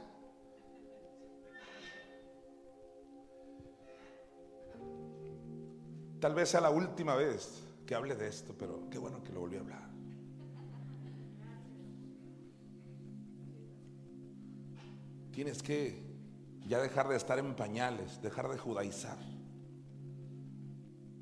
[6.20, 9.40] Tal vez sea la última vez que hable de esto, pero qué bueno que lo
[9.40, 9.88] volví a hablar.
[15.32, 16.02] Tienes que
[16.66, 19.18] ya dejar de estar en pañales, dejar de judaizar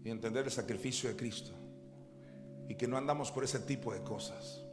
[0.02, 1.52] y entender el sacrificio de Cristo
[2.68, 4.64] y que no andamos por ese tipo de cosas.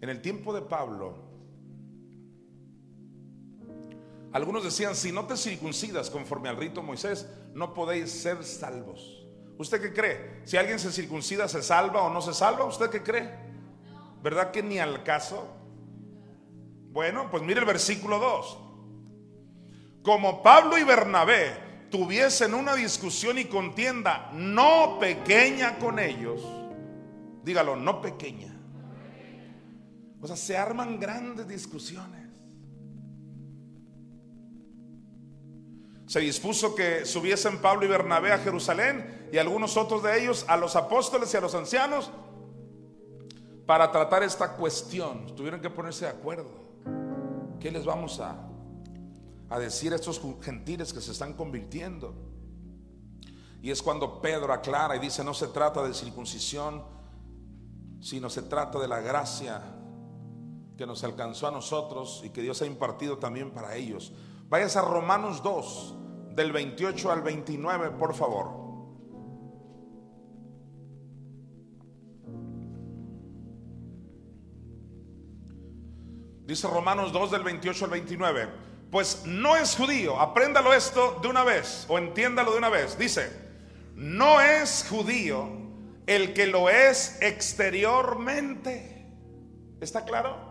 [0.00, 1.28] En el tiempo de Pablo,
[4.32, 9.26] algunos decían, si no te circuncidas conforme al rito de Moisés, no podéis ser salvos.
[9.56, 10.42] ¿Usted qué cree?
[10.44, 12.64] Si alguien se circuncida, ¿se salva o no se salva?
[12.64, 13.34] ¿Usted qué cree?
[14.22, 15.48] ¿Verdad que ni al caso?
[16.90, 18.58] Bueno, pues mire el versículo 2.
[20.02, 26.42] Como Pablo y Bernabé tuviesen una discusión y contienda no pequeña con ellos,
[27.42, 28.57] dígalo, no pequeña.
[30.20, 32.28] O sea, se arman grandes discusiones.
[36.06, 40.56] Se dispuso que subiesen Pablo y Bernabé a Jerusalén y algunos otros de ellos a
[40.56, 42.10] los apóstoles y a los ancianos
[43.66, 45.36] para tratar esta cuestión.
[45.36, 46.50] Tuvieron que ponerse de acuerdo.
[47.60, 48.48] ¿Qué les vamos a,
[49.50, 52.14] a decir a estos gentiles que se están convirtiendo?
[53.60, 56.82] Y es cuando Pedro aclara y dice, no se trata de circuncisión,
[58.00, 59.77] sino se trata de la gracia
[60.78, 64.12] que nos alcanzó a nosotros y que Dios ha impartido también para ellos.
[64.48, 65.96] Vayas a Romanos 2,
[66.36, 68.68] del 28 al 29, por favor.
[76.46, 78.48] Dice Romanos 2 del 28 al 29.
[78.90, 82.96] Pues no es judío, apréndalo esto de una vez o entiéndalo de una vez.
[82.96, 83.30] Dice,
[83.96, 85.50] no es judío
[86.06, 89.06] el que lo es exteriormente.
[89.80, 90.47] ¿Está claro?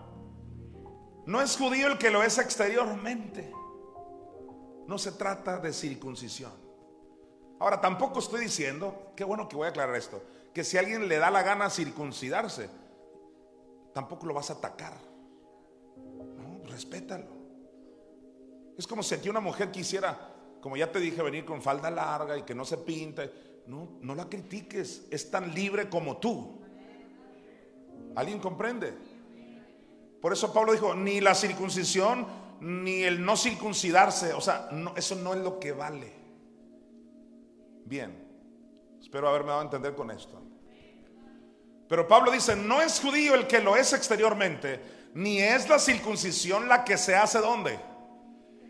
[1.27, 3.53] No es judío el que lo es exteriormente.
[4.87, 6.51] No se trata de circuncisión.
[7.59, 10.21] Ahora, tampoco estoy diciendo, qué bueno que voy a aclarar esto,
[10.53, 12.69] que si alguien le da la gana circuncidarse,
[13.93, 14.93] tampoco lo vas a atacar
[16.77, 17.25] respétalo.
[18.77, 20.15] Es como si aquí una mujer quisiera,
[20.61, 23.63] como ya te dije, venir con falda larga y que no se pinte.
[23.65, 26.61] No, no la critiques, es tan libre como tú.
[28.15, 28.95] ¿Alguien comprende?
[30.21, 32.27] Por eso Pablo dijo, ni la circuncisión,
[32.59, 36.13] ni el no circuncidarse, o sea, eso no es lo que vale.
[37.85, 38.27] Bien,
[38.99, 40.41] espero haberme dado a entender con esto.
[41.87, 44.81] Pero Pablo dice, no es judío el que lo es exteriormente,
[45.13, 47.79] ni es la circuncisión la que se hace donde?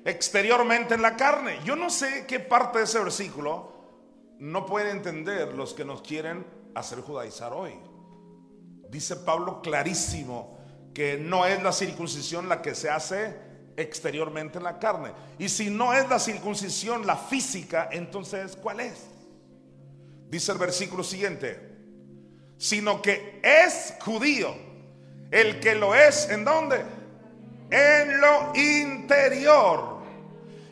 [0.06, 1.60] Exteriormente en la carne.
[1.65, 3.74] Yo no sé qué parte de ese versículo
[4.40, 6.45] no pueden entender los que nos quieren
[6.76, 7.74] hacer judaizar hoy.
[8.90, 10.57] Dice Pablo clarísimo
[10.98, 13.36] que no es la circuncisión la que se hace
[13.76, 15.11] exteriormente en la carne.
[15.38, 19.06] Y si no es la circuncisión la física, entonces ¿cuál es?
[20.28, 21.61] Dice el versículo siguiente,
[22.57, 24.56] sino que es judío
[25.30, 26.84] el que lo es, ¿en dónde?
[27.69, 29.99] En lo interior.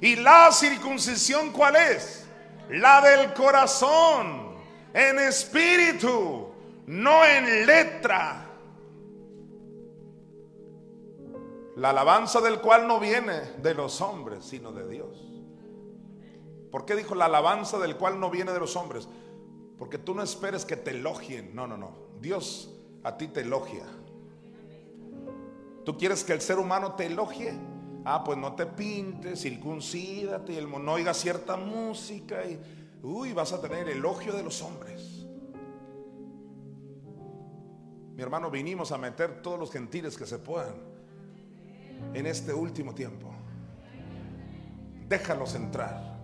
[0.01, 2.25] ¿Y la circuncisión cuál es?
[2.71, 4.55] La del corazón,
[4.91, 6.51] en espíritu,
[6.87, 8.44] no en letra.
[11.75, 15.25] La alabanza del cual no viene de los hombres, sino de Dios.
[16.71, 19.09] ¿Por qué dijo la alabanza del cual no viene de los hombres?
[19.77, 21.53] Porque tú no esperes que te elogien.
[21.53, 21.91] No, no, no.
[22.21, 22.73] Dios
[23.03, 23.83] a ti te elogia.
[25.83, 27.53] ¿Tú quieres que el ser humano te elogie?
[28.05, 32.59] Ah, pues no te pintes, circuncídate y el, no oiga cierta música y
[33.03, 35.25] uy, vas a tener el elogio de los hombres.
[38.15, 40.94] Mi hermano, vinimos a meter todos los gentiles que se puedan
[42.13, 43.31] en este último tiempo.
[45.07, 46.15] Déjalos entrar.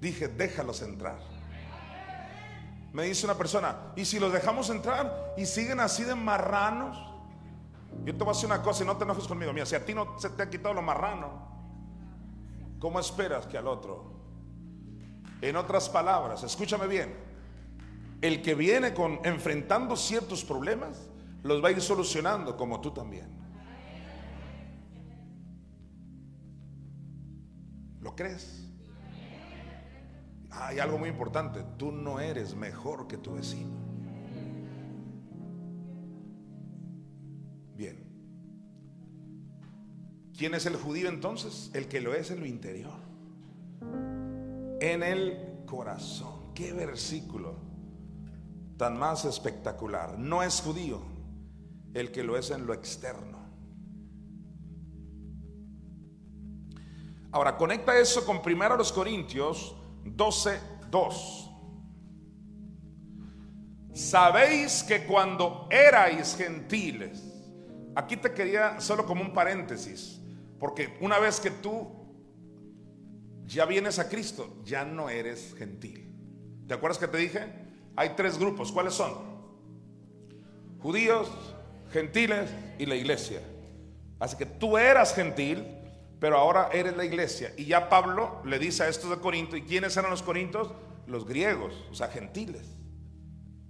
[0.00, 1.18] Dije, déjalos entrar.
[2.92, 6.98] Me dice una persona, ¿y si los dejamos entrar y siguen así de marranos?
[8.04, 9.52] Yo te voy a decir una cosa y no te enojes conmigo.
[9.52, 11.48] Mira, si a ti no se te ha quitado lo marrano,
[12.78, 14.12] ¿cómo esperas que al otro?
[15.40, 17.14] En otras palabras, escúchame bien.
[18.20, 21.08] El que viene con enfrentando ciertos problemas,
[21.42, 23.39] los va a ir solucionando como tú también.
[28.20, 28.68] Crees?
[30.50, 31.64] Hay algo muy importante.
[31.78, 33.80] Tú no eres mejor que tu vecino.
[40.36, 41.70] ¿Quién es el judío entonces?
[41.74, 42.98] El que lo es en lo interior.
[44.80, 46.54] En el corazón.
[46.54, 47.56] Qué versículo
[48.78, 50.18] tan más espectacular.
[50.18, 51.02] No es judío
[51.92, 53.39] el que lo es en lo externo.
[57.32, 61.50] Ahora, conecta eso con 1 Corintios 12, 2.
[63.92, 67.22] Sabéis que cuando erais gentiles,
[67.94, 70.20] aquí te quería solo como un paréntesis,
[70.58, 71.88] porque una vez que tú
[73.44, 76.14] ya vienes a Cristo, ya no eres gentil.
[76.66, 77.40] ¿Te acuerdas que te dije?
[77.96, 79.12] Hay tres grupos, ¿cuáles son?
[80.80, 81.28] Judíos,
[81.92, 82.48] gentiles
[82.78, 83.40] y la iglesia.
[84.20, 85.66] Así que tú eras gentil,
[86.20, 87.52] pero ahora eres la iglesia.
[87.56, 90.70] Y ya Pablo le dice a estos de Corinto, ¿y quiénes eran los corintos?
[91.06, 92.76] Los griegos, o sea, gentiles.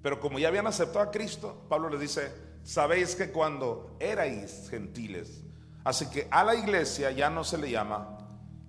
[0.02, 2.32] Pero como ya habían aceptado a Cristo, Pablo les dice,
[2.64, 5.42] sabéis que cuando erais gentiles,
[5.84, 8.18] así que a la iglesia ya no se le llama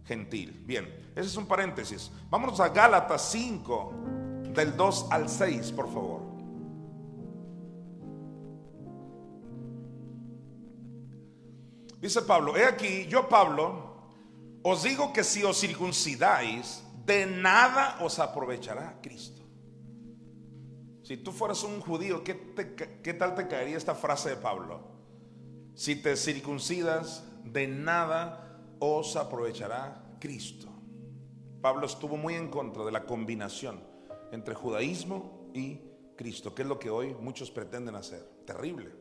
[0.05, 0.63] gentil.
[0.65, 0.85] Bien,
[1.15, 2.11] ese es un paréntesis.
[2.29, 3.93] Vámonos a Gálatas 5,
[4.53, 6.30] del 2 al 6, por favor.
[12.01, 13.91] Dice Pablo, he aquí, yo Pablo,
[14.63, 19.43] os digo que si os circuncidáis, de nada os aprovechará Cristo.
[21.03, 24.81] Si tú fueras un judío, ¿qué, tal te caería esta frase de Pablo?
[25.75, 30.69] Si te circuncidas, de nada os aprovechará Cristo.
[31.61, 33.79] Pablo estuvo muy en contra de la combinación
[34.31, 35.81] entre judaísmo y
[36.15, 38.23] Cristo, que es lo que hoy muchos pretenden hacer.
[38.45, 38.91] Terrible,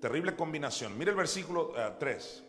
[0.00, 0.96] terrible combinación.
[0.96, 2.42] Mire el versículo 3.
[2.42, 2.46] Eh,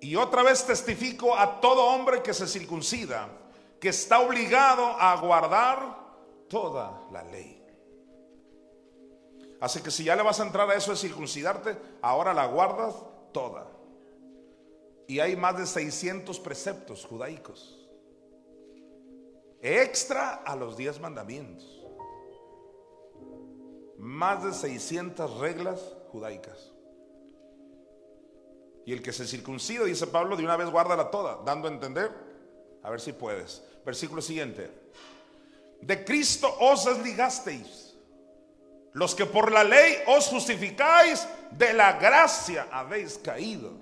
[0.00, 3.28] y otra vez testifico a todo hombre que se circuncida,
[3.80, 5.96] que está obligado a guardar
[6.48, 7.58] toda la ley.
[9.60, 12.94] Así que si ya le vas a entrar a eso de circuncidarte, ahora la guardas
[13.32, 13.66] toda.
[15.08, 17.74] Y hay más de 600 preceptos judaicos.
[19.60, 21.84] Extra a los 10 mandamientos.
[23.98, 26.72] Más de 600 reglas judaicas.
[28.84, 32.10] Y el que se circuncida, dice Pablo, de una vez guárdala toda, dando a entender,
[32.82, 33.62] a ver si puedes.
[33.84, 34.70] Versículo siguiente.
[35.80, 37.88] De Cristo os desligasteis
[38.98, 43.72] los que por la ley os justificáis, de la gracia habéis caído.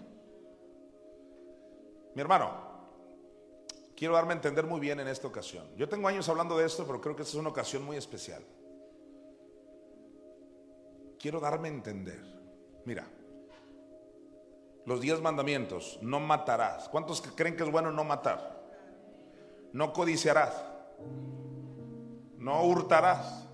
[2.14, 2.50] Mi hermano,
[3.96, 5.66] quiero darme a entender muy bien en esta ocasión.
[5.76, 8.42] Yo tengo años hablando de esto, pero creo que esta es una ocasión muy especial.
[11.26, 12.22] Quiero darme a entender.
[12.84, 13.04] Mira,
[14.84, 16.88] los diez mandamientos, no matarás.
[16.88, 18.64] ¿Cuántos creen que es bueno no matar?
[19.72, 20.64] No codiciarás.
[22.38, 23.48] No hurtarás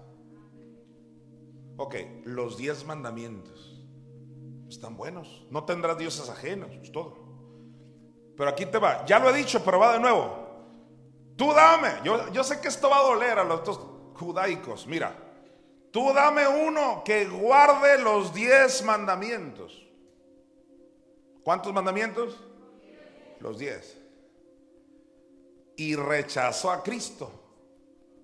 [1.79, 1.95] Ok,
[2.25, 3.83] los diez mandamientos
[4.69, 5.47] están buenos.
[5.51, 7.17] No tendrás dioses ajenos, es todo.
[8.37, 10.31] Pero aquí te va, ya lo he dicho, pero va de nuevo.
[11.37, 13.63] Tú dame, yo, yo sé que esto va a doler a los
[14.13, 14.87] judaicos.
[14.87, 15.22] Mira,
[15.93, 19.87] tú dame uno que guarde los diez mandamientos.
[21.45, 22.37] ¿Cuántos mandamientos?
[23.39, 23.97] Los diez.
[25.77, 27.31] Y rechazó a Cristo.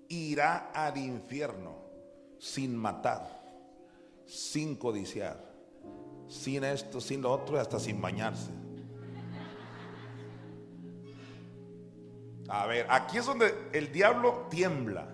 [0.08, 1.76] Irá al infierno
[2.38, 3.38] sin matar
[4.28, 5.42] sin codiciar,
[6.28, 8.50] sin esto, sin lo otro y hasta sin bañarse.
[12.48, 15.08] A ver, aquí es donde el diablo tiembla.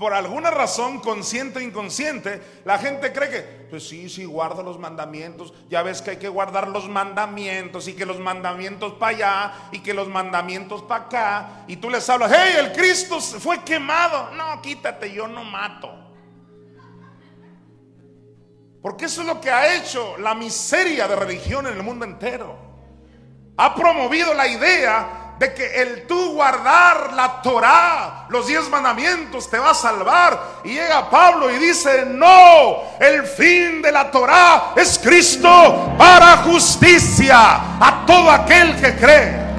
[0.00, 4.78] Por alguna razón, consciente o inconsciente, la gente cree que, pues sí, sí, guarda los
[4.78, 5.52] mandamientos.
[5.68, 9.80] Ya ves que hay que guardar los mandamientos y que los mandamientos para allá y
[9.80, 11.64] que los mandamientos para acá.
[11.66, 14.30] Y tú les hablas, hey, el Cristo fue quemado.
[14.30, 15.92] No, quítate, yo no mato.
[18.80, 22.56] Porque eso es lo que ha hecho la miseria de religión en el mundo entero.
[23.58, 29.58] Ha promovido la idea de que el tú guardar la Torah, los diez mandamientos, te
[29.58, 30.38] va a salvar.
[30.64, 37.38] Y llega Pablo y dice, no, el fin de la Torah es Cristo para justicia
[37.80, 39.50] a todo aquel que cree.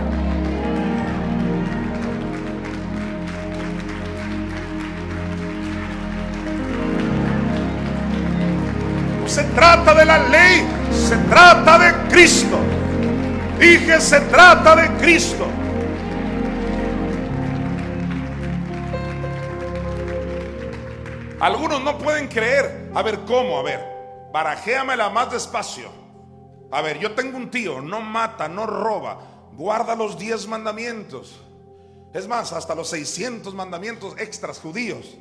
[9.25, 12.59] se trata de la ley, se trata de Cristo.
[13.57, 15.47] Dije, se trata de Cristo.
[21.41, 22.91] Algunos no pueden creer.
[22.93, 23.57] A ver, ¿cómo?
[23.57, 23.83] A ver,
[24.31, 25.89] barajéamela más despacio.
[26.69, 31.41] A ver, yo tengo un tío, no mata, no roba, guarda los diez mandamientos.
[32.13, 35.17] Es más, hasta los 600 mandamientos extras judíos.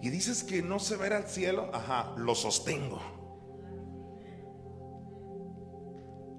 [0.00, 1.70] Y dices que no se verá al cielo.
[1.72, 3.00] Ajá, lo sostengo.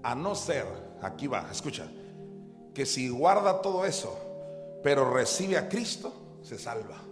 [0.02, 0.66] A no ser,
[1.02, 1.92] aquí va, escucha,
[2.74, 4.18] que si guarda todo eso,
[4.82, 7.07] pero recibe a Cristo, se salva.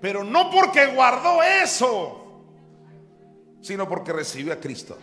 [0.00, 2.42] Pero no porque guardó eso,
[3.60, 4.96] sino porque recibe a Cristo.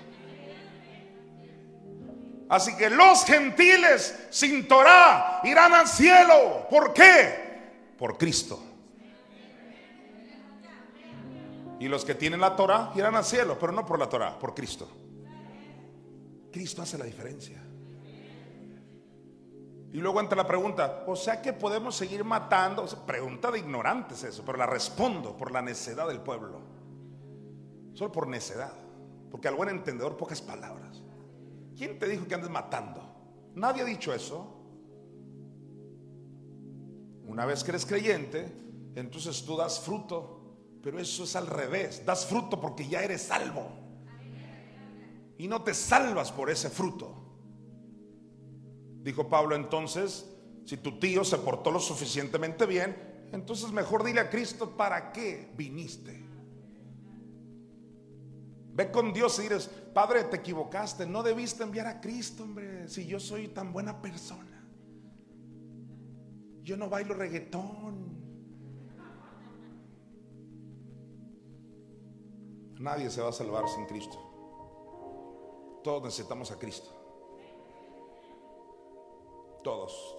[2.50, 6.66] Así que los gentiles sin Torah irán al cielo.
[6.70, 7.94] ¿Por qué?
[7.98, 8.64] Por Cristo.
[11.80, 14.56] Y los que tienen la Torah irán al cielo, pero no por la Torah, por
[14.56, 14.90] Cristo.
[16.52, 17.62] Cristo hace la diferencia.
[19.98, 22.86] Y luego entra la pregunta, o sea que podemos seguir matando.
[23.04, 26.60] pregunta de ignorantes eso, pero la respondo por la necedad del pueblo.
[27.96, 28.74] Solo por necedad.
[29.32, 31.02] Porque al buen entendedor pocas palabras.
[31.76, 33.02] ¿Quién te dijo que andes matando?
[33.56, 34.62] Nadie ha dicho eso.
[37.26, 38.56] Una vez que eres creyente,
[38.94, 40.60] entonces tú das fruto.
[40.84, 42.06] Pero eso es al revés.
[42.06, 43.68] Das fruto porque ya eres salvo.
[45.40, 47.17] Y no te salvas por ese fruto.
[49.08, 50.30] Dijo Pablo entonces,
[50.66, 52.94] si tu tío se portó lo suficientemente bien,
[53.32, 56.26] entonces mejor dile a Cristo, ¿para qué viniste?
[58.74, 63.08] Ve con Dios y dices, Padre, te equivocaste, no debiste enviar a Cristo, hombre, si
[63.08, 64.68] yo soy tan buena persona.
[66.64, 68.10] Yo no bailo reggaetón.
[72.78, 74.20] Nadie se va a salvar sin Cristo.
[75.82, 76.97] Todos necesitamos a Cristo.
[79.68, 80.16] Todos.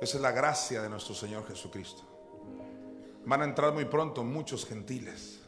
[0.00, 2.02] Esa es la gracia de nuestro Señor Jesucristo.
[3.24, 5.38] Van a entrar muy pronto muchos gentiles.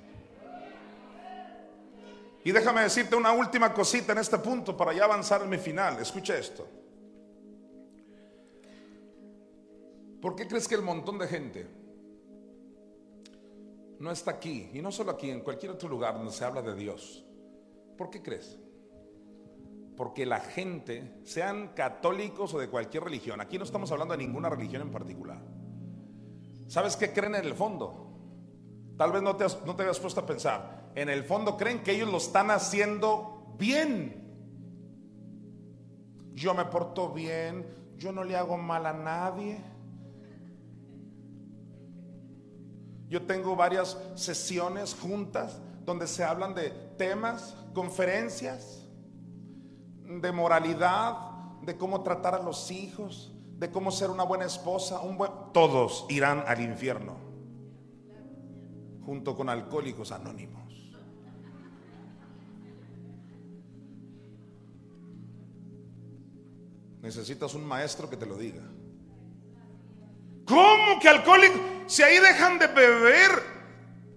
[2.44, 5.98] Y déjame decirte una última cosita en este punto para ya avanzar en mi final.
[5.98, 6.64] Escucha esto.
[10.22, 11.66] ¿Por qué crees que el montón de gente
[13.98, 14.70] no está aquí?
[14.72, 17.24] Y no solo aquí, en cualquier otro lugar donde se habla de Dios.
[17.98, 18.59] ¿Por qué crees?
[20.00, 24.48] Porque la gente, sean católicos o de cualquier religión, aquí no estamos hablando de ninguna
[24.48, 25.42] religión en particular.
[26.68, 28.10] ¿Sabes qué creen en el fondo?
[28.96, 30.90] Tal vez no te, no te habías puesto a pensar.
[30.94, 34.26] En el fondo creen que ellos lo están haciendo bien.
[36.32, 37.66] Yo me porto bien,
[37.98, 39.62] yo no le hago mal a nadie.
[43.06, 48.79] Yo tengo varias sesiones juntas donde se hablan de temas, conferencias,
[50.18, 51.30] de moralidad,
[51.62, 55.30] de cómo tratar a los hijos, de cómo ser una buena esposa, un buen...
[55.52, 57.16] Todos irán al infierno
[59.04, 60.60] junto con alcohólicos anónimos.
[67.00, 68.62] Necesitas un maestro que te lo diga.
[70.46, 71.58] ¿Cómo que alcohólico?
[71.86, 73.30] Si ahí dejan de beber,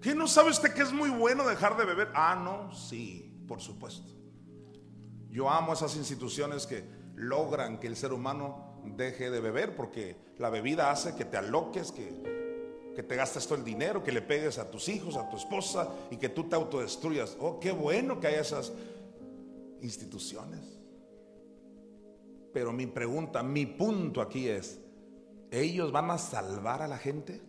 [0.01, 2.09] ¿qué no sabe usted que es muy bueno dejar de beber?
[2.13, 4.22] Ah, no, sí, por supuesto.
[5.33, 6.85] Yo amo esas instituciones que
[7.15, 11.91] logran que el ser humano deje de beber porque la bebida hace que te aloques,
[11.91, 12.43] que
[12.93, 15.89] que te gastes todo el dinero, que le pegues a tus hijos, a tu esposa
[16.11, 17.37] y que tú te autodestruyas.
[17.39, 18.71] Oh, qué bueno que hay esas
[19.81, 20.79] instituciones.
[22.53, 24.79] Pero mi pregunta, mi punto aquí es,
[25.49, 27.41] ¿ellos van a salvar a la gente?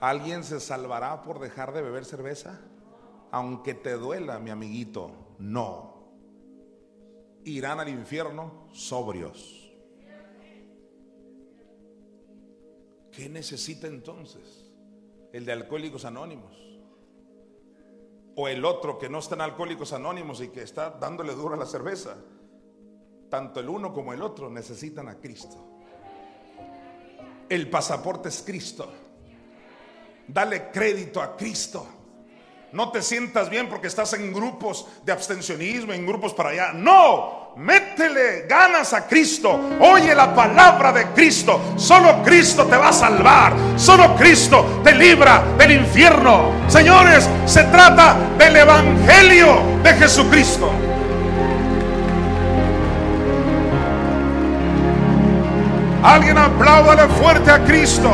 [0.00, 2.60] ¿Alguien se salvará por dejar de beber cerveza?
[3.30, 5.95] Aunque te duela, mi amiguito, no.
[7.46, 9.72] Irán al infierno sobrios.
[13.12, 14.68] ¿Qué necesita entonces?
[15.32, 16.56] El de Alcohólicos Anónimos.
[18.34, 21.56] O el otro que no está en Alcohólicos Anónimos y que está dándole duro a
[21.56, 22.16] la cerveza.
[23.30, 25.56] Tanto el uno como el otro necesitan a Cristo.
[27.48, 28.92] El pasaporte es Cristo.
[30.26, 31.86] Dale crédito a Cristo.
[32.76, 36.72] No te sientas bien porque estás en grupos de abstencionismo, en grupos para allá.
[36.74, 39.58] No, métele ganas a Cristo.
[39.80, 41.58] Oye la palabra de Cristo.
[41.76, 43.54] Solo Cristo te va a salvar.
[43.76, 46.50] Solo Cristo te libra del infierno.
[46.68, 50.70] Señores, se trata del Evangelio de Jesucristo.
[56.02, 58.10] Alguien apláudale fuerte a Cristo.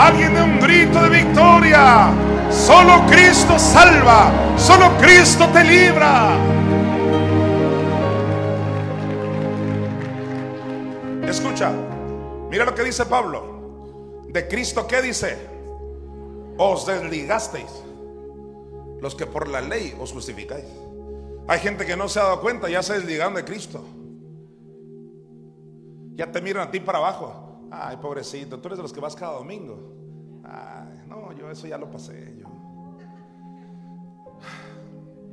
[0.00, 2.10] Alguien de un grito de victoria.
[2.50, 4.32] Solo Cristo salva.
[4.56, 6.38] Solo Cristo te libra.
[11.28, 11.70] Escucha.
[12.48, 14.22] Mira lo que dice Pablo.
[14.26, 15.36] De Cristo, ¿qué dice?
[16.56, 17.70] Os desligasteis.
[19.02, 20.64] Los que por la ley os justificáis.
[21.46, 23.84] Hay gente que no se ha dado cuenta, ya se desligaron de Cristo.
[26.14, 27.49] Ya te miran a ti para abajo.
[27.70, 29.94] Ay, pobrecito, tú eres de los que vas cada domingo.
[30.44, 32.36] Ay, no, yo eso ya lo pasé.
[32.38, 32.48] Yo,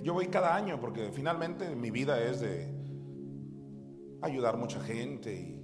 [0.03, 2.77] yo voy cada año porque finalmente mi vida es de
[4.21, 5.57] ayudar mucha gente y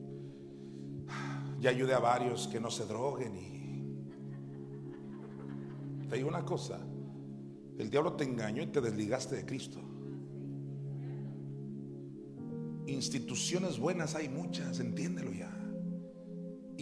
[1.60, 3.54] ya ayudé a varios que no se droguen y
[6.10, 6.80] te digo una cosa,
[7.78, 9.80] el diablo te engañó y te desligaste de Cristo.
[12.86, 15.62] Instituciones buenas hay muchas, entiéndelo ya.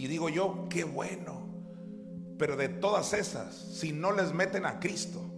[0.01, 1.47] Y digo yo, qué bueno.
[2.39, 5.31] Pero de todas esas, si no les meten a Cristo,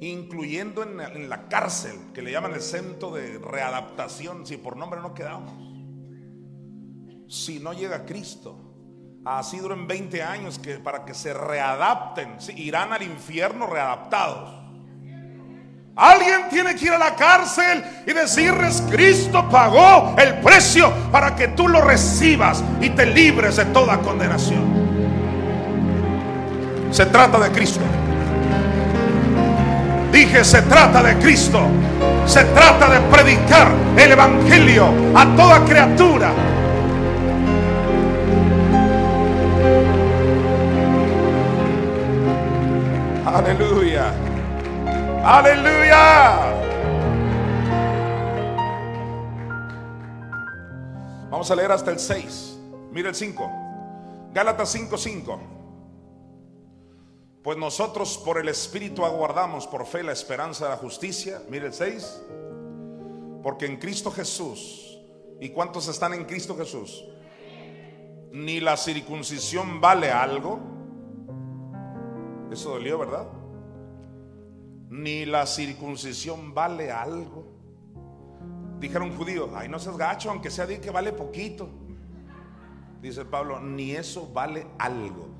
[0.00, 5.14] incluyendo en la, cárcel, que le llaman el centro de readaptación, si por nombre no
[5.14, 5.52] quedamos,
[7.28, 13.02] si no llega Cristo, así duran 20 años que para que se readapten, irán al
[13.02, 14.67] infierno readaptados.
[15.98, 21.48] Alguien tiene que ir a la cárcel y decirles, Cristo pagó el precio para que
[21.48, 24.62] tú lo recibas y te libres de toda condenación.
[26.92, 27.80] Se trata de Cristo.
[30.12, 31.62] Dije, se trata de Cristo.
[32.26, 36.30] Se trata de predicar el Evangelio a toda criatura.
[43.26, 44.27] Aleluya.
[45.24, 46.54] Aleluya.
[51.30, 52.58] Vamos a leer hasta el 6.
[52.90, 53.50] Mira el 5.
[54.32, 55.40] Gálatas 5, 5.
[57.42, 61.42] Pues nosotros por el Espíritu aguardamos por fe la esperanza de la justicia.
[61.48, 62.22] Mire el 6.
[63.42, 64.98] Porque en Cristo Jesús,
[65.40, 67.04] ¿y cuántos están en Cristo Jesús?
[68.32, 70.58] Ni la circuncisión vale algo.
[72.50, 73.37] Eso dolió, ¿verdad?
[74.88, 77.56] Ni la circuncisión vale algo.
[78.80, 81.68] Dijeron judíos, ay, no seas gacho, aunque sea de que vale poquito.
[83.02, 85.38] Dice Pablo, ni eso vale algo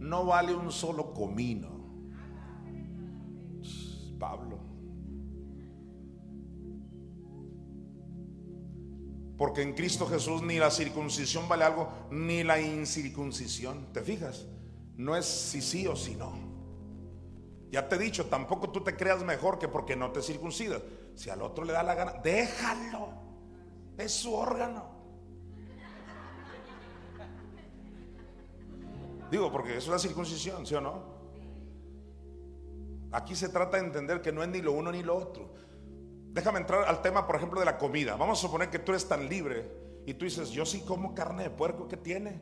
[0.00, 1.78] no vale un solo comino.
[4.18, 4.58] Pablo.
[9.36, 13.92] Porque en Cristo Jesús ni la circuncisión vale algo, ni la incircuncisión.
[13.92, 14.46] ¿Te fijas?
[14.96, 16.47] No es si sí o si no.
[17.70, 20.82] Ya te he dicho, tampoco tú te creas mejor que porque no te circuncidas.
[21.14, 23.10] Si al otro le da la gana, déjalo.
[23.98, 24.98] Es su órgano.
[29.30, 31.18] Digo, porque es una circuncisión, ¿sí o no?
[33.12, 35.54] Aquí se trata de entender que no es ni lo uno ni lo otro.
[36.32, 38.16] Déjame entrar al tema, por ejemplo, de la comida.
[38.16, 39.70] Vamos a suponer que tú eres tan libre
[40.06, 42.40] y tú dices, yo sí como carne de puerco, ¿qué tiene?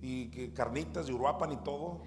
[0.00, 2.02] Y que carnitas de uruapan y todo.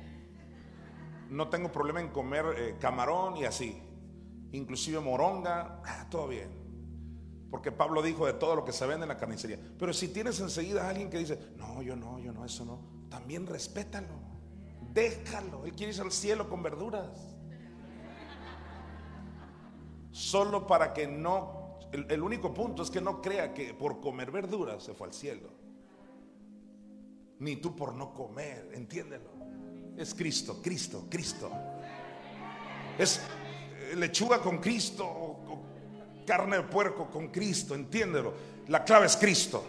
[1.29, 3.81] No tengo problema en comer eh, camarón y así.
[4.51, 6.49] Inclusive moronga, ah, todo bien.
[7.51, 9.59] Porque Pablo dijo de todo lo que se vende en la carnicería.
[9.77, 12.97] Pero si tienes enseguida a alguien que dice, no, yo no, yo no, eso no
[13.09, 14.13] también respétalo.
[14.93, 15.65] Déjalo.
[15.65, 17.35] Él quiere ir al cielo con verduras.
[20.11, 24.83] Solo para que no, el, único punto es que no crea que por comer verduras
[24.83, 25.49] se fue al cielo.
[27.39, 29.36] Ni tú por no comer, entiéndelo.
[29.97, 31.51] Es Cristo, Cristo, Cristo.
[32.97, 33.19] Es
[33.91, 35.63] eh, lechuga con Cristo, o
[36.25, 38.33] carne de puerco con Cristo, entiéndelo.
[38.67, 39.63] La clave es Cristo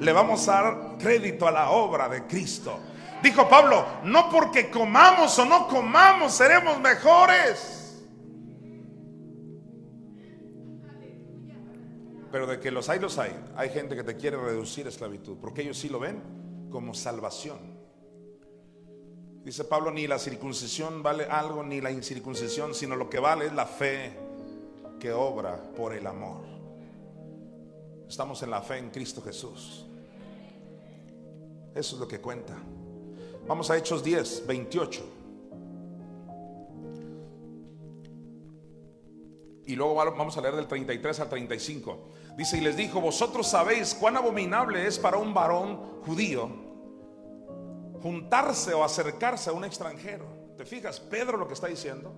[0.00, 2.78] le vamos a dar crédito a la obra de Cristo.
[3.22, 7.76] Dijo Pablo, no porque comamos o no comamos seremos mejores.
[12.32, 13.36] Pero de que los hay, los hay.
[13.56, 16.22] Hay gente que te quiere reducir esclavitud, porque ellos sí lo ven
[16.70, 17.79] como salvación.
[19.44, 23.54] Dice Pablo, ni la circuncisión vale algo, ni la incircuncisión, sino lo que vale es
[23.54, 24.12] la fe
[24.98, 26.42] que obra por el amor.
[28.06, 29.86] Estamos en la fe en Cristo Jesús.
[31.74, 32.54] Eso es lo que cuenta.
[33.46, 35.02] Vamos a Hechos 10, 28.
[39.64, 41.98] Y luego vamos a leer del 33 al 35.
[42.36, 46.69] Dice, y les dijo, vosotros sabéis cuán abominable es para un varón judío
[48.02, 50.26] juntarse o acercarse a un extranjero.
[50.56, 51.00] ¿Te fijas?
[51.00, 52.12] Pedro lo que está diciendo.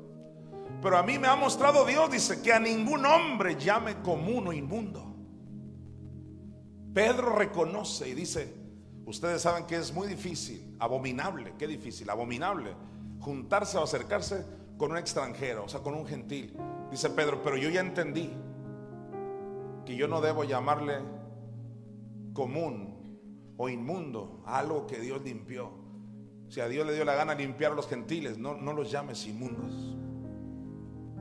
[0.80, 4.52] Pero a mí me ha mostrado Dios, dice, que a ningún hombre llame común o
[4.52, 5.14] inmundo.
[6.92, 8.62] Pedro reconoce y dice,
[9.04, 12.74] Ustedes saben que es muy difícil, abominable, qué difícil, abominable,
[13.20, 14.44] juntarse o acercarse
[14.78, 16.56] con un extranjero, o sea, con un gentil.
[16.90, 18.30] Dice Pedro, pero yo ya entendí
[19.84, 21.00] que yo no debo llamarle
[22.32, 22.91] común
[23.56, 25.70] o inmundo algo que Dios limpió.
[26.48, 29.26] Si a Dios le dio la gana limpiar a los gentiles, no, no los llames
[29.26, 29.96] inmundos.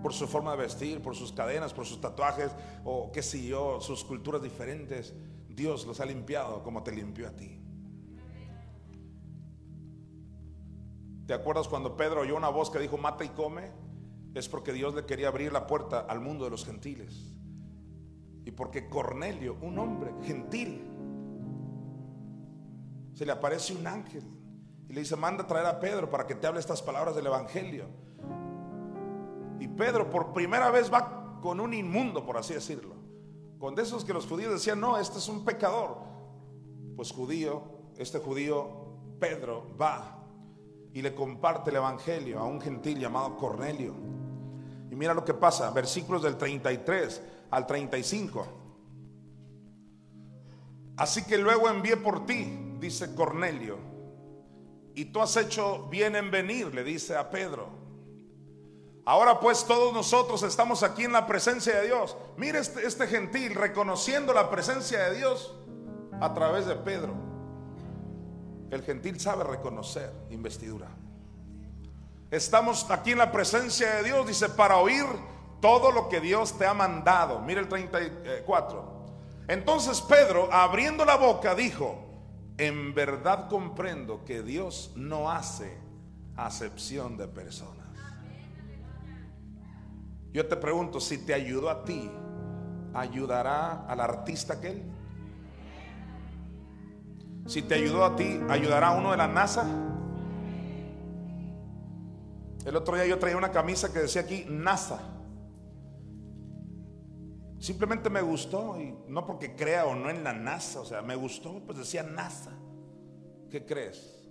[0.01, 2.51] Por su forma de vestir, por sus cadenas, por sus tatuajes
[2.83, 5.13] o qué sé yo, sus culturas diferentes.
[5.47, 7.61] Dios los ha limpiado como te limpió a ti.
[11.27, 13.71] ¿Te acuerdas cuando Pedro oyó una voz que dijo, mata y come?
[14.33, 17.37] Es porque Dios le quería abrir la puerta al mundo de los gentiles.
[18.43, 20.90] Y porque Cornelio, un hombre gentil,
[23.21, 24.23] se le aparece un ángel
[24.89, 27.85] y le dice, manda traer a Pedro para que te hable estas palabras del Evangelio.
[29.59, 32.95] Y Pedro por primera vez va con un inmundo, por así decirlo.
[33.59, 35.99] Con de esos que los judíos decían, no, este es un pecador.
[36.95, 37.61] Pues judío,
[37.95, 40.17] este judío, Pedro, va
[40.91, 43.93] y le comparte el Evangelio a un gentil llamado Cornelio.
[44.89, 47.21] Y mira lo que pasa, versículos del 33
[47.51, 48.47] al 35.
[50.97, 53.77] Así que luego envié por ti, dice Cornelio,
[54.93, 57.69] y tú has hecho bien en venir, le dice a Pedro.
[59.05, 62.17] Ahora pues todos nosotros estamos aquí en la presencia de Dios.
[62.37, 65.55] Mire este, este gentil reconociendo la presencia de Dios
[66.19, 67.13] a través de Pedro.
[68.69, 70.89] El gentil sabe reconocer investidura.
[72.29, 75.05] Estamos aquí en la presencia de Dios, dice, para oír
[75.61, 77.39] todo lo que Dios te ha mandado.
[77.39, 79.01] Mire el 34.
[79.47, 82.10] Entonces Pedro, abriendo la boca, dijo,
[82.61, 85.79] en verdad comprendo que Dios no hace
[86.35, 87.87] acepción de personas.
[90.31, 92.11] Yo te pregunto, si te ayudó a ti,
[92.93, 94.83] ¿ayudará al artista aquel?
[97.47, 99.65] Si te ayudó a ti, ¿ayudará a uno de la NASA?
[102.63, 104.99] El otro día yo traía una camisa que decía aquí NASA.
[107.61, 111.15] Simplemente me gustó y no porque crea o no en la NASA, o sea, me
[111.15, 112.51] gustó, pues decía NASA.
[113.51, 114.27] ¿Qué crees?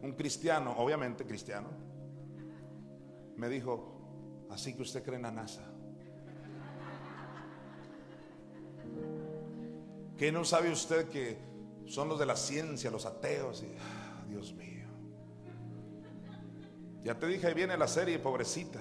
[0.00, 1.68] Un cristiano, obviamente cristiano,
[3.36, 5.62] me dijo, así que usted cree en la NASA.
[10.16, 11.36] ¿Qué no sabe usted que
[11.86, 13.64] son los de la ciencia, los ateos?
[13.64, 14.86] Y, ah, Dios mío.
[17.02, 18.80] Ya te dije, ahí viene la serie, pobrecita.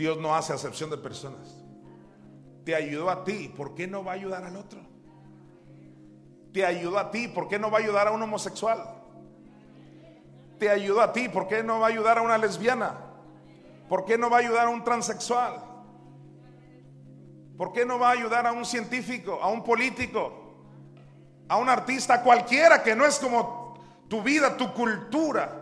[0.00, 1.62] Dios no hace acepción de personas.
[2.64, 4.80] Te ayudó a ti, ¿por qué no va a ayudar al otro?
[6.52, 8.82] Te ayudó a ti, ¿por qué no va a ayudar a un homosexual?
[10.58, 12.98] Te ayudó a ti, ¿por qué no va a ayudar a una lesbiana?
[13.88, 15.62] ¿Por qué no va a ayudar a un transexual?
[17.56, 20.40] ¿Por qué no va a ayudar a un científico, a un político?
[21.50, 23.74] a un artista cualquiera que no es como
[24.08, 25.59] tu vida, tu cultura.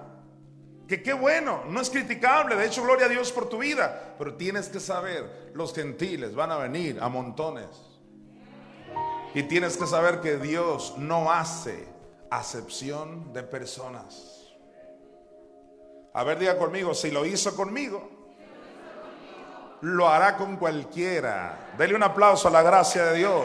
[0.89, 4.35] Que qué bueno, no es criticable, de hecho gloria a Dios por tu vida, pero
[4.37, 7.69] tienes que saber, los gentiles van a venir a montones.
[9.35, 11.87] Y tienes que saber que Dios no hace
[12.31, 14.49] acepción de personas.
[16.15, 18.09] A ver, diga conmigo, si lo hizo conmigo,
[19.83, 21.75] lo hará con cualquiera.
[21.77, 23.45] Dele un aplauso a la gracia de Dios.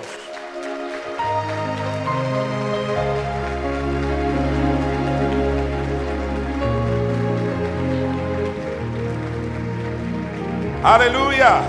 [10.83, 11.61] Aleluya.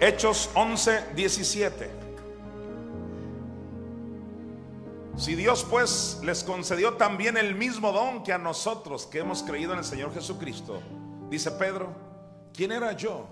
[0.00, 1.90] Hechos 11, 17.
[5.18, 9.74] Si Dios pues les concedió también el mismo don que a nosotros que hemos creído
[9.74, 10.80] en el Señor Jesucristo,
[11.28, 11.88] dice Pedro,
[12.54, 13.26] ¿quién era yo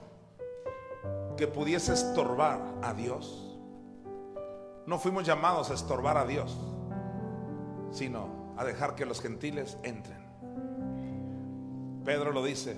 [1.39, 3.59] que pudiese estorbar a Dios?
[4.85, 6.55] No fuimos llamados a estorbar a Dios,
[7.93, 10.20] sino a dejar que los gentiles entren.
[12.05, 12.77] Pedro lo dice.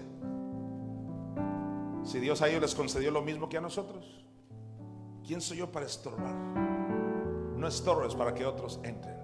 [2.05, 4.25] Si Dios a ellos les concedió lo mismo que a nosotros,
[5.27, 6.35] ¿quién soy yo para estorbar?
[6.35, 9.17] No estorbes para que otros entren.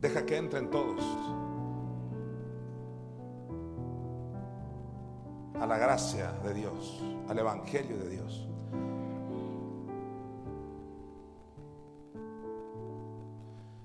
[0.00, 1.02] Deja que entren todos
[5.58, 8.48] a la gracia de Dios, al Evangelio de Dios.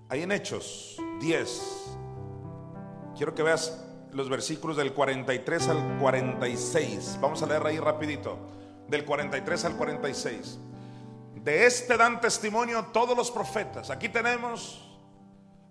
[0.10, 1.98] Ahí en Hechos 10,
[3.16, 7.18] quiero que veas los versículos del 43 al 46.
[7.22, 8.38] Vamos a leer ahí rapidito.
[8.88, 10.60] Del 43 al 46.
[11.36, 13.90] De este dan testimonio todos los profetas.
[13.90, 14.86] Aquí tenemos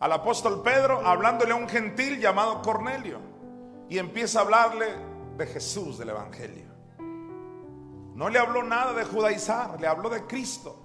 [0.01, 3.21] al apóstol Pedro hablándole a un gentil llamado Cornelio.
[3.89, 4.87] Y empieza a hablarle
[5.37, 6.69] de Jesús del Evangelio.
[8.15, 10.85] No le habló nada de judaizar, le habló de Cristo.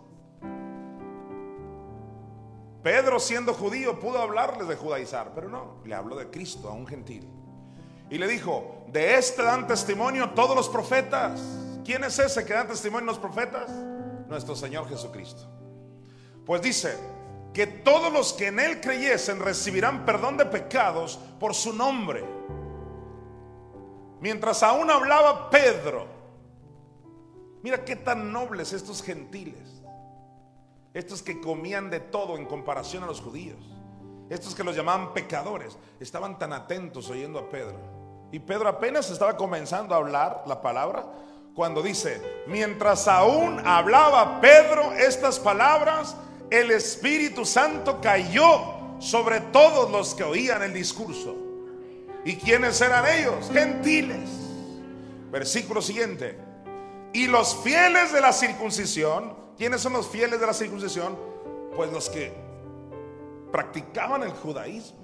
[2.83, 6.85] Pedro siendo judío pudo hablarles de judaizar, pero no, le habló de Cristo a un
[6.85, 7.27] gentil.
[8.09, 11.41] Y le dijo, de este dan testimonio todos los profetas.
[11.83, 13.69] ¿Quién es ese que dan testimonio los profetas?
[14.27, 15.49] Nuestro Señor Jesucristo.
[16.45, 16.97] Pues dice
[17.53, 22.23] que todos los que en Él creyesen recibirán perdón de pecados por su nombre.
[24.19, 26.13] Mientras aún hablaba Pedro,
[27.63, 29.81] Mira qué tan nobles estos gentiles.
[30.93, 33.57] Estos que comían de todo en comparación a los judíos.
[34.29, 35.77] Estos que los llamaban pecadores.
[35.99, 37.79] Estaban tan atentos oyendo a Pedro.
[38.33, 41.05] Y Pedro apenas estaba comenzando a hablar la palabra
[41.53, 46.15] cuando dice, mientras aún hablaba Pedro estas palabras,
[46.49, 51.37] el Espíritu Santo cayó sobre todos los que oían el discurso.
[52.25, 53.51] ¿Y quiénes eran ellos?
[53.53, 54.31] Gentiles.
[55.29, 56.35] Versículo siguiente.
[57.13, 61.15] Y los fieles de la circuncisión, ¿quiénes son los fieles de la circuncisión?
[61.75, 62.33] Pues los que
[63.51, 65.02] practicaban el judaísmo.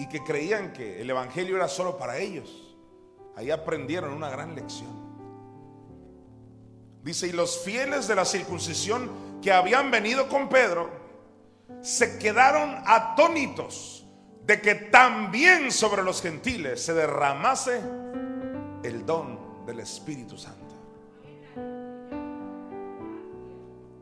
[0.00, 2.74] Y que creían que el Evangelio era solo para ellos.
[3.36, 4.88] Ahí aprendieron una gran lección.
[7.02, 9.10] Dice, y los fieles de la circuncisión
[9.42, 10.88] que habían venido con Pedro,
[11.82, 14.06] se quedaron atónitos
[14.46, 17.82] de que también sobre los gentiles se derramase
[18.82, 20.74] el don del Espíritu Santo.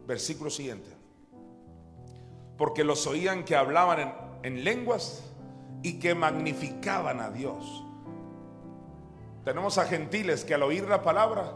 [0.07, 0.91] Versículo siguiente.
[2.57, 4.13] Porque los oían que hablaban en,
[4.45, 5.25] en lenguas
[5.83, 7.85] y que magnificaban a Dios.
[9.45, 11.53] Tenemos a gentiles que al oír la palabra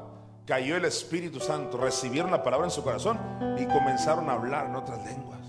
[0.47, 3.19] cayó el Espíritu Santo, recibieron la palabra en su corazón
[3.59, 5.41] y comenzaron a hablar en otras lenguas.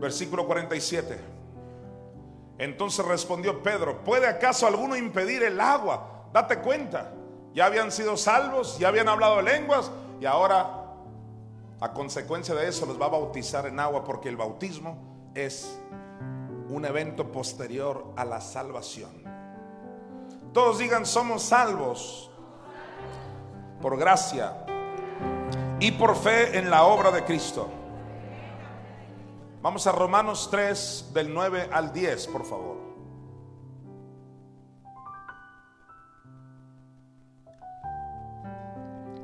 [0.00, 1.18] Versículo 47.
[2.58, 6.26] Entonces respondió Pedro, ¿puede acaso alguno impedir el agua?
[6.32, 7.12] Date cuenta,
[7.54, 9.90] ya habían sido salvos, ya habían hablado lenguas
[10.20, 10.84] y ahora
[11.80, 15.78] a consecuencia de eso los va a bautizar en agua porque el bautismo es
[16.68, 19.24] un evento posterior a la salvación.
[20.52, 22.30] Todos digan, somos salvos
[23.80, 24.64] por gracia
[25.80, 27.68] y por fe en la obra de Cristo.
[29.60, 32.76] Vamos a Romanos 3 del 9 al 10, por favor.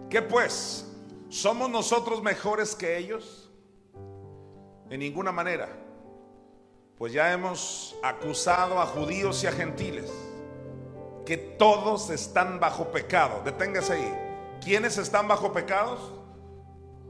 [0.08, 0.86] ¿Qué pues?
[1.28, 3.52] ¿Somos nosotros mejores que ellos?
[4.88, 5.68] En ninguna manera.
[7.00, 10.12] Pues ya hemos acusado a judíos y a gentiles
[11.24, 13.40] que todos están bajo pecado.
[13.42, 14.14] Deténgase ahí.
[14.62, 15.98] ¿Quiénes están bajo pecados?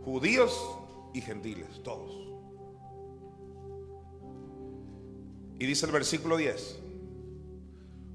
[0.05, 0.65] Judíos
[1.13, 2.13] y gentiles, todos.
[5.59, 6.79] Y dice el versículo 10,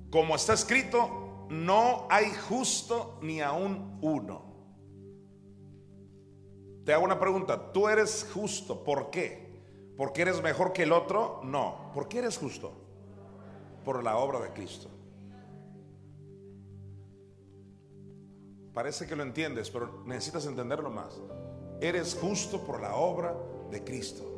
[0.09, 4.45] como está escrito, no hay justo ni aún uno.
[6.85, 8.81] Te hago una pregunta, ¿tú eres justo?
[8.81, 9.44] ¿Por qué?
[9.97, 11.41] ¿Porque eres mejor que el otro?
[11.43, 11.91] No.
[11.93, 12.73] ¿Por qué eres justo?
[13.83, 14.89] Por la obra de Cristo.
[18.73, 21.21] Parece que lo entiendes, pero necesitas entenderlo más.
[21.79, 23.33] Eres justo por la obra
[23.71, 24.35] de Cristo.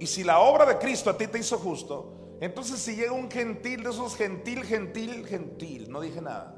[0.00, 3.30] Y si la obra de Cristo a ti te hizo justo, entonces si llega un
[3.30, 6.56] gentil de esos gentil, gentil, gentil, no dije nada.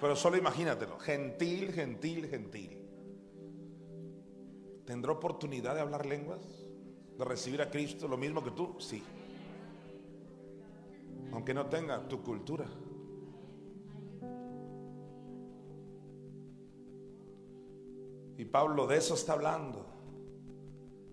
[0.00, 2.81] Pero solo imagínatelo, gentil, gentil, gentil.
[4.84, 6.40] ¿Tendrá oportunidad de hablar lenguas?
[7.18, 8.74] ¿De recibir a Cristo lo mismo que tú?
[8.78, 9.02] Sí.
[11.32, 12.66] Aunque no tenga tu cultura.
[18.36, 19.86] Y Pablo de eso está hablando.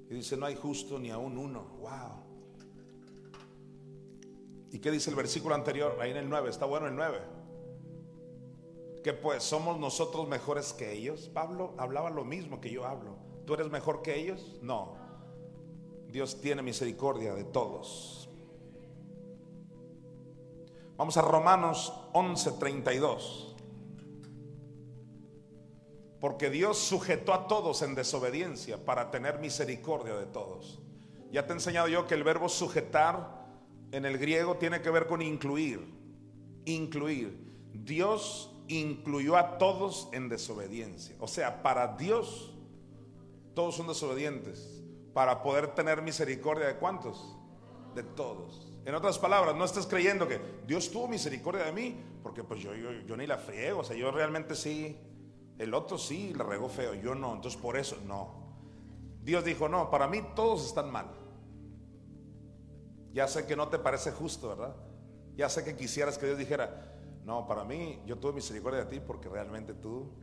[0.10, 1.64] Y dice, no hay justo ni aún uno.
[1.80, 2.30] Wow.
[4.72, 5.98] ¿Y qué dice el versículo anterior?
[6.00, 7.20] Ahí en el 9, está bueno el 9.
[9.04, 11.30] Que pues somos nosotros mejores que ellos.
[11.30, 13.29] Pablo hablaba lo mismo que yo hablo.
[13.50, 14.60] ¿Tú eres mejor que ellos?
[14.62, 14.96] No.
[16.08, 18.30] Dios tiene misericordia de todos.
[20.96, 23.56] Vamos a Romanos 11:32
[26.20, 30.80] porque Dios sujetó a todos en desobediencia para tener misericordia de todos.
[31.32, 33.48] Ya te he enseñado yo que el verbo sujetar
[33.92, 35.92] en el griego tiene que ver con incluir,
[36.66, 37.36] incluir.
[37.74, 41.16] Dios incluyó a todos en desobediencia.
[41.20, 42.54] O sea, para Dios
[43.60, 44.82] todos son desobedientes.
[45.14, 47.38] Para poder tener misericordia de cuántos?
[47.94, 48.72] De todos.
[48.86, 52.74] En otras palabras, no estés creyendo que Dios tuvo misericordia de mí, porque pues yo,
[52.74, 54.98] yo, yo ni la friego, o sea, yo realmente sí
[55.58, 57.34] el otro sí le regó feo, yo no.
[57.34, 58.56] Entonces por eso, no.
[59.24, 61.12] Dios dijo, no, para mí todos están mal.
[63.12, 64.74] Ya sé que no te parece justo, ¿verdad?
[65.36, 66.96] Ya sé que quisieras que Dios dijera,
[67.26, 70.18] no, para mí yo tuve misericordia de ti porque realmente tú...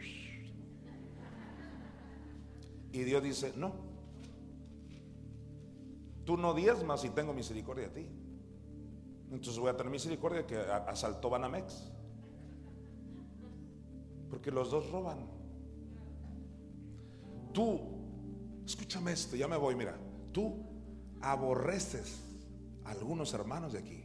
[2.97, 3.75] Y Dios dice, no.
[6.25, 8.09] Tú no diezmas y tengo misericordia de ti.
[9.31, 11.93] Entonces voy a tener misericordia que asaltó Banamex.
[14.31, 15.19] Porque los dos roban.
[17.53, 17.81] Tú,
[18.65, 19.99] escúchame esto, ya me voy, mira.
[20.33, 20.65] Tú
[21.21, 22.23] aborreces
[22.85, 24.05] a algunos hermanos de aquí.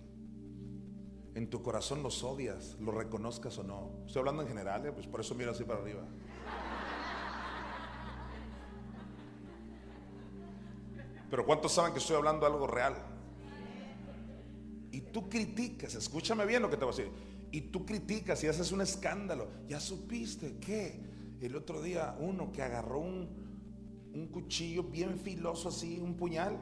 [1.33, 4.03] en tu corazón los odias, lo reconozcas o no.
[4.05, 4.91] Estoy hablando en general, ¿eh?
[4.91, 6.03] pues por eso miro así para arriba.
[11.31, 12.93] Pero ¿cuántos saben que estoy hablando algo real?
[14.91, 17.11] Y tú criticas, escúchame bien lo que te voy a decir.
[17.53, 19.47] Y tú criticas y haces un escándalo.
[19.69, 20.99] Ya supiste que
[21.39, 23.29] el otro día uno que agarró un,
[24.13, 26.57] un cuchillo bien filoso así, un puñal,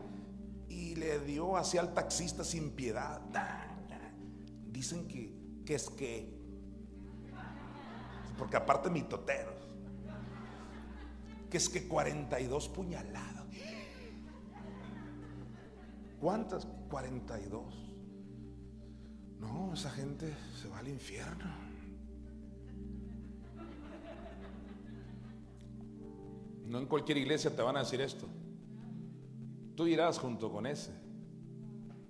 [0.69, 3.21] y le dio hacia al taxista sin piedad.
[4.67, 5.33] Dicen que,
[5.65, 6.31] que es que,
[8.37, 9.67] porque aparte mitoteros,
[11.49, 13.38] que es que 42 puñaladas.
[16.19, 16.65] ¿Cuántas?
[16.89, 17.89] 42.
[19.39, 21.45] No, esa gente se va al infierno.
[26.65, 28.27] No en cualquier iglesia te van a decir esto.
[29.75, 30.91] Tú irás junto con ese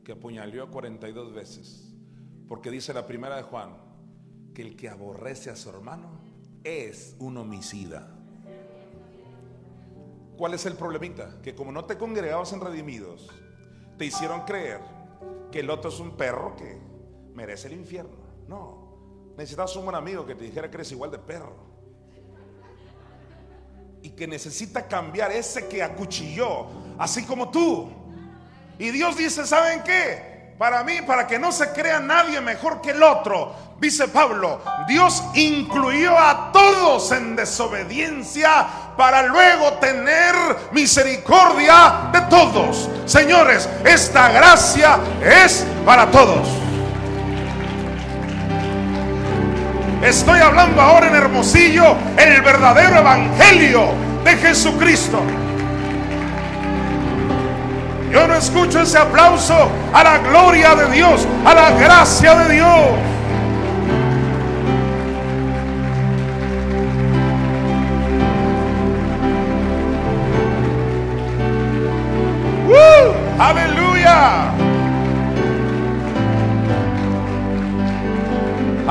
[0.03, 1.94] que apuñaleó 42 veces.
[2.48, 3.77] Porque dice la primera de Juan
[4.53, 6.10] que el que aborrece a su hermano
[6.64, 8.15] es un homicida.
[10.36, 11.41] ¿Cuál es el problemita?
[11.41, 13.30] Que como no te congregabas en redimidos,
[14.00, 14.80] te hicieron creer
[15.52, 16.80] que el otro es un perro que
[17.36, 18.16] merece el infierno.
[18.48, 21.54] No, necesitas un buen amigo que te dijera que eres igual de perro.
[24.02, 26.68] Y que necesita cambiar ese que acuchilló,
[26.98, 27.92] así como tú.
[28.80, 30.30] Y Dios dice, ¿saben qué?
[30.60, 33.56] para mí, para que no se crea nadie mejor que el otro.
[33.80, 38.68] Dice Pablo, Dios incluyó a todos en desobediencia
[39.00, 40.36] para luego tener
[40.74, 42.90] misericordia de todos.
[43.06, 46.50] Señores, esta gracia es para todos.
[50.04, 53.86] Estoy hablando ahora en Hermosillo el verdadero evangelio
[54.26, 55.22] de Jesucristo.
[58.12, 62.90] Yo no escucho ese aplauso a la gloria de Dios, a la gracia de Dios.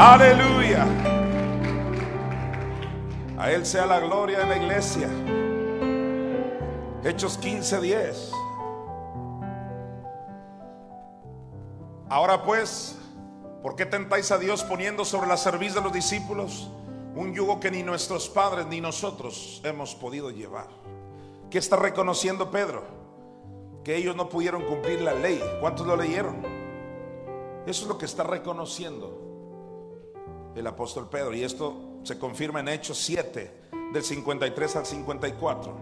[0.01, 0.87] Aleluya.
[3.37, 5.11] A Él sea la gloria en la iglesia.
[7.03, 8.33] Hechos 15, 10.
[12.09, 12.97] Ahora pues,
[13.61, 16.71] ¿por qué tentáis a Dios poniendo sobre la cerviz de los discípulos
[17.17, 20.69] un yugo que ni nuestros padres ni nosotros hemos podido llevar?
[21.51, 22.85] ¿Qué está reconociendo Pedro?
[23.83, 25.43] Que ellos no pudieron cumplir la ley.
[25.61, 26.37] ¿Cuántos lo leyeron?
[27.67, 29.18] Eso es lo que está reconociendo
[30.59, 31.35] el apóstol Pedro.
[31.35, 35.77] Y esto se confirma en Hechos 7, del 53 al 54.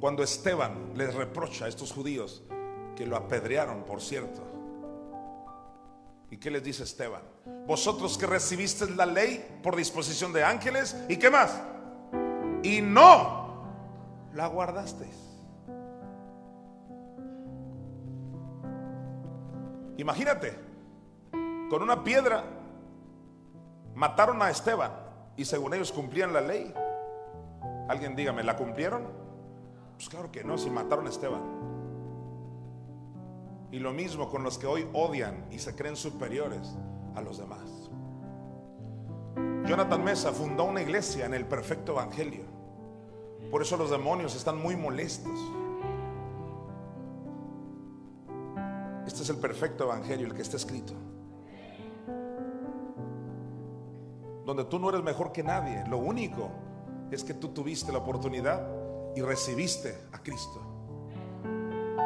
[0.00, 2.42] Cuando Esteban les reprocha a estos judíos
[2.96, 4.52] que lo apedrearon, por cierto
[6.32, 7.20] ¿Y qué les dice Esteban?
[7.66, 11.60] Vosotros que recibisteis la ley por disposición de ángeles, ¿y qué más?
[12.62, 13.66] Y no
[14.32, 15.14] la guardasteis.
[19.98, 20.54] Imagínate,
[21.68, 22.44] con una piedra
[23.94, 24.92] mataron a Esteban
[25.36, 26.72] y según ellos cumplían la ley.
[27.88, 29.02] Alguien dígame, ¿la cumplieron?
[29.96, 31.42] Pues claro que no, si mataron a Esteban.
[33.70, 36.76] Y lo mismo con los que hoy odian y se creen superiores
[37.14, 37.90] a los demás.
[39.66, 42.44] Jonathan Mesa fundó una iglesia en el perfecto evangelio.
[43.50, 45.38] Por eso los demonios están muy molestos.
[49.06, 50.94] Este es el perfecto evangelio, el que está escrito.
[54.44, 55.84] Donde tú no eres mejor que nadie.
[55.88, 56.50] Lo único
[57.10, 58.66] es que tú tuviste la oportunidad
[59.14, 60.72] y recibiste a Cristo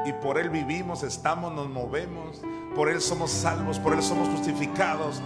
[0.06, 2.40] y por Él vivimos, estamos, nos movemos,
[2.76, 5.20] por Él somos salvos, por Él somos justificados.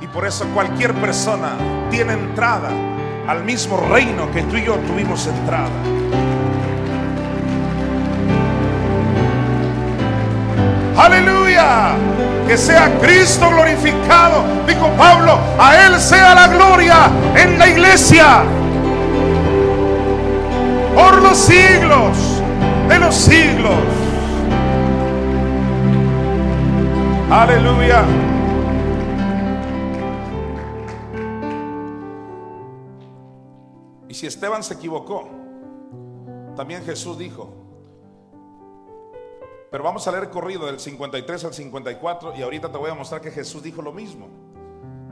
[0.00, 1.56] Y por eso cualquier persona
[1.90, 2.70] tiene entrada
[3.26, 5.68] al mismo reino que tú y yo tuvimos entrada.
[10.96, 12.37] Aleluya.
[12.48, 14.42] Que sea Cristo glorificado.
[14.66, 18.42] Dijo Pablo, a Él sea la gloria en la iglesia.
[20.94, 22.16] Por los siglos
[22.88, 23.74] de los siglos.
[27.30, 28.04] Aleluya.
[34.08, 35.28] Y si Esteban se equivocó,
[36.56, 37.57] también Jesús dijo,
[39.70, 43.20] pero vamos a leer corrido del 53 al 54 y ahorita te voy a mostrar
[43.20, 44.28] que Jesús dijo lo mismo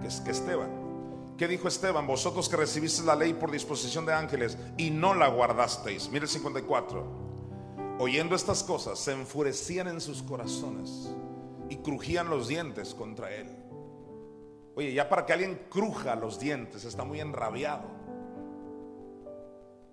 [0.01, 0.87] que, que Esteban.
[1.37, 2.07] ¿Qué dijo Esteban?
[2.07, 6.09] Vosotros que recibisteis la ley por disposición de ángeles y no la guardasteis.
[6.09, 7.05] Mire el 54.
[7.99, 11.15] Oyendo estas cosas, se enfurecían en sus corazones
[11.69, 13.55] y crujían los dientes contra él.
[14.74, 17.85] Oye, ya para que alguien cruja los dientes está muy enrabiado.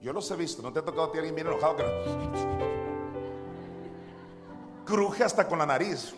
[0.01, 2.82] Yo los he visto, no te ha tocado a ti alguien bien enojado que
[4.85, 6.13] cruje hasta con la nariz.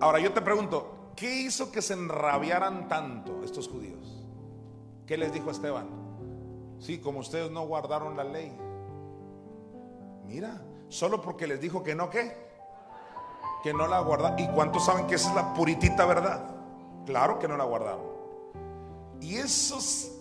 [0.00, 4.24] Ahora yo te pregunto, ¿qué hizo que se enrabiaran tanto estos judíos?
[5.06, 5.88] ¿Qué les dijo Esteban?
[6.78, 8.56] Sí, como ustedes no guardaron la ley.
[10.26, 12.46] Mira, solo porque les dijo que no, ¿qué?
[13.66, 14.38] que no la guardaron.
[14.38, 16.40] ¿Y cuántos saben que esa es la puritita verdad?
[17.04, 18.04] Claro que no la guardaron.
[19.20, 20.12] Y esos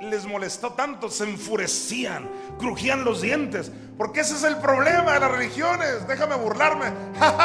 [0.00, 2.30] les molestó tanto, se enfurecían,
[2.60, 3.72] crujían los dientes,
[4.02, 6.08] porque ese es el problema de las religiones.
[6.08, 6.86] Déjame burlarme.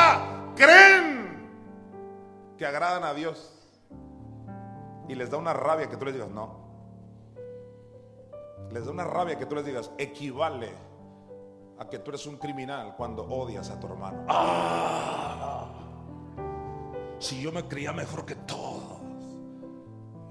[0.55, 1.47] Creen
[2.57, 3.53] que agradan a Dios.
[5.07, 6.57] Y les da una rabia que tú les digas, no.
[8.71, 10.73] Les da una rabia que tú les digas, equivale
[11.77, 14.25] a que tú eres un criminal cuando odias a tu hermano.
[14.27, 15.67] ¡Ah!
[17.19, 18.97] Si yo me creía mejor que todos.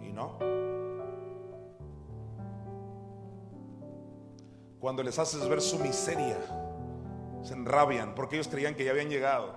[0.00, 0.40] Y no.
[4.86, 6.38] Cuando les haces ver su miseria,
[7.42, 9.52] se enrabian porque ellos creían que ya habían llegado.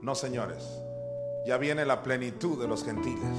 [0.00, 0.66] No, señores.
[1.44, 3.36] Ya viene la plenitud de los gentiles.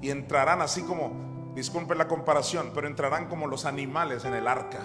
[0.00, 4.80] Y entrarán así como, disculpen la comparación, pero entrarán como los animales en el arca.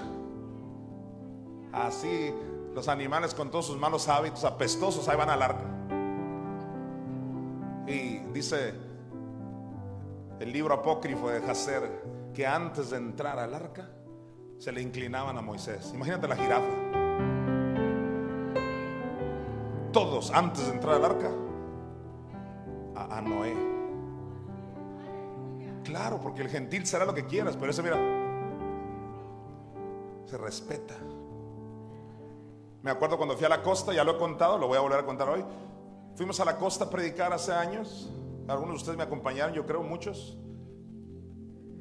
[1.74, 2.36] Así
[2.76, 5.66] los animales con todos sus malos hábitos apestosos ahí van al arca.
[7.88, 8.76] Y dice
[10.40, 13.90] el libro apócrifo de Jacer que antes de entrar al arca
[14.60, 15.92] se le inclinaban a Moisés.
[15.94, 16.68] Imagínate la jirafa.
[19.92, 21.32] Todos antes de entrar al arca
[22.96, 23.56] a, Noé.
[25.84, 27.98] Claro, porque el gentil será lo que quieras, pero ese mira,
[30.26, 30.96] se respeta.
[32.82, 35.00] Me acuerdo cuando fui a la costa, ya lo he contado, lo voy a volver
[35.00, 35.44] a contar hoy.
[36.16, 38.12] Fuimos a la costa a predicar hace años.
[38.48, 40.38] Algunos de ustedes me acompañaron, yo creo, muchos.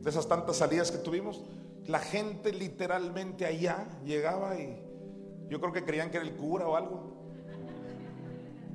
[0.05, 1.43] De esas tantas salidas que tuvimos.
[1.87, 4.79] La gente literalmente allá llegaba y
[5.49, 7.15] yo creo que creían que era el cura o algo.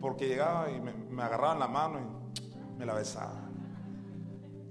[0.01, 3.47] Porque llegaba y me, agarraban la mano y me la besaba.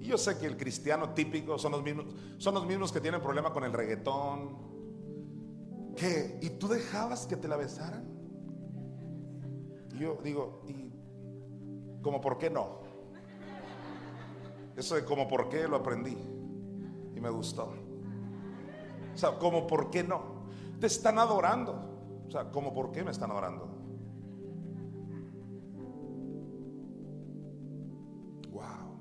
[0.00, 2.06] Y yo sé que el cristiano típico son los mismos,
[2.38, 4.66] son los mismos que tienen problema con el reggaetón,
[5.96, 6.38] ¿Qué?
[6.42, 8.04] ¿Y tú dejabas que te la besaran?
[9.92, 10.92] Y yo digo, ¿y
[12.02, 12.80] como por qué no?
[14.76, 16.37] Eso de como por qué lo aprendí
[17.18, 17.72] y me gustó.
[19.12, 20.38] O sea, como por qué no.
[20.80, 21.74] Te están adorando.
[22.26, 23.68] O sea, como por qué me están adorando.
[28.52, 29.00] Wow.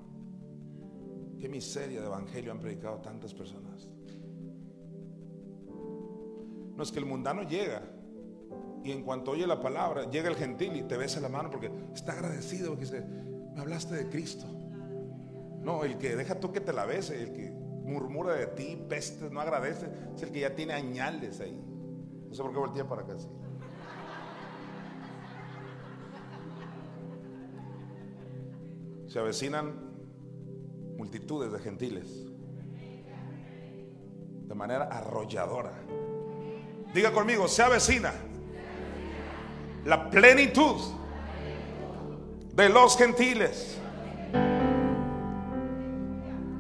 [1.39, 3.88] Qué miseria de evangelio han predicado tantas personas.
[6.76, 7.84] No es que el mundano llega
[8.84, 11.72] y en cuanto oye la palabra, llega el gentil y te besa la mano porque
[11.94, 13.02] está agradecido porque
[13.53, 14.45] me hablaste de Cristo.
[15.61, 17.57] No, el que deja tú que te la bese, el que
[17.88, 21.59] murmura de ti, peste, no agradece, es el que ya tiene añales ahí.
[22.27, 23.30] No sé por qué voltea para acá así.
[29.07, 29.88] Se avecinan
[30.97, 32.26] multitudes de gentiles
[34.47, 35.73] de manera arrolladora.
[36.93, 38.14] Diga conmigo, se avecina
[39.85, 40.76] la plenitud
[42.53, 43.77] de los gentiles.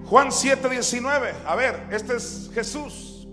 [0.09, 1.33] Juan 7, 19.
[1.45, 3.27] A ver, este es Jesús.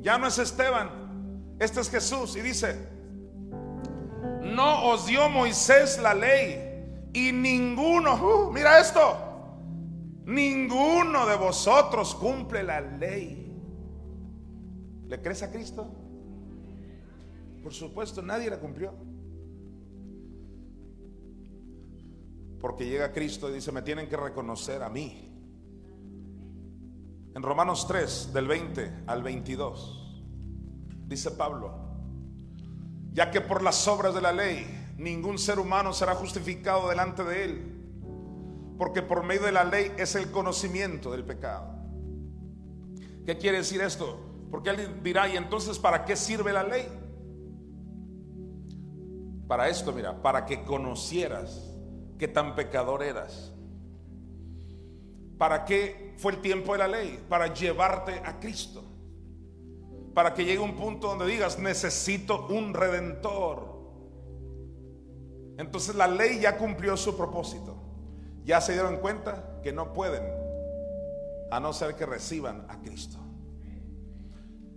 [0.00, 2.36] Ya no es Esteban, este es Jesús.
[2.36, 2.76] Y dice,
[4.42, 9.16] no os dio Moisés la ley y ninguno, uh, mira esto,
[10.24, 13.52] ninguno de vosotros cumple la ley.
[15.06, 15.92] ¿Le crees a Cristo?
[17.62, 18.94] Por supuesto, nadie la cumplió.
[22.60, 25.30] Porque llega Cristo y dice, me tienen que reconocer a mí.
[27.34, 30.24] En Romanos 3, del 20 al 22,
[31.06, 31.72] dice Pablo,
[33.12, 34.66] ya que por las obras de la ley
[34.96, 40.14] ningún ser humano será justificado delante de él, porque por medio de la ley es
[40.16, 41.72] el conocimiento del pecado.
[43.24, 44.18] ¿Qué quiere decir esto?
[44.50, 46.88] Porque alguien dirá, ¿y entonces para qué sirve la ley?
[49.46, 51.69] Para esto, mira, para que conocieras
[52.20, 53.50] qué tan pecador eras.
[55.38, 57.24] ¿Para qué fue el tiempo de la ley?
[57.30, 58.84] Para llevarte a Cristo.
[60.14, 63.80] Para que llegue un punto donde digas, necesito un redentor.
[65.56, 67.76] Entonces la ley ya cumplió su propósito.
[68.44, 70.22] Ya se dieron cuenta que no pueden,
[71.50, 73.16] a no ser que reciban a Cristo.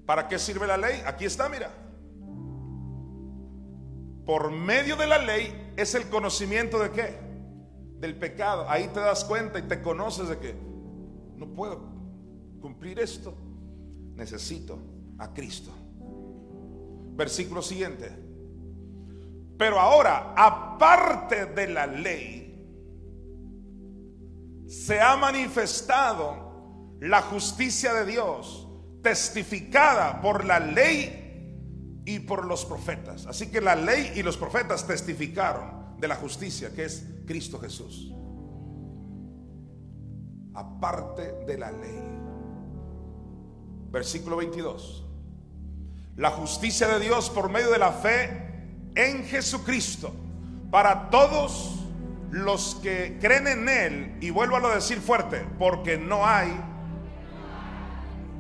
[0.06, 1.02] ¿Para qué sirve la ley?
[1.06, 1.72] Aquí está, mira.
[4.26, 7.23] por medio de la ley es el conocimiento de qué?
[8.04, 8.70] Del pecado.
[8.70, 10.54] Ahí te das cuenta y te conoces de que
[11.38, 11.80] no puedo
[12.60, 13.34] cumplir esto.
[14.14, 14.78] Necesito
[15.18, 15.72] a Cristo.
[17.16, 18.12] Versículo siguiente.
[19.58, 22.68] Pero ahora, aparte de la ley,
[24.68, 28.68] se ha manifestado la justicia de Dios,
[29.02, 33.28] testificada por la ley y por los profetas.
[33.28, 35.73] Así que la ley y los profetas testificaron
[36.04, 38.12] de la justicia que es Cristo Jesús.
[40.54, 42.04] Aparte de la ley.
[43.90, 45.06] Versículo 22.
[46.18, 48.66] La justicia de Dios por medio de la fe
[48.96, 50.14] en Jesucristo
[50.72, 51.80] para todos
[52.32, 56.52] los que creen en Él, y vuelvo a decir fuerte, porque no hay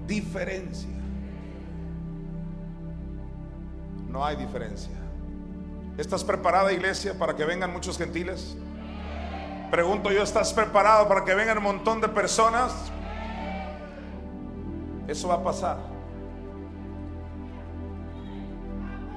[0.06, 0.90] diferencia.
[4.10, 5.03] No hay diferencia.
[5.98, 8.56] ¿Estás preparada, iglesia, para que vengan muchos gentiles?
[9.70, 12.74] Pregunto yo, ¿estás preparado para que vengan un montón de personas?
[15.07, 15.78] Eso va a pasar.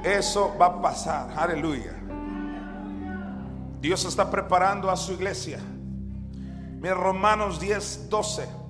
[0.05, 1.31] Eso va a pasar.
[1.37, 1.95] Aleluya.
[3.81, 5.59] Dios está preparando a su iglesia.
[6.81, 8.66] Mira Romanos 10, 12.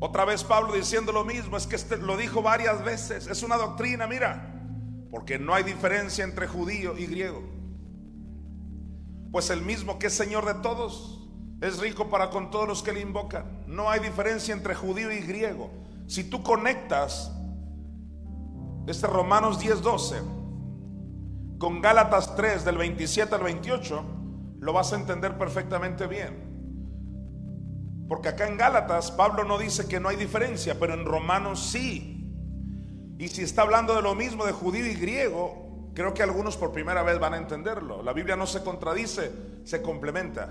[0.00, 3.58] Otra vez Pablo diciendo lo mismo, es que este lo dijo varias veces, es una
[3.58, 4.64] doctrina, mira,
[5.10, 7.42] porque no hay diferencia entre judío y griego.
[9.30, 11.28] Pues el mismo que es Señor de todos,
[11.60, 13.64] es rico para con todos los que le invocan.
[13.66, 15.70] No hay diferencia entre judío y griego.
[16.06, 17.30] Si tú conectas
[18.86, 24.02] este Romanos 10:12 con Gálatas 3 del 27 al 28,
[24.60, 26.49] lo vas a entender perfectamente bien.
[28.10, 32.28] Porque acá en Gálatas Pablo no dice que no hay diferencia, pero en Romanos sí.
[33.20, 36.72] Y si está hablando de lo mismo de judío y griego, creo que algunos por
[36.72, 38.02] primera vez van a entenderlo.
[38.02, 39.30] La Biblia no se contradice,
[39.62, 40.48] se complementa.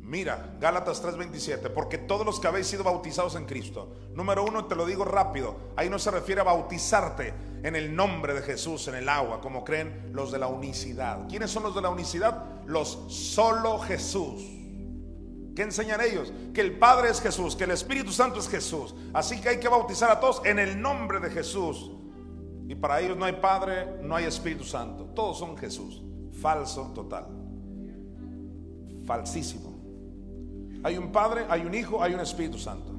[0.00, 4.74] Mira, Gálatas 3:27, porque todos los que habéis sido bautizados en Cristo, número uno, te
[4.74, 8.94] lo digo rápido, ahí no se refiere a bautizarte en el nombre de Jesús, en
[8.94, 11.28] el agua, como creen los de la unicidad.
[11.28, 12.64] ¿Quiénes son los de la unicidad?
[12.64, 14.59] Los solo Jesús.
[15.54, 16.32] ¿Qué enseñan ellos?
[16.54, 18.94] Que el Padre es Jesús, que el Espíritu Santo es Jesús.
[19.12, 21.90] Así que hay que bautizar a todos en el nombre de Jesús.
[22.68, 25.06] Y para ellos no hay Padre, no hay Espíritu Santo.
[25.06, 26.02] Todos son Jesús.
[26.40, 27.26] Falso total.
[29.06, 29.80] Falsísimo.
[30.84, 32.92] Hay un Padre, hay un Hijo, hay un Espíritu Santo.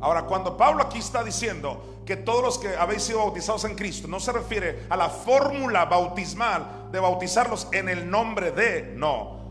[0.00, 4.06] Ahora, cuando Pablo aquí está diciendo que todos los que habéis sido bautizados en Cristo,
[4.06, 9.43] no se refiere a la fórmula bautismal de bautizarlos en el nombre de, no.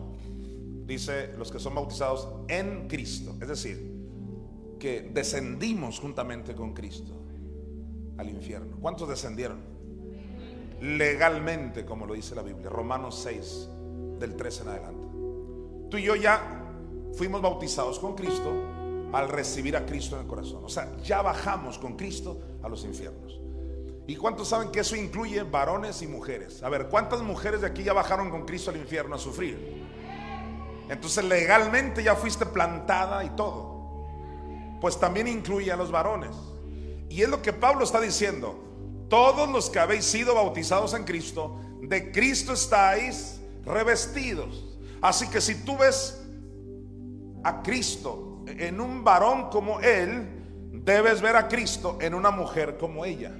[0.86, 3.34] Dice los que son bautizados en Cristo.
[3.40, 3.94] Es decir,
[4.78, 7.12] que descendimos juntamente con Cristo
[8.18, 8.76] al infierno.
[8.80, 9.60] ¿Cuántos descendieron?
[10.80, 12.68] Legalmente, como lo dice la Biblia.
[12.68, 13.68] Romanos 6,
[14.18, 15.08] del 13 en adelante.
[15.90, 16.70] Tú y yo ya
[17.14, 18.52] fuimos bautizados con Cristo
[19.12, 20.64] al recibir a Cristo en el corazón.
[20.64, 23.40] O sea, ya bajamos con Cristo a los infiernos.
[24.06, 26.62] ¿Y cuántos saben que eso incluye varones y mujeres?
[26.62, 29.83] A ver, ¿cuántas mujeres de aquí ya bajaron con Cristo al infierno a sufrir?
[30.88, 34.08] Entonces legalmente ya fuiste plantada y todo.
[34.80, 36.34] Pues también incluye a los varones.
[37.08, 38.60] Y es lo que Pablo está diciendo.
[39.08, 44.64] Todos los que habéis sido bautizados en Cristo, de Cristo estáis revestidos.
[45.00, 46.20] Así que si tú ves
[47.42, 50.28] a Cristo en un varón como él,
[50.72, 53.32] debes ver a Cristo en una mujer como ella.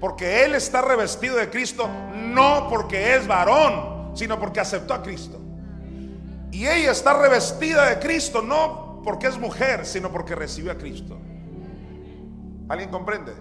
[0.00, 5.38] Porque él está revestido de Cristo no porque es varón, sino porque aceptó a Cristo.
[6.50, 11.18] Y ella está revestida de Cristo no porque es mujer, sino porque recibió a Cristo.
[12.68, 13.32] ¿Alguien comprende?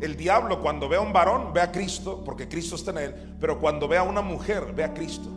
[0.00, 3.36] El diablo cuando ve a un varón ve a Cristo porque Cristo está en él,
[3.40, 5.28] pero cuando ve a una mujer ve a Cristo.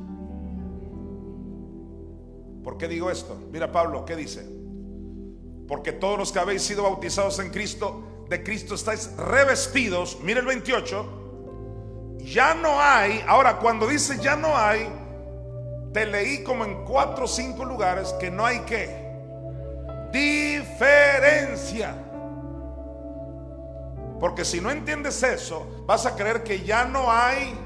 [2.63, 3.39] ¿Por qué digo esto?
[3.51, 4.43] Mira Pablo, ¿qué dice?
[5.67, 10.17] Porque todos los que habéis sido bautizados en Cristo, de Cristo estáis revestidos.
[10.23, 12.17] Mira el 28.
[12.19, 14.89] Ya no hay, ahora cuando dice ya no hay,
[15.95, 18.89] te leí como en cuatro o cinco lugares que no hay que
[20.11, 21.95] diferencia.
[24.19, 27.57] Porque si no entiendes eso, vas a creer que ya no hay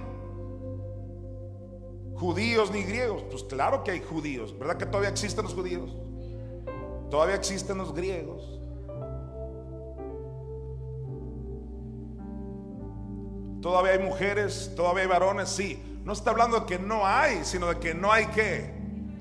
[2.18, 3.24] judíos ni griegos.
[3.32, 4.56] Pues claro que hay judíos.
[4.60, 5.98] ¿Verdad que todavía existen los judíos?
[7.10, 8.60] Todavía existen los griegos.
[13.60, 15.89] Todavía hay mujeres, todavía hay varones, sí.
[16.10, 18.74] No está hablando de que no hay, sino de que no hay qué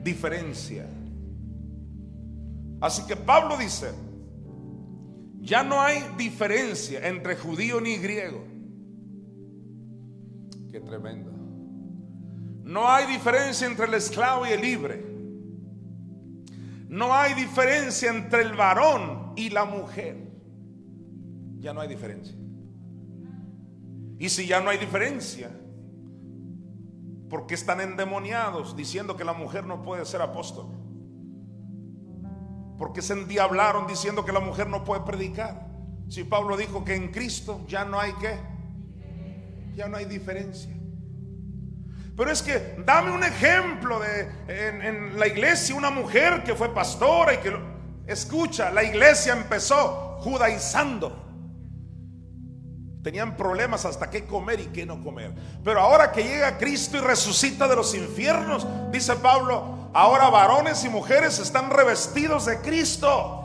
[0.02, 0.86] diferencia.
[2.81, 3.93] Así que Pablo dice,
[5.43, 8.43] Ya no hay diferencia entre judío ni griego.
[10.73, 11.31] Qué tremendo.
[12.65, 15.05] No hay diferencia entre el esclavo y el libre.
[16.89, 20.16] No hay diferencia entre el varón y la mujer.
[21.60, 22.35] Ya no hay diferencia.
[24.19, 25.51] Y si ya no hay diferencia,
[27.29, 30.67] ¿por qué están endemoniados diciendo que la mujer no puede ser apóstol?
[32.79, 35.67] ¿Por qué se endiablaron diciendo que la mujer no puede predicar?
[36.09, 38.39] Si Pablo dijo que en Cristo ya no hay qué,
[39.75, 40.75] ya no hay diferencia.
[42.17, 47.35] Pero es que dame un ejemplo de en, la iglesia una mujer que fue pastora
[47.35, 47.57] y que
[48.07, 51.28] escucha, la iglesia empezó judaizando.
[53.09, 55.32] Tenían problemas hasta qué comer y qué no comer.
[55.64, 60.90] Pero ahora que llega Cristo y resucita de los infiernos, dice Pablo, ahora varones y
[60.90, 63.44] mujeres están revestidos de Cristo.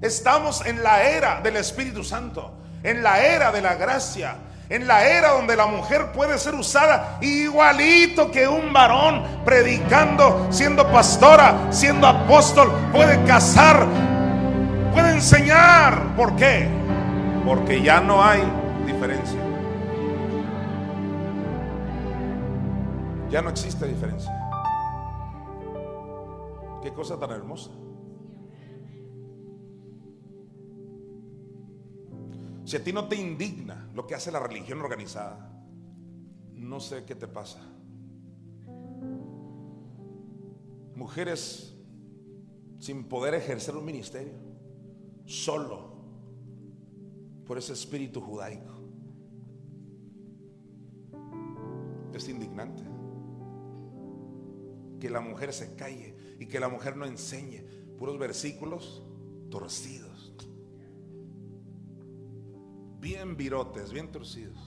[0.00, 2.54] Estamos en la era del Espíritu Santo,
[2.84, 4.36] en la era de la gracia,
[4.68, 10.88] en la era donde la mujer puede ser usada igualito que un varón, predicando, siendo
[10.92, 13.88] pastora, siendo apóstol, puede casar,
[14.92, 16.14] puede enseñar.
[16.16, 16.68] ¿Por qué?
[17.44, 18.40] Porque ya no hay
[23.30, 24.32] Ya no existe diferencia.
[26.82, 27.70] Qué cosa tan hermosa.
[32.64, 35.52] Si a ti no te indigna lo que hace la religión organizada,
[36.52, 37.60] no sé qué te pasa.
[40.94, 41.76] Mujeres
[42.78, 44.32] sin poder ejercer un ministerio,
[45.26, 45.94] solo
[47.44, 48.73] por ese espíritu judaico.
[52.14, 52.82] Es indignante
[55.00, 57.64] que la mujer se calle y que la mujer no enseñe
[57.98, 59.04] puros versículos
[59.50, 60.34] torcidos,
[63.00, 64.58] bien virotes, bien torcidos.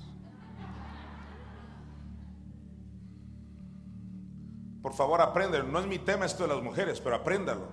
[4.82, 5.72] Por favor, aprendan.
[5.72, 7.68] No es mi tema esto de las mujeres, pero apréndalo.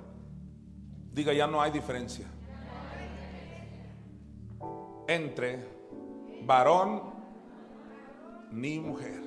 [1.13, 2.27] Diga, ya no hay diferencia
[5.07, 5.65] entre
[6.45, 7.03] varón
[8.51, 9.24] ni mujer.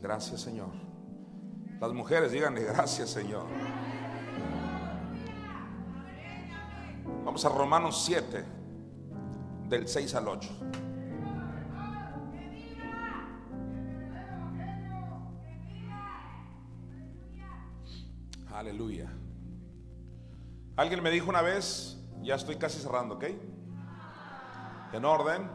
[0.00, 0.70] Gracias Señor.
[1.80, 3.46] Las mujeres díganle gracias Señor.
[7.24, 8.44] Vamos a Romanos 7,
[9.68, 10.48] del 6 al 8.
[18.52, 19.12] Aleluya.
[20.76, 23.24] Alguien me dijo una vez, ya estoy casi cerrando, ¿ok?
[24.92, 25.50] En orden.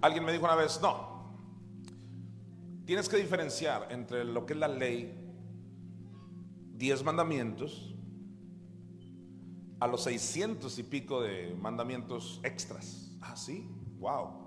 [0.00, 1.15] Alguien me dijo una vez, no.
[2.86, 5.12] Tienes que diferenciar entre lo que es la ley,
[6.72, 7.96] diez mandamientos,
[9.80, 13.10] a los seiscientos y pico de mandamientos extras.
[13.20, 14.46] Ah, sí, wow.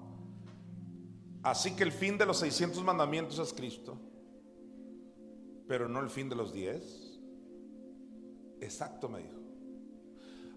[1.43, 3.97] Así que el fin de los 600 mandamientos es Cristo,
[5.67, 7.19] pero no el fin de los diez.
[8.61, 9.39] Exacto, me dijo.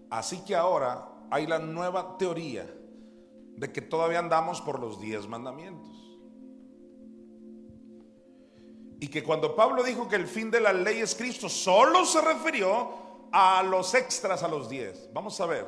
[0.09, 2.65] Así que ahora hay la nueva teoría
[3.57, 6.02] de que todavía andamos por los diez mandamientos.
[9.03, 12.21] Y que cuando Pablo dijo que el fin de la ley es Cristo, solo se
[12.21, 15.09] refirió a los extras, a los diez.
[15.11, 15.65] Vamos a ver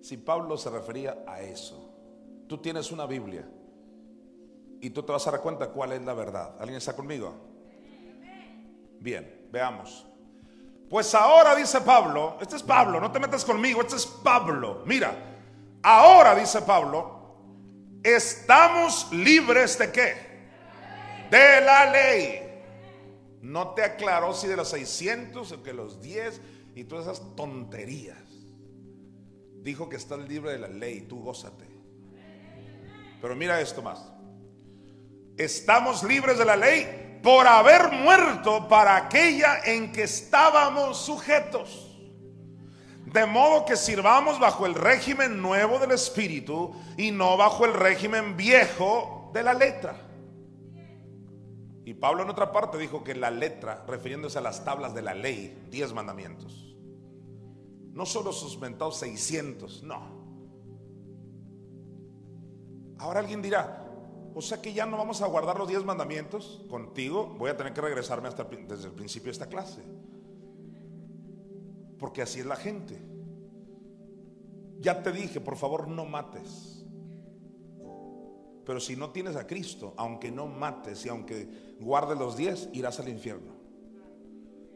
[0.00, 1.92] si Pablo se refería a eso.
[2.46, 3.44] Tú tienes una Biblia
[4.80, 6.54] y tú te vas a dar cuenta cuál es la verdad.
[6.60, 7.34] ¿Alguien está conmigo?
[9.00, 10.06] Bien, veamos.
[10.88, 14.84] Pues ahora dice Pablo, este es Pablo, no te metas conmigo, este es Pablo.
[14.86, 15.12] Mira,
[15.82, 17.34] ahora dice Pablo,
[18.04, 20.14] estamos libres de qué?
[21.32, 22.39] De la ley.
[23.40, 26.40] No te aclaró si de los 600 o que los 10
[26.74, 28.18] y todas esas tonterías.
[29.62, 31.68] Dijo que estás libre de la ley, tú gózate.
[33.20, 34.12] Pero mira esto más.
[35.36, 41.86] Estamos libres de la ley por haber muerto para aquella en que estábamos sujetos.
[43.06, 48.36] De modo que sirvamos bajo el régimen nuevo del Espíritu y no bajo el régimen
[48.36, 50.09] viejo de la letra.
[51.90, 55.12] Y Pablo en otra parte dijo que la letra, refiriéndose a las tablas de la
[55.12, 56.76] ley, diez mandamientos.
[57.92, 60.00] No solo sus mentados 600, no.
[62.96, 63.90] Ahora alguien dirá,
[64.32, 67.34] o sea que ya no vamos a guardar los diez mandamientos contigo.
[67.36, 69.82] Voy a tener que regresarme hasta desde el principio de esta clase.
[71.98, 73.02] Porque así es la gente.
[74.78, 76.79] Ya te dije, por favor, no mates.
[78.64, 83.00] Pero si no tienes a Cristo, aunque no mates y aunque guardes los diez, irás
[83.00, 83.54] al infierno.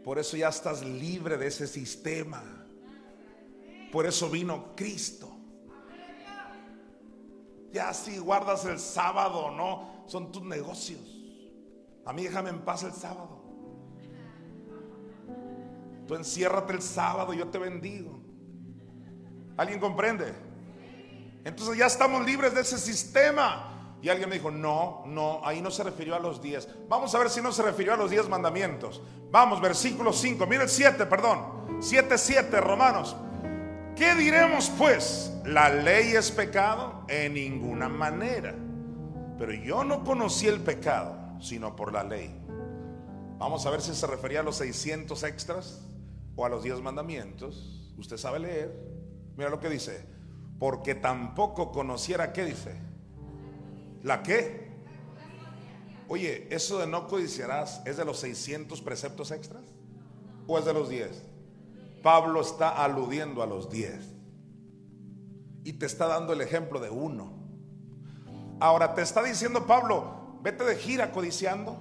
[0.03, 2.43] Por eso ya estás libre de ese sistema.
[3.91, 5.31] Por eso vino Cristo.
[7.73, 11.01] Ya si guardas el sábado no, son tus negocios.
[12.05, 13.43] A mí déjame en paz el sábado.
[16.07, 18.21] Tú enciérrate el sábado, yo te bendigo.
[19.57, 20.35] ¿Alguien comprende?
[21.45, 23.74] Entonces ya estamos libres de ese sistema.
[24.05, 26.69] Y alguien me dijo, no, no, ahí no se refirió a los 10.
[26.91, 29.01] Vamos a ver si no se refirió a los 10 mandamientos.
[29.31, 31.81] Vamos, versículo 5, mire el 7, perdón.
[31.81, 33.17] 7, 7, Romanos.
[33.97, 35.33] ¿Qué diremos pues?
[35.47, 37.07] ¿La ley es pecado?
[37.09, 38.55] En ninguna manera.
[39.39, 42.31] Pero yo no conocí el pecado, sino por la ley.
[43.39, 45.81] Vamos a ver si se refería a los 600 extras
[46.37, 47.95] o a los 10 mandamientos.
[47.97, 48.71] Usted sabe leer.
[49.39, 50.05] Mira lo que dice.
[50.59, 52.84] Porque tampoco conociera, ¿qué dice?
[54.05, 54.69] ¿La qué?
[56.09, 59.63] Oye, eso de no codiciarás es de los 600 preceptos extras
[60.47, 61.23] o es de los 10?
[62.03, 64.15] Pablo está aludiendo a los 10
[65.65, 67.33] y te está dando el ejemplo de uno.
[68.61, 71.79] Ahora te está diciendo Pablo, vete de gira codiciando.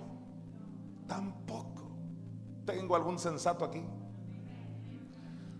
[1.05, 1.91] Tampoco.
[2.65, 3.83] ¿Tengo algún sensato aquí?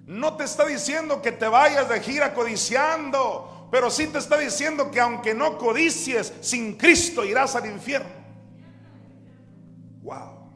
[0.06, 3.52] No te está diciendo que te vayas de gira codiciando.
[3.73, 8.11] Pero sí te está diciendo que aunque no codicies, sin Cristo irás al infierno.
[10.03, 10.51] Wow.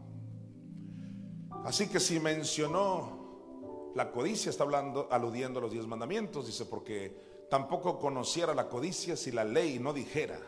[1.65, 6.45] Así que si mencionó la codicia, está hablando, aludiendo a los diez mandamientos.
[6.45, 10.39] Dice, porque tampoco conociera la codicia si la ley no dijera,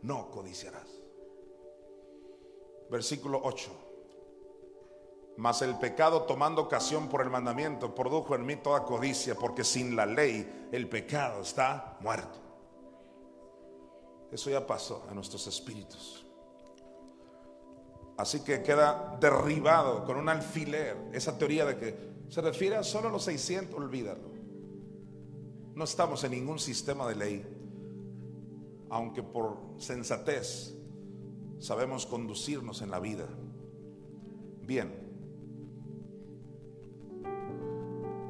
[0.00, 0.88] no codiciarás.
[2.90, 3.87] Versículo 8.
[5.38, 9.94] Mas el pecado tomando ocasión por el mandamiento produjo en mí toda codicia, porque sin
[9.94, 12.40] la ley el pecado está muerto.
[14.32, 16.26] Eso ya pasó en nuestros espíritus.
[18.16, 21.96] Así que queda derribado con un alfiler esa teoría de que
[22.28, 24.32] se refiere a solo los 600, olvídalo.
[25.76, 27.46] No estamos en ningún sistema de ley,
[28.90, 30.74] aunque por sensatez
[31.60, 33.28] sabemos conducirnos en la vida.
[34.62, 35.07] Bien.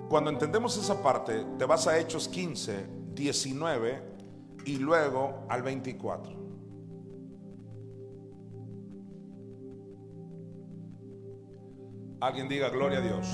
[0.09, 4.03] Cuando entendemos esa parte, te vas a Hechos 15, 19
[4.65, 6.39] y luego al 24.
[12.20, 13.28] Alguien diga gloria a Dios.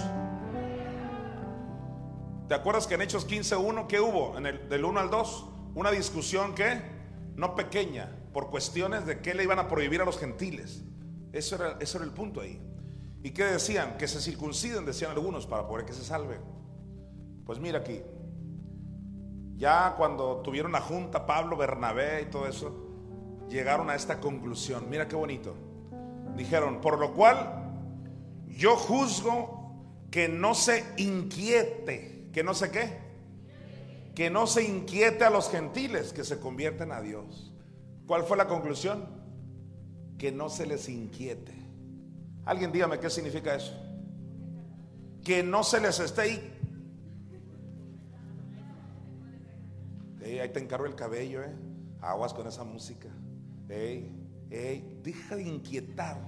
[2.49, 4.36] ¿Te acuerdas que en Hechos 15, 1, ¿qué hubo?
[4.36, 5.47] En el, del 1 al 2,
[5.77, 6.83] una discusión que
[7.36, 10.83] no pequeña, por cuestiones de qué le iban a prohibir a los gentiles.
[11.33, 12.61] Eso era, eso era el punto ahí.
[13.23, 13.97] ¿Y qué decían?
[13.97, 16.64] Que se circunciden, decían algunos, para poder que se salven.
[17.44, 18.00] Pues mira aquí,
[19.56, 22.84] ya cuando tuvieron la junta, Pablo, Bernabé y todo eso,
[23.48, 24.89] llegaron a esta conclusión.
[24.89, 25.55] Mira qué bonito.
[26.36, 27.73] Dijeron, por lo cual
[28.48, 29.73] yo juzgo
[30.10, 32.98] que no se inquiete, que no sé qué,
[34.14, 37.52] que no se inquiete a los gentiles que se convierten a Dios.
[38.06, 39.06] ¿Cuál fue la conclusión?
[40.18, 41.52] Que no se les inquiete.
[42.44, 43.74] Alguien dígame qué significa eso.
[45.24, 46.53] Que no se les esté
[50.25, 51.55] ahí te encargo el cabello, eh.
[52.01, 53.09] Aguas con esa música.
[53.69, 54.11] Ey,
[54.51, 56.19] ey, deja de inquietar,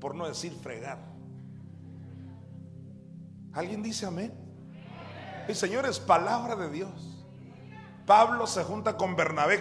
[0.00, 0.98] por no decir fregar.
[3.52, 4.32] ¿Alguien dice amén?
[5.46, 7.24] El Señor es palabra de Dios.
[8.06, 9.60] Pablo se junta con Bernabé.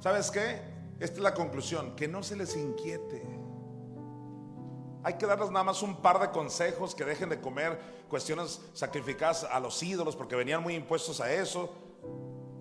[0.00, 0.60] ¿Sabes qué?
[1.00, 3.22] Esta es la conclusión, que no se les inquiete.
[5.02, 9.44] Hay que darles nada más un par de consejos, que dejen de comer cuestiones sacrificadas
[9.44, 11.72] a los ídolos, porque venían muy impuestos a eso.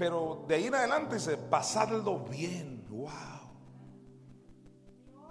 [0.04, 2.86] Pero de ahí en adelante dice, pasarlo bien.
[2.90, 3.10] Wow.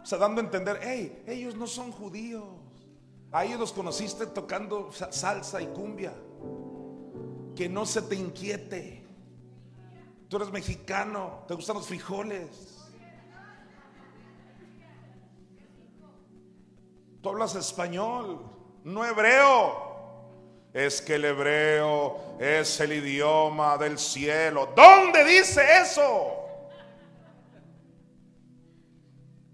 [0.03, 2.43] O sea, dando a entender, hey, ellos no son judíos.
[3.31, 6.15] A ellos los conociste tocando salsa y cumbia.
[7.55, 9.07] Que no se te inquiete.
[10.29, 12.79] Tú eres mexicano, te gustan los frijoles.
[17.21, 18.41] Tú hablas español,
[18.85, 19.92] no hebreo
[20.73, 24.73] es que el hebreo es el idioma del cielo.
[24.75, 26.39] ¿Dónde dice eso?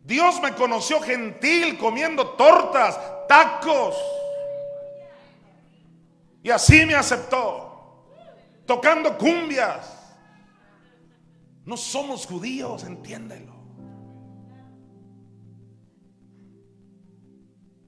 [0.04, 2.98] Dios me conoció gentil comiendo tortas,
[3.28, 3.96] tacos.
[6.42, 8.06] Y así me aceptó,
[8.64, 9.94] tocando cumbias.
[11.64, 13.52] No somos judíos, entiéndelo.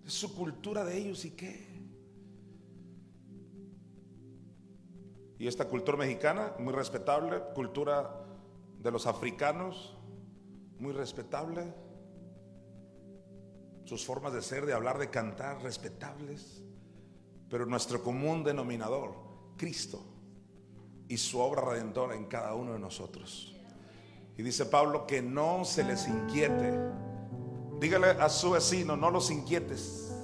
[0.04, 1.69] Es su cultura de ellos y qué.
[5.40, 8.26] Y esta cultura mexicana, muy respetable, cultura
[8.78, 9.96] de los africanos,
[10.78, 11.72] muy respetable.
[13.86, 16.62] Sus formas de ser, de hablar, de cantar, respetables.
[17.48, 19.14] pero nuestro común denominador,
[19.56, 20.04] Cristo
[21.08, 23.56] y su obra redentora en cada uno de nosotros.
[24.36, 26.78] Y dice Pablo que no se les inquiete.
[27.80, 30.14] Dígale a su vecino, no los inquietes.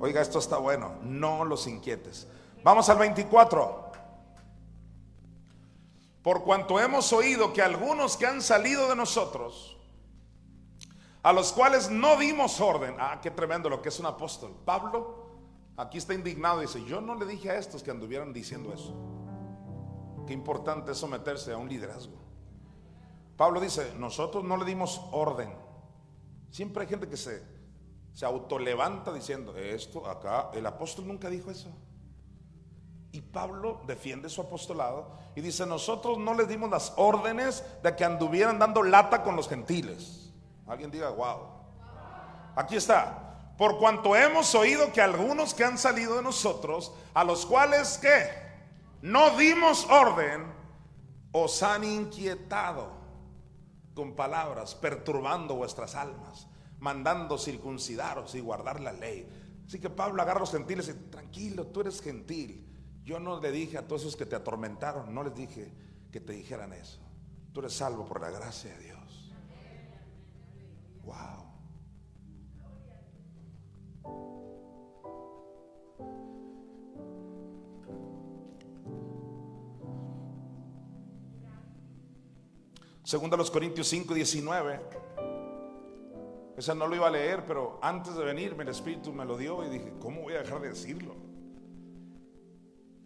[0.00, 2.28] Oiga, esto está bueno, no los inquietes.
[2.62, 3.90] Vamos al 24.
[6.22, 9.78] Por cuanto hemos oído que algunos que han salido de nosotros,
[11.22, 14.54] a los cuales no dimos orden, ah, qué tremendo lo que es un apóstol.
[14.64, 15.30] Pablo
[15.76, 18.94] aquí está indignado y dice, yo no le dije a estos que anduvieran diciendo eso.
[20.26, 22.18] Qué importante es someterse a un liderazgo.
[23.38, 25.50] Pablo dice, nosotros no le dimos orden.
[26.50, 27.42] Siempre hay gente que se,
[28.12, 31.70] se autolevanta diciendo, esto acá, el apóstol nunca dijo eso.
[33.12, 38.04] Y Pablo defiende su apostolado y dice, nosotros no les dimos las órdenes de que
[38.04, 40.32] anduvieran dando lata con los gentiles.
[40.66, 41.48] Alguien diga, wow.
[42.54, 43.54] Aquí está.
[43.58, 48.28] Por cuanto hemos oído que algunos que han salido de nosotros, a los cuales que
[49.02, 50.46] no dimos orden,
[51.32, 52.92] os han inquietado
[53.94, 56.46] con palabras, perturbando vuestras almas,
[56.78, 59.28] mandando circuncidaros y guardar la ley.
[59.66, 62.66] Así que Pablo agarra a los gentiles y tranquilo, tú eres gentil.
[63.04, 65.72] Yo no le dije a todos esos que te atormentaron, no les dije
[66.10, 67.00] que te dijeran eso.
[67.52, 69.34] Tú eres salvo por la gracia de Dios.
[71.02, 71.50] Wow.
[83.02, 84.80] Segunda los Corintios 5, 19.
[86.56, 89.64] Esa no lo iba a leer, pero antes de venirme el Espíritu me lo dio
[89.64, 91.29] y dije, ¿cómo voy a dejar de decirlo?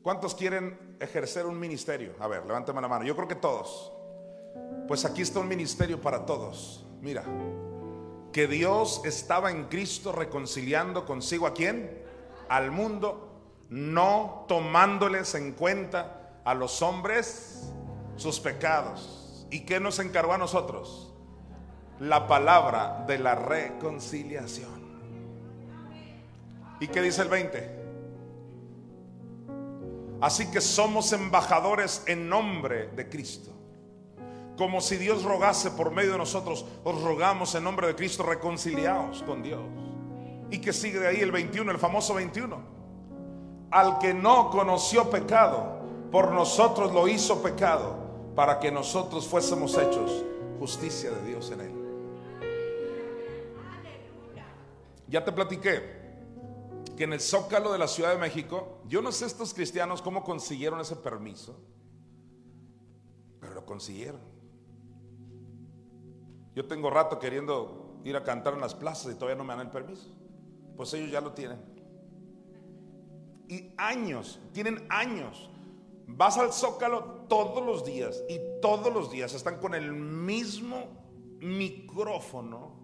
[0.04, 2.14] ¿Cuántos quieren ejercer un ministerio?
[2.20, 3.04] A ver, levántame la mano.
[3.04, 3.92] Yo creo que todos.
[4.86, 6.86] Pues aquí está un ministerio para todos.
[7.00, 7.24] Mira,
[8.32, 12.04] que Dios estaba en Cristo reconciliando consigo a quién?
[12.48, 17.72] Al mundo, no tomándoles en cuenta a los hombres
[18.16, 19.24] sus pecados
[19.54, 21.12] ¿Y qué nos encargó a nosotros?
[22.00, 24.82] La palabra de la reconciliación.
[26.80, 27.73] ¿Y qué dice el 20?
[30.20, 33.50] Así que somos embajadores en nombre de Cristo.
[34.56, 39.22] Como si Dios rogase por medio de nosotros, os rogamos en nombre de Cristo, reconciliados
[39.22, 39.60] con Dios.
[40.50, 42.74] Y que sigue de ahí el 21, el famoso 21.
[43.70, 45.80] Al que no conoció pecado,
[46.12, 47.96] por nosotros lo hizo pecado
[48.36, 50.24] para que nosotros fuésemos hechos
[50.60, 51.72] justicia de Dios en él.
[55.08, 55.93] Ya te platiqué
[56.96, 60.22] que en el zócalo de la Ciudad de México, yo no sé estos cristianos cómo
[60.22, 61.58] consiguieron ese permiso,
[63.40, 64.20] pero lo consiguieron.
[66.54, 69.66] Yo tengo rato queriendo ir a cantar en las plazas y todavía no me dan
[69.66, 70.08] el permiso.
[70.76, 71.58] Pues ellos ya lo tienen.
[73.48, 75.50] Y años, tienen años
[76.06, 80.88] Vas al zócalo todos los días y todos los días están con el mismo
[81.40, 82.83] micrófono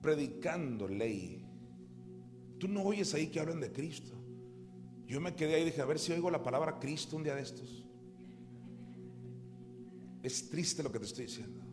[0.00, 1.46] predicando ley.
[2.58, 4.12] Tú no oyes ahí que hablan de Cristo.
[5.06, 7.34] Yo me quedé ahí y dije, a ver si oigo la palabra Cristo un día
[7.34, 7.84] de estos.
[10.22, 11.64] Es triste lo que te estoy diciendo.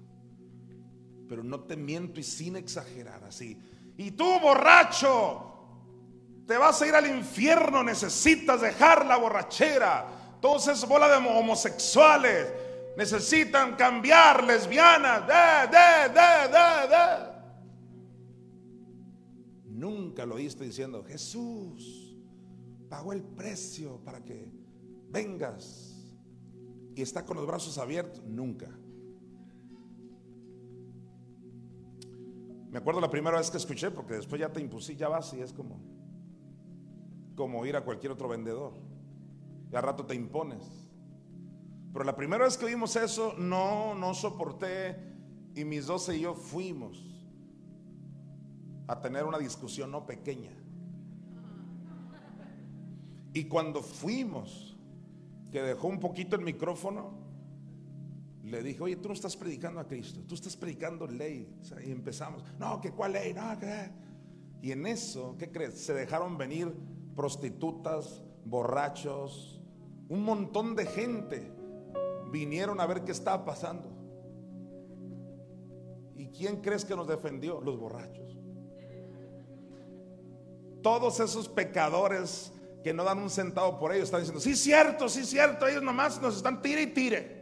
[1.28, 3.62] Pero no te miento y sin exagerar así.
[3.98, 5.48] Y tú, borracho,
[6.48, 10.18] te vas a ir al infierno, necesitas dejar la borrachera.
[10.42, 12.48] Esos bola de homosexuales
[12.96, 17.37] necesitan cambiar, lesbianas, de, de, de, de, de.
[20.26, 22.16] Lo oíste diciendo, Jesús
[22.90, 24.52] pagó el precio para que
[25.10, 25.96] vengas
[26.96, 28.24] y está con los brazos abiertos.
[28.24, 28.68] Nunca.
[32.70, 35.42] Me acuerdo la primera vez que escuché, porque después ya te impusí, ya vas y
[35.42, 35.80] es como,
[37.36, 38.74] como ir a cualquier otro vendedor.
[39.72, 40.64] Y al rato te impones.
[41.94, 45.16] Pero la primera vez que vimos eso, no, no soporté.
[45.56, 47.07] Y mis doce y yo fuimos
[48.88, 50.52] a tener una discusión no pequeña.
[53.34, 54.78] Y cuando fuimos,
[55.52, 57.12] que dejó un poquito el micrófono,
[58.44, 61.54] le dije, oye, tú no estás predicando a Cristo, tú estás predicando ley.
[61.86, 63.92] y empezamos, no, que cuál ley, no, que...
[64.62, 65.80] Y en eso, ¿qué crees?
[65.80, 66.74] Se dejaron venir
[67.16, 69.62] prostitutas, borrachos,
[70.10, 71.52] un montón de gente
[72.32, 73.90] vinieron a ver qué estaba pasando.
[76.16, 77.62] ¿Y quién crees que nos defendió?
[77.62, 78.37] Los borrachos.
[80.82, 82.52] Todos esos pecadores
[82.84, 86.22] que no dan un centavo por ellos están diciendo, sí, cierto, sí, cierto, ellos nomás
[86.22, 87.38] nos están tire y tire.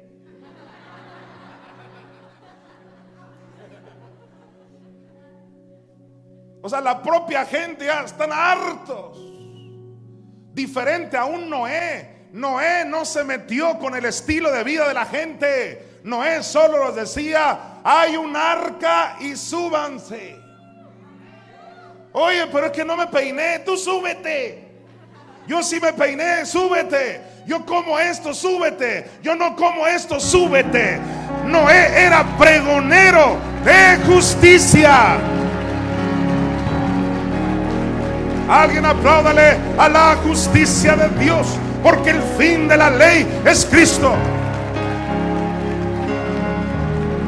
[6.66, 9.20] O sea, la propia gente ya están hartos.
[10.52, 12.30] Diferente a un Noé.
[12.32, 16.00] Noé no se metió con el estilo de vida de la gente.
[16.04, 20.45] Noé solo les decía, hay un arca y súbanse.
[22.18, 24.64] Oye, pero es que no me peiné, tú súbete.
[25.50, 27.20] Yo sí me peiné, súbete.
[27.46, 29.06] Yo como esto, súbete.
[29.22, 30.98] Yo no como esto, súbete.
[31.46, 33.36] Noé era pregonero
[33.66, 35.18] de justicia.
[38.48, 41.46] Alguien apláudale a la justicia de Dios,
[41.84, 44.16] porque el fin de la ley es Cristo.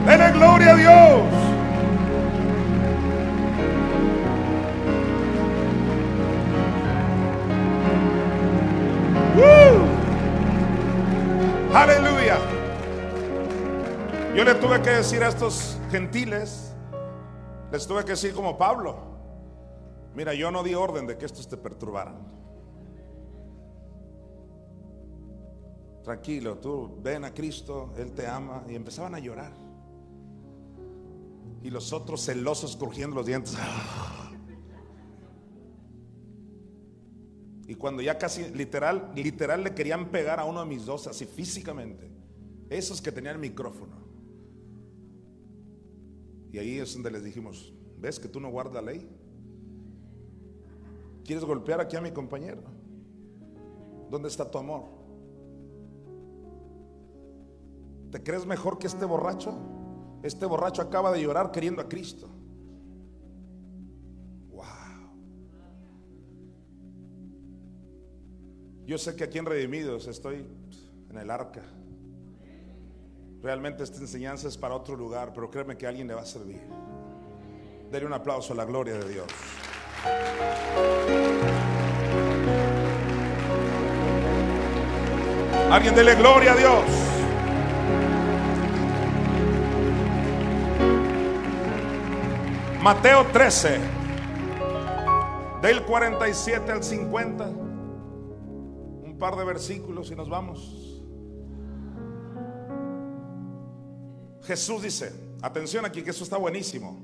[0.06, 1.47] Dele gloria a Dios.
[11.78, 12.40] Aleluya.
[14.36, 16.74] Yo le tuve que decir a estos gentiles,
[17.72, 19.08] les tuve que decir como Pablo,
[20.16, 22.16] Mira, yo no di orden de que estos te perturbaran.
[26.04, 28.64] Tranquilo, tú ven a Cristo, Él te ama.
[28.68, 29.52] Y empezaban a llorar.
[31.62, 33.56] Y los otros celosos crujiendo los dientes.
[37.68, 41.26] Y cuando ya casi literal, literal le querían pegar a uno de mis dos, así
[41.26, 42.10] físicamente.
[42.70, 43.98] Esos que tenían el micrófono.
[46.52, 49.10] Y ahí es donde les dijimos, ¿ves que tú no guardas la ley?
[51.26, 52.64] ¿Quieres golpear aquí a mi compañero?
[54.10, 54.86] ¿Dónde está tu amor?
[58.12, 59.54] ¿Te crees mejor que este borracho?
[60.24, 62.30] Este borracho acaba de llorar queriendo a Cristo.
[68.88, 70.48] Yo sé que aquí en Redimidos estoy
[71.10, 71.62] en el arca.
[73.44, 76.62] Realmente esta enseñanza es para otro lugar, pero créeme que alguien le va a servir.
[77.92, 79.28] Dele un aplauso a la gloria de Dios.
[85.70, 86.84] Alguien dele gloria a Dios.
[92.82, 93.80] Mateo 13,
[95.62, 97.67] del 47 al 50,
[99.18, 101.04] par de versículos y nos vamos.
[104.44, 106.98] Jesús dice, atención aquí que eso está buenísimo.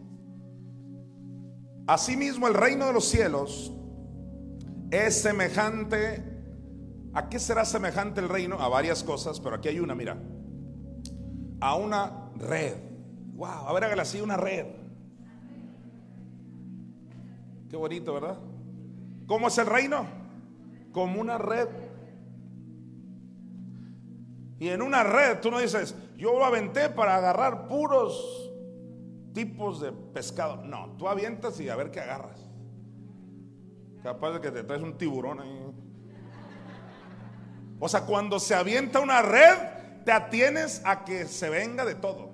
[1.86, 3.74] Asimismo, el reino de los cielos
[4.90, 6.24] es semejante.
[7.14, 8.60] ¿A qué será semejante el reino?
[8.60, 10.18] A varias cosas, pero aquí hay una, mira.
[11.60, 12.76] A una red.
[13.36, 14.66] Wow, a ver, hágale así, una red.
[17.70, 18.38] Qué bonito, ¿verdad?
[19.28, 20.06] ¿Cómo es el reino?
[20.92, 21.68] Como una red.
[24.60, 28.52] Y en una red tú no dices, yo lo aventé para agarrar puros
[29.34, 30.58] tipos de pescado.
[30.64, 32.48] No, tú avientas y a ver qué agarras.
[34.04, 35.74] Capaz de que te traes un tiburón ahí.
[37.80, 39.58] O sea, cuando se avienta una red,
[40.06, 42.32] te atienes a que se venga de todo.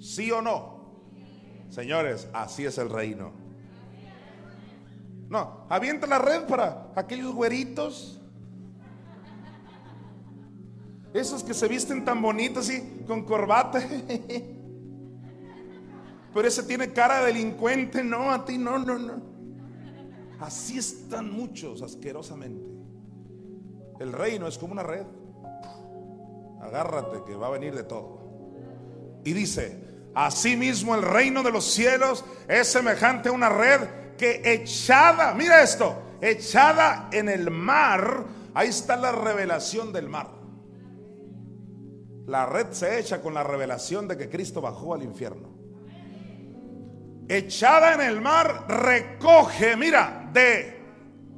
[0.00, 0.80] ¿Sí o no?
[1.68, 3.32] Señores, así es el reino.
[5.28, 8.19] No, avienta la red para aquellos güeritos.
[11.12, 13.82] Esos que se visten tan bonitos y con corbata.
[16.32, 19.20] Pero ese tiene cara de delincuente, no, a ti no, no, no.
[20.38, 22.70] Así están muchos asquerosamente.
[23.98, 25.04] El reino es como una red.
[26.62, 28.20] Agárrate que va a venir de todo.
[29.24, 29.78] Y dice,
[30.14, 33.80] asimismo el reino de los cielos es semejante a una red
[34.16, 38.24] que echada, mira esto, echada en el mar,
[38.54, 40.39] ahí está la revelación del mar.
[42.30, 45.60] La red se echa con la revelación de que Cristo bajó al infierno
[47.30, 50.82] echada en el mar, recoge, mira, de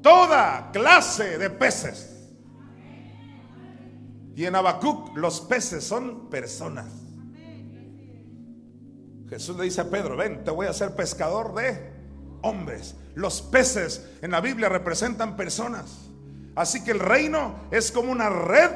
[0.01, 2.31] toda clase de peces.
[4.35, 6.87] Y en Habacuc los peces son personas.
[9.29, 11.93] Jesús le dice a Pedro, ven, te voy a hacer pescador de
[12.41, 12.97] hombres.
[13.15, 16.09] Los peces en la Biblia representan personas.
[16.55, 18.71] Así que el reino es como una red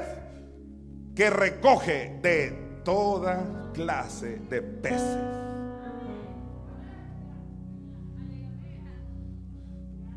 [1.16, 2.50] que recoge de
[2.84, 5.18] toda clase de peces.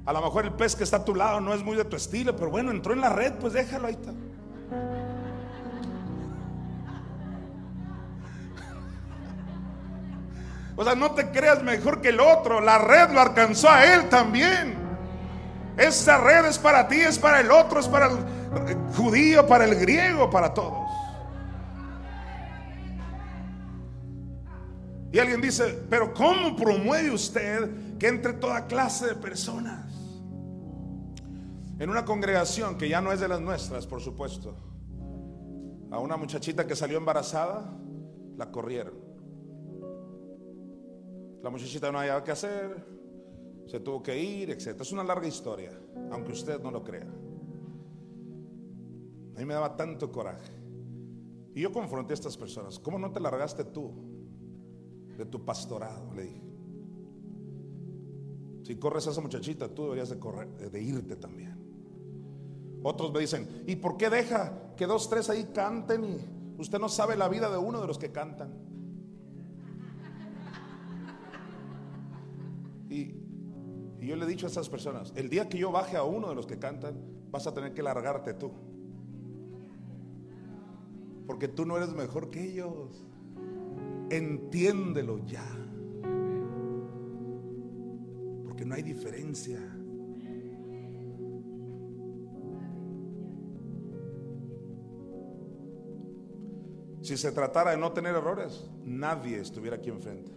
[0.05, 1.95] A lo mejor el pez que está a tu lado no es muy de tu
[1.95, 4.11] estilo, pero bueno, entró en la red, pues déjalo ahí está.
[10.75, 12.59] O sea, no te creas mejor que el otro.
[12.61, 14.75] La red lo alcanzó a él también.
[15.77, 19.75] Esa red es para ti, es para el otro, es para el judío, para el
[19.75, 20.88] griego, para todos.
[25.11, 29.91] Y alguien dice, pero ¿cómo promueve usted que entre toda clase de personas?
[31.79, 34.55] En una congregación que ya no es de las nuestras, por supuesto,
[35.89, 37.73] a una muchachita que salió embarazada,
[38.37, 38.93] la corrieron.
[41.41, 42.85] La muchachita no había qué hacer,
[43.65, 44.79] se tuvo que ir, etc.
[44.81, 45.71] Es una larga historia,
[46.11, 47.07] aunque usted no lo crea.
[49.35, 50.51] A mí me daba tanto coraje.
[51.55, 52.77] Y yo confronté a estas personas.
[52.77, 54.08] ¿Cómo no te largaste tú
[55.19, 56.13] de tu pastorado?
[56.15, 56.41] Le dije.
[58.63, 61.57] Si corres a esa muchachita, tú deberías de, correr, de irte también.
[62.83, 66.87] Otros me dicen, ¿y por qué deja que dos, tres ahí canten y usted no
[66.87, 68.53] sabe la vida de uno de los que cantan?
[72.89, 73.15] Y,
[73.99, 76.29] y yo le he dicho a esas personas, el día que yo baje a uno
[76.29, 76.95] de los que cantan,
[77.31, 78.51] vas a tener que largarte tú.
[81.27, 83.08] Porque tú no eres mejor que ellos.
[84.09, 85.45] Entiéndelo ya.
[88.43, 89.59] Porque no hay diferencia.
[97.01, 100.31] Si se tratara de no tener errores, nadie estuviera aquí enfrente.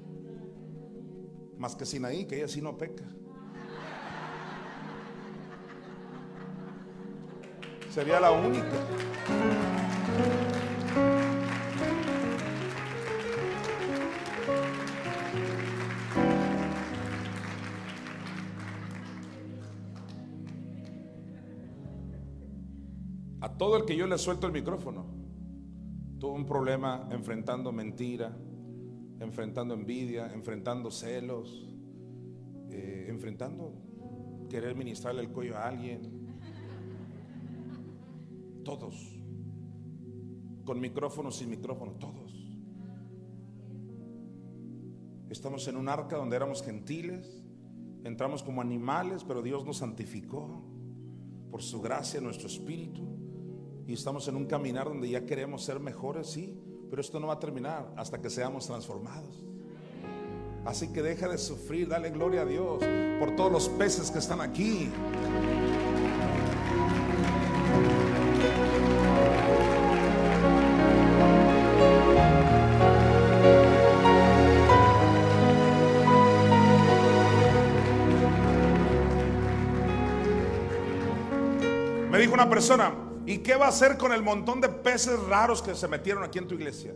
[1.58, 3.04] Más que Sinaí, que ella sí no peca.
[7.90, 8.70] Sería la única.
[23.62, 25.06] Todo el que yo le suelto el micrófono,
[26.18, 28.36] tuvo un problema enfrentando mentira,
[29.20, 31.64] enfrentando envidia, enfrentando celos,
[32.70, 33.72] eh, enfrentando
[34.50, 36.00] querer ministrarle el cuello a alguien.
[38.64, 38.96] Todos.
[40.64, 42.32] Con micrófono, sin micrófono, todos.
[45.30, 47.44] Estamos en un arca donde éramos gentiles,
[48.02, 50.64] entramos como animales, pero Dios nos santificó
[51.52, 53.21] por su gracia, nuestro espíritu.
[53.86, 56.56] Y estamos en un caminar donde ya queremos ser mejores, sí,
[56.88, 59.44] pero esto no va a terminar hasta que seamos transformados.
[60.64, 62.82] Así que deja de sufrir, dale gloria a Dios
[63.18, 64.90] por todos los peces que están aquí.
[82.10, 82.94] Me dijo una persona,
[83.26, 86.38] ¿y qué va a hacer con el montón de peces raros que se metieron aquí
[86.38, 86.92] en tu iglesia?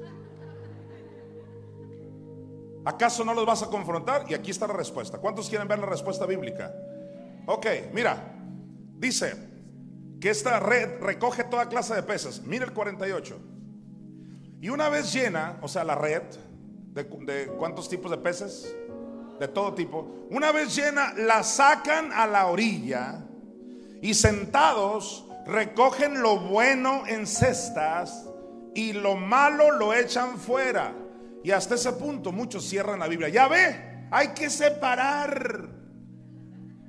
[2.84, 4.26] ¿Acaso no los vas a confrontar?
[4.28, 5.18] Y aquí está la respuesta.
[5.18, 6.72] ¿Cuántos quieren ver la respuesta bíblica?
[7.46, 8.32] Ok, mira,
[8.96, 9.34] dice
[10.20, 12.42] que esta red recoge toda clase de peces.
[12.44, 13.38] Mira el 48.
[14.60, 16.22] Y una vez llena, o sea, la red,
[16.92, 18.72] de, de cuántos tipos de peces?
[19.40, 20.26] De todo tipo.
[20.30, 23.20] Una vez llena, la sacan a la orilla
[24.00, 28.28] y sentados recogen lo bueno en cestas
[28.74, 30.94] y lo malo lo echan fuera.
[31.42, 33.28] Y hasta ese punto muchos cierran la Biblia.
[33.28, 35.68] Ya ve, hay que separar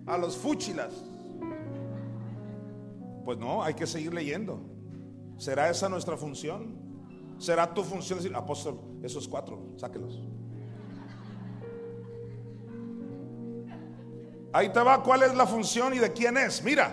[0.05, 0.93] a los fúchilas.
[3.23, 4.59] Pues no, hay que seguir leyendo.
[5.37, 6.75] ¿Será esa nuestra función?
[7.37, 10.19] ¿Será tu función decir, apóstol, esos cuatro, sáquelos?
[14.51, 16.63] Ahí te va cuál es la función y de quién es.
[16.63, 16.91] Mira,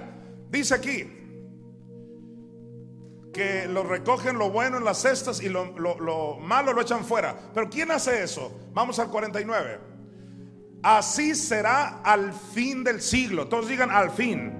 [0.50, 1.23] dice aquí
[3.34, 7.04] que lo recogen lo bueno en las cestas y lo, lo- lo malo lo echan
[7.04, 7.36] fuera.
[7.52, 8.50] Pero ¿quién hace eso?
[8.72, 9.78] Vamos al 49.
[10.82, 13.48] Así será al fin del siglo.
[13.48, 14.52] Todos digan al fin.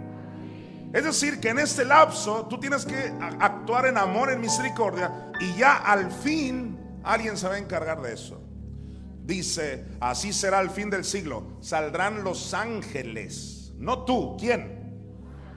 [0.93, 5.55] Es decir, que en este lapso tú tienes que actuar en amor, en misericordia, y
[5.57, 8.41] ya al fin alguien se va a encargar de eso.
[9.25, 11.57] Dice, así será al fin del siglo.
[11.61, 14.84] Saldrán los ángeles, no tú, ¿quién?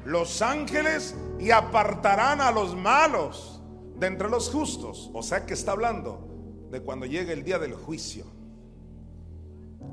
[0.07, 3.61] Los ángeles y apartarán a los malos
[3.99, 5.11] de entre los justos.
[5.13, 8.23] O sea que está hablando de cuando llegue el día del juicio.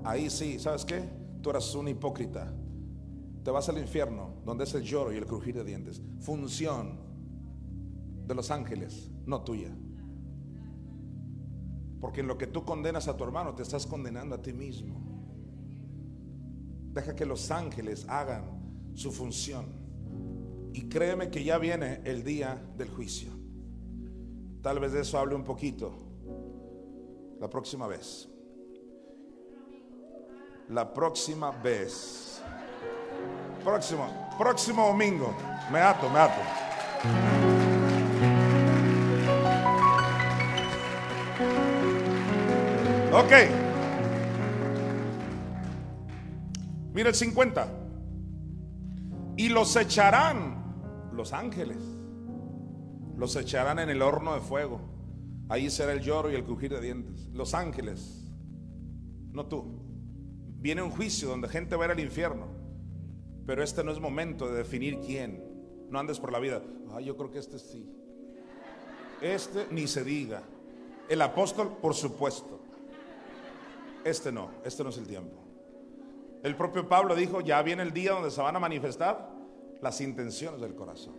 [0.04, 1.02] Ahí sí, ¿sabes qué?
[1.42, 2.54] Tú eras un hipócrita.
[3.42, 6.00] Te vas al infierno, donde es el lloro y el crujir de dientes.
[6.20, 7.00] Función
[8.24, 9.76] de los ángeles, no tuya.
[12.00, 14.94] Porque en lo que tú condenas a tu hermano, te estás condenando a ti mismo.
[16.92, 19.83] Deja que los ángeles hagan su función.
[20.74, 23.30] Y créeme que ya viene el día del juicio.
[24.60, 25.92] Tal vez de eso hable un poquito
[27.40, 28.28] la próxima vez.
[30.70, 32.42] La próxima vez.
[33.62, 35.32] Próximo, próximo domingo.
[35.70, 36.40] Me ato, me ato.
[43.12, 43.32] Ok.
[46.92, 47.68] Mira el 50.
[49.36, 50.63] Y los echarán
[51.14, 51.78] los ángeles.
[53.16, 54.80] Los echarán en el horno de fuego.
[55.48, 57.28] Ahí será el lloro y el crujir de dientes.
[57.32, 58.32] Los ángeles,
[59.30, 59.80] no tú.
[60.56, 62.46] Viene un juicio donde gente va a ir al infierno.
[63.46, 65.44] Pero este no es momento de definir quién.
[65.90, 66.62] No andes por la vida.
[66.92, 67.88] Ah, yo creo que este sí.
[69.20, 70.42] Este ni se diga.
[71.08, 72.60] El apóstol, por supuesto.
[74.04, 75.36] Este no, este no es el tiempo.
[76.42, 79.33] El propio Pablo dijo, ya viene el día donde se van a manifestar
[79.84, 81.14] las intenciones del corazón.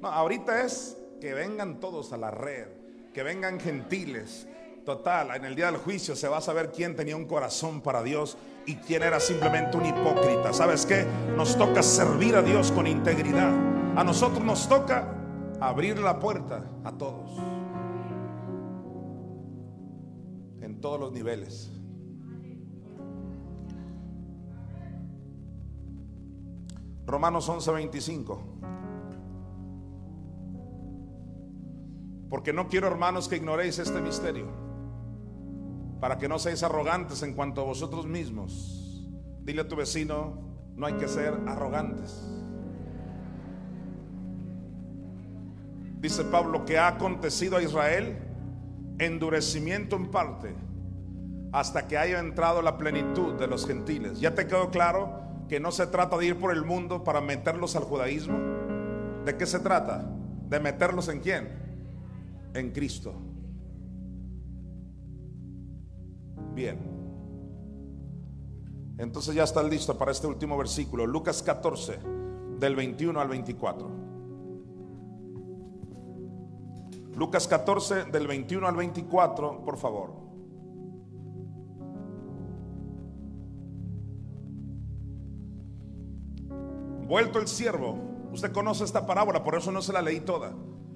[0.00, 2.68] No, ahorita es que vengan todos a la red,
[3.12, 4.46] que vengan gentiles.
[4.84, 8.02] Total, en el día del juicio se va a saber quién tenía un corazón para
[8.02, 8.36] Dios
[8.66, 10.52] y quién era simplemente un hipócrita.
[10.52, 11.04] ¿Sabes qué?
[11.36, 13.52] Nos toca servir a Dios con integridad.
[13.96, 15.12] A nosotros nos toca
[15.60, 17.36] abrir la puerta a todos.
[20.60, 21.73] En todos los niveles.
[27.06, 28.38] Romanos 11:25.
[32.30, 34.46] Porque no quiero, hermanos, que ignoréis este misterio,
[36.00, 39.08] para que no seáis arrogantes en cuanto a vosotros mismos.
[39.42, 40.38] Dile a tu vecino,
[40.74, 42.22] no hay que ser arrogantes.
[46.00, 48.18] Dice Pablo que ha acontecido a Israel
[48.98, 50.54] endurecimiento en parte
[51.52, 54.20] hasta que haya entrado la plenitud de los gentiles.
[54.20, 55.23] ¿Ya te quedó claro?
[55.48, 58.38] Que no se trata de ir por el mundo para meterlos al judaísmo.
[59.24, 60.10] ¿De qué se trata?
[60.48, 61.48] De meterlos en quién?
[62.54, 63.14] En Cristo.
[66.54, 66.78] Bien.
[68.98, 71.98] Entonces ya está listo para este último versículo, Lucas 14,
[72.60, 73.90] del 21 al 24.
[77.16, 80.23] Lucas 14, del 21 al 24, por favor.
[87.14, 87.96] Vuelto el siervo.
[88.32, 90.52] Usted conoce esta parábola, por eso no se la leí toda.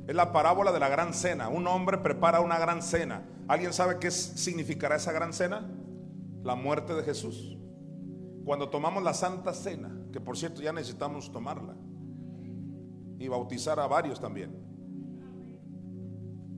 [0.08, 1.48] Es la parábola de la gran cena.
[1.48, 3.22] Un hombre prepara una gran cena.
[3.46, 5.70] ¿Alguien sabe qué significará esa gran cena?
[6.42, 7.56] La muerte de Jesús.
[8.44, 11.76] Cuando tomamos la santa cena, que por cierto ya necesitamos tomarla,
[13.20, 14.56] y bautizar a varios también.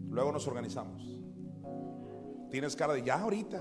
[0.08, 1.02] Luego nos organizamos.
[2.50, 3.60] Tienes cara de ya ahorita.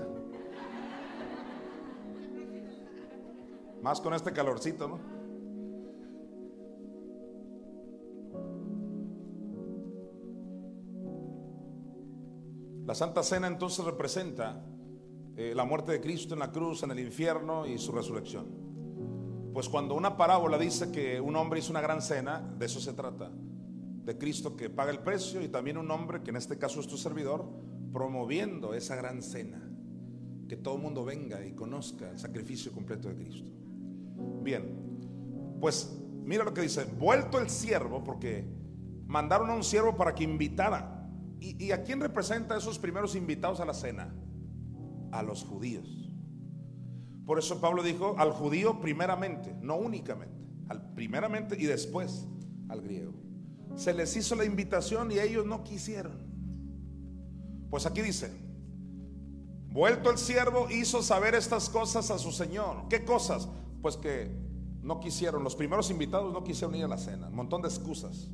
[3.82, 5.19] Más con este calorcito, ¿no?
[12.86, 14.64] La Santa Cena entonces representa
[15.36, 18.46] eh, la muerte de Cristo en la cruz, en el infierno y su resurrección.
[19.52, 22.92] Pues cuando una parábola dice que un hombre hizo una gran cena, de eso se
[22.92, 23.30] trata.
[23.30, 26.86] De Cristo que paga el precio y también un hombre, que en este caso es
[26.86, 27.48] tu servidor,
[27.92, 29.70] promoviendo esa gran cena.
[30.48, 33.44] Que todo el mundo venga y conozca el sacrificio completo de Cristo.
[34.42, 38.44] Bien, pues mira lo que dice, vuelto el siervo, porque
[39.06, 41.00] mandaron a un siervo para que invitara
[41.40, 44.14] ¿Y, a quién representa esos primeros invitados a la cena?
[45.10, 46.10] A los judíos.
[47.24, 50.34] Por eso Pablo dijo al judío primeramente, no únicamente,
[50.68, 52.26] al primeramente y después
[52.68, 53.14] al griego.
[53.74, 56.18] Se les hizo la invitación y ellos no quisieron.
[57.70, 58.30] Pues aquí dice,
[59.68, 62.88] vuelto el siervo hizo saber estas cosas a su señor.
[62.90, 63.48] ¿Qué cosas?
[63.80, 64.30] Pues que
[64.82, 68.28] no quisieron, los primeros invitados no quisieron ir a la cena, un montón de excusas.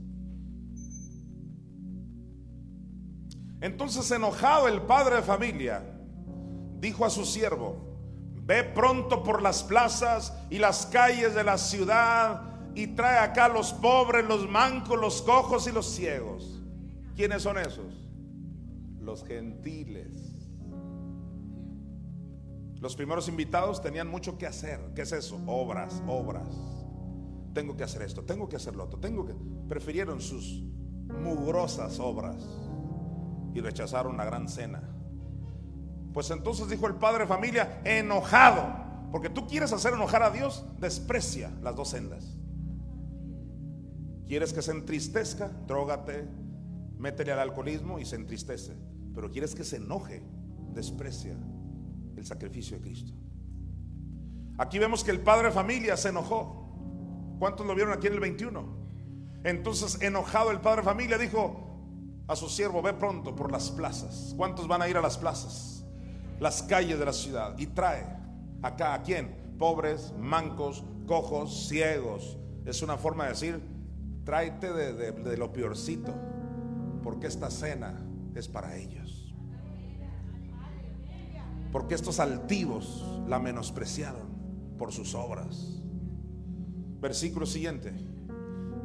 [3.61, 5.83] Entonces enojado el padre de familia
[6.79, 7.77] dijo a su siervo,
[8.43, 12.43] ve pronto por las plazas y las calles de la ciudad
[12.75, 16.63] y trae acá los pobres, los mancos, los cojos y los ciegos.
[17.17, 18.09] ¿Quiénes son esos?
[19.01, 20.16] Los gentiles.
[22.81, 24.93] Los primeros invitados tenían mucho que hacer.
[24.95, 25.41] ¿Qué es eso?
[25.47, 26.49] Obras, obras.
[27.55, 29.35] Tengo que hacer esto, tengo que hacer lo otro, tengo que...
[29.67, 30.63] Prefirieron sus
[31.23, 32.37] mugrosas obras
[33.55, 34.83] y rechazaron la gran cena.
[36.13, 40.67] Pues entonces dijo el padre de familia, enojado, porque tú quieres hacer enojar a Dios,
[40.79, 42.37] desprecia las dos sendas.
[44.27, 45.49] ¿Quieres que se entristezca?
[45.67, 46.29] Drógate,
[46.99, 48.77] métele al alcoholismo y se entristece.
[49.15, 50.23] Pero quieres que se enoje,
[50.75, 51.39] desprecia
[52.17, 53.13] el sacrificio de Cristo.
[54.59, 57.37] Aquí vemos que el padre de familia se enojó.
[57.39, 58.87] ¿Cuántos lo vieron aquí en el 21?
[59.45, 61.67] Entonces, enojado el padre de familia dijo,
[62.29, 64.35] a su siervo, ve pronto por las plazas.
[64.37, 65.85] ¿Cuántos van a ir a las plazas?
[66.41, 67.57] Las calles de la ciudad.
[67.59, 68.05] Y trae
[68.63, 69.55] acá a quién?
[69.59, 72.37] Pobres, mancos, cojos, ciegos.
[72.65, 73.61] Es una forma de decir,
[74.25, 76.13] tráete de, lo peorcito,
[77.03, 77.95] porque esta cena
[78.35, 79.06] es para ellos.
[81.77, 84.35] Porque estos altivos la menospreciaron.
[84.79, 85.83] por sus obras.
[87.01, 87.93] Versículo siguiente.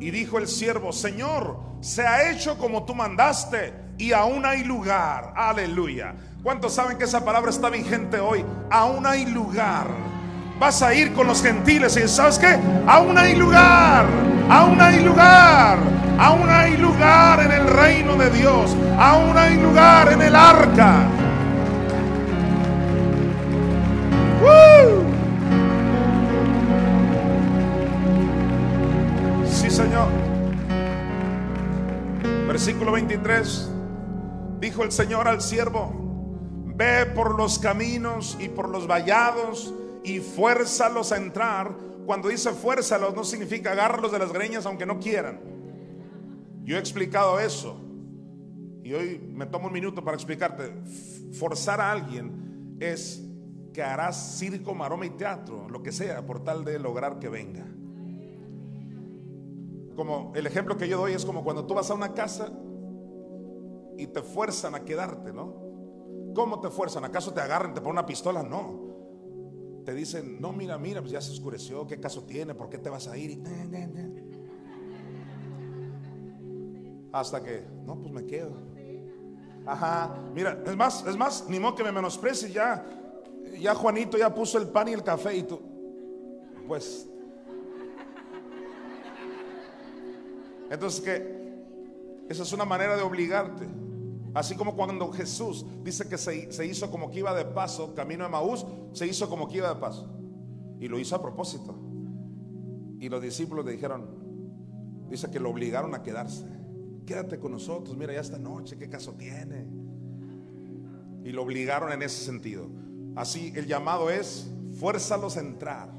[0.01, 5.33] Y dijo el siervo, Señor, se ha hecho como tú mandaste y aún hay lugar.
[5.37, 6.15] Aleluya.
[6.43, 8.43] ¿Cuántos saben que esa palabra está vigente hoy?
[8.69, 9.87] Aún hay lugar.
[10.59, 12.59] Vas a ir con los gentiles y ¿sabes qué?
[12.87, 14.05] Aún hay lugar.
[14.49, 15.79] Aún hay lugar.
[16.19, 18.75] Aún hay lugar en el reino de Dios.
[18.99, 21.20] Aún hay lugar en el arca.
[32.63, 33.71] Versículo 23.
[34.59, 35.91] Dijo el Señor al siervo,
[36.63, 39.73] ve por los caminos y por los vallados
[40.03, 41.75] y fuérzalos a entrar.
[42.05, 45.39] Cuando dice fuérzalos no significa agarrarlos de las greñas aunque no quieran.
[46.63, 47.81] Yo he explicado eso.
[48.83, 50.71] Y hoy me tomo un minuto para explicarte.
[51.33, 53.23] Forzar a alguien es
[53.73, 57.65] que harás circo, maroma y teatro, lo que sea, por tal de lograr que venga.
[59.95, 62.51] Como el ejemplo que yo doy es como cuando tú vas a una casa
[63.97, 65.53] y te fuerzan a quedarte, ¿no?
[66.33, 67.03] ¿Cómo te fuerzan?
[67.03, 68.41] ¿Acaso te agarran, te ponen una pistola?
[68.41, 68.91] No.
[69.85, 72.53] Te dicen, no, mira, mira, pues ya se oscureció, ¿qué caso tiene?
[72.55, 73.41] ¿Por qué te vas a ir?
[77.11, 78.51] Hasta que, no, pues me quedo.
[79.65, 82.85] Ajá, mira, es más, es más, ni modo que me menosprecies, ya,
[83.59, 85.59] ya Juanito ya puso el pan y el café y tú,
[86.67, 87.10] pues.
[90.71, 91.41] Entonces, que
[92.29, 93.67] Esa es una manera de obligarte.
[94.33, 98.29] Así como cuando Jesús dice que se, hizo como que iba de paso, camino de
[98.29, 100.09] Maús, se hizo como que iba de paso.
[100.79, 101.75] Y lo hizo a propósito.
[103.01, 104.07] Y los discípulos le dijeron,
[105.09, 106.45] dice que lo obligaron a quedarse.
[107.05, 109.67] Quédate con nosotros, mira ya esta noche, ¿qué caso tiene?
[111.25, 112.69] Y lo obligaron en ese sentido.
[113.17, 115.91] Así el llamado es, fuérzalos a entrar.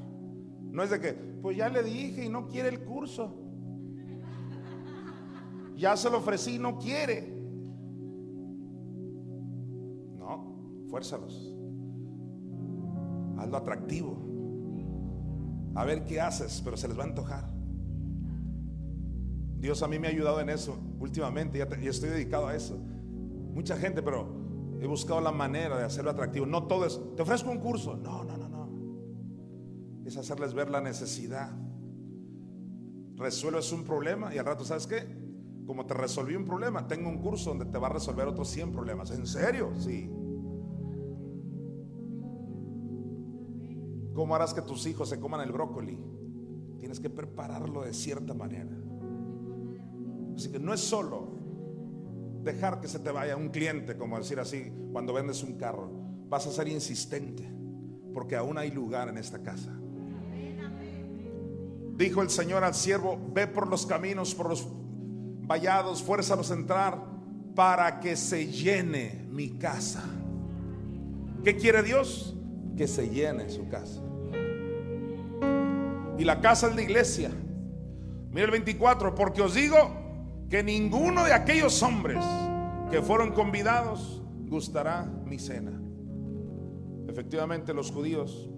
[0.62, 3.41] No es de que, pues ya le dije y no quiere el curso.
[5.82, 7.42] Ya se lo ofrecí y no quiere.
[10.88, 11.52] fuérzalos.
[13.36, 14.16] Hazlo atractivo.
[15.74, 17.50] A ver qué haces, pero se les va a antojar.
[19.58, 22.78] Dios a mí me ha ayudado en eso últimamente, ya, estoy dedicado a eso.
[23.52, 26.46] Mucha gente, pero he buscado la manera de hacerlo atractivo.
[26.46, 27.96] No todo es, te ofrezco un curso.
[27.96, 30.06] No, no, no, no.
[30.06, 31.50] Es hacerles ver la necesidad.
[33.16, 35.21] Resuelves un problema y al rato, ¿sabes qué?
[35.66, 38.72] Como te resolví un problema, tengo un curso donde te va a resolver otros 100
[38.72, 39.10] problemas.
[39.10, 39.72] ¿En serio?
[39.78, 40.10] Sí.
[44.14, 45.98] ¿Cómo harás que tus hijos se coman el brócoli?
[46.78, 48.70] Tienes que prepararlo de cierta manera.
[50.36, 51.28] Así que no es solo
[52.42, 55.90] dejar que se te vaya un cliente, como decir así, cuando vendes un carro.
[56.28, 57.48] Vas a ser insistente,
[58.12, 59.78] porque aún hay lugar en esta casa.
[61.96, 64.66] Dijo el Señor al siervo, ve por los caminos, por los
[65.42, 66.98] vallados, fuérzalos a entrar
[67.54, 70.02] para que se llene mi casa.
[71.44, 72.32] ¿Qué quiere Dios?
[72.76, 74.00] que se llene su casa.
[76.18, 77.30] Y la casa es la iglesia.
[78.30, 79.76] Mira el 24, porque os digo
[80.48, 82.24] que ninguno de aquellos hombres
[82.90, 85.72] que fueron convidados gustará mi cena.
[87.08, 88.48] Efectivamente los judíos,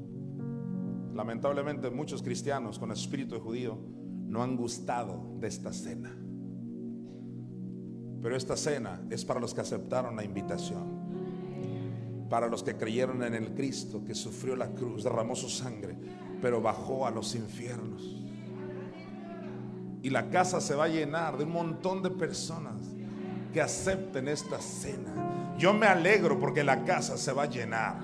[1.13, 3.79] lamentablemente muchos cristianos con espíritu judío,
[4.27, 6.17] no han gustado de esta cena.
[8.25, 11.05] Pero esta cena es para los que aceptaron la invitación
[12.35, 15.97] para los que creyeron en el Cristo que sufrió la cruz, derramó su sangre,
[16.43, 18.03] pero bajó a los infiernos.
[20.03, 22.75] Y la casa se va a llenar de un montón de personas
[23.53, 25.55] que acepten esta cena.
[25.59, 28.01] Yo me alegro porque la casa se va a llenar.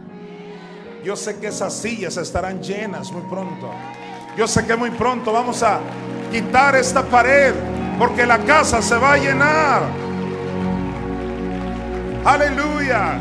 [1.04, 3.68] Yo sé que esas sillas estarán llenas muy pronto.
[4.36, 5.80] Yo sé que muy pronto vamos a
[6.30, 7.52] quitar esta pared
[7.98, 10.09] porque la casa se va a llenar.
[12.24, 13.18] Aleluya.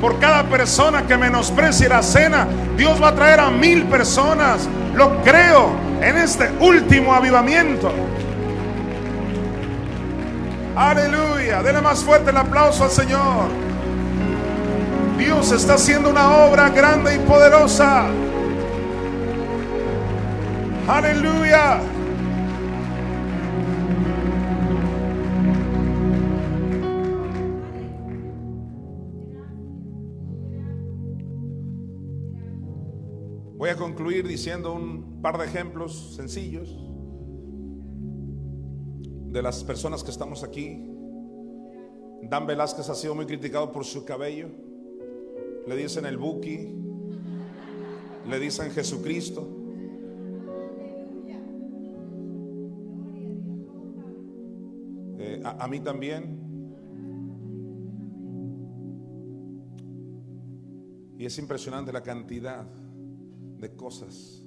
[0.00, 4.68] Por cada persona que menosprecie la cena, Dios va a traer a mil personas.
[4.94, 5.70] Lo creo
[6.02, 7.90] en este último avivamiento.
[10.76, 11.62] Aleluya.
[11.62, 13.48] Dele más fuerte el aplauso al Señor.
[15.16, 18.06] Dios está haciendo una obra grande y poderosa.
[20.86, 21.78] Aleluya.
[33.64, 36.68] Voy a concluir diciendo un par de ejemplos sencillos
[39.32, 40.86] de las personas que estamos aquí.
[42.24, 44.50] Dan Velázquez ha sido muy criticado por su cabello.
[45.66, 46.74] Le dicen el buki.
[48.28, 49.48] le dicen Jesucristo.
[55.20, 56.38] Eh, a, a mí también.
[61.16, 62.83] Y es impresionante la cantidad
[63.58, 64.44] de cosas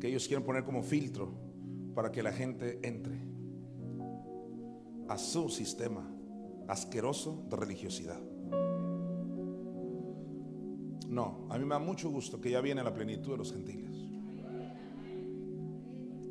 [0.00, 1.32] que ellos quieren poner como filtro
[1.94, 3.18] para que la gente entre
[5.08, 6.10] a su sistema
[6.68, 8.20] asqueroso de religiosidad.
[11.08, 13.96] No, a mí me da mucho gusto que ya viene la plenitud de los gentiles.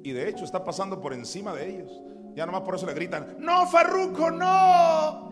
[0.04, 2.02] Y de hecho está pasando por encima de ellos.
[2.36, 5.25] Ya nomás por eso le gritan, no, Farruco, no.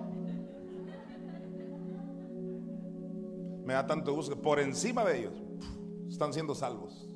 [3.65, 5.33] Me da tanto gusto que por encima de ellos
[6.09, 7.09] están siendo salvos.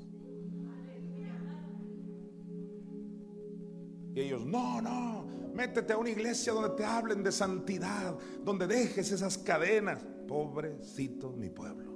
[4.15, 9.11] Y ellos, no, no, métete a una iglesia donde te hablen de santidad, donde dejes
[9.11, 10.03] esas cadenas.
[10.27, 11.93] Pobrecito mi pueblo.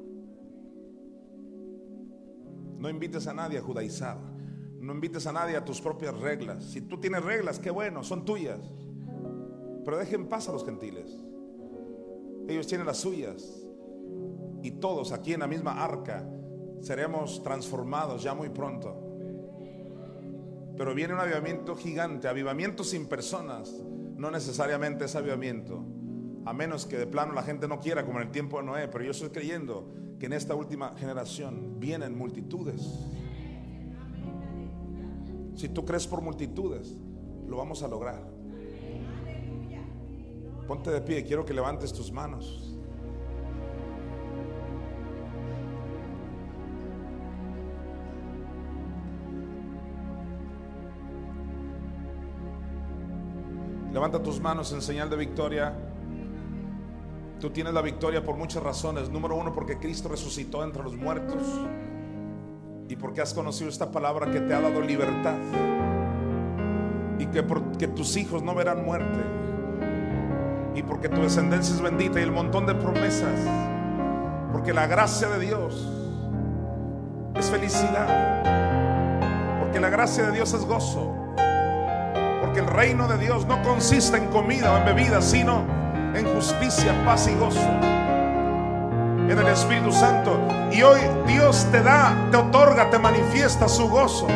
[2.78, 4.18] No invites a nadie a judaizar.
[4.80, 6.64] No invites a nadie a tus propias reglas.
[6.64, 8.60] Si tú tienes reglas, qué bueno, son tuyas.
[9.86, 11.16] Pero dejen paz a los gentiles.
[12.48, 13.61] Ellos tienen las suyas.
[14.64, 16.28] Y todos aquí en la misma arca
[16.82, 18.96] seremos transformados ya muy pronto.
[20.78, 23.72] Pero viene un avivamiento gigante, avivamiento sin personas.
[24.16, 25.84] No necesariamente es avivamiento.
[26.46, 28.88] A menos que de plano la gente no quiera, como en el tiempo de Noé.
[28.88, 32.82] Pero yo estoy creyendo que en esta última generación vienen multitudes.
[35.56, 36.96] Si tú crees por multitudes,
[37.48, 38.24] lo vamos a lograr.
[40.68, 42.71] Ponte de pie, quiero que levantes tus manos.
[53.94, 55.74] Levanta tus manos en señal de victoria.
[57.42, 59.10] Tú tienes la victoria por muchas razones.
[59.10, 61.44] Número uno, porque Cristo resucitó entre los muertos.
[62.88, 65.36] Y porque has conocido esta palabra que te ha dado libertad.
[67.20, 69.20] Y que porque tus hijos no verán muerte.
[70.74, 73.40] Y porque tu descendencia es bendita y el montón de promesas.
[74.54, 75.86] Porque la gracia de Dios
[77.36, 79.60] es felicidad.
[79.60, 81.21] Porque la gracia de Dios es gozo.
[82.52, 85.64] Porque el reino de Dios no consiste en comida o en bebida, sino
[86.14, 87.66] en justicia, paz y gozo.
[89.30, 90.38] En el Espíritu Santo.
[90.70, 94.28] Y hoy Dios te da, te otorga, te manifiesta su gozo.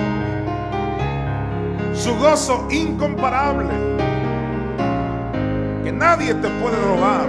[1.93, 3.73] Su gozo incomparable.
[5.83, 7.27] Que nadie te puede robar.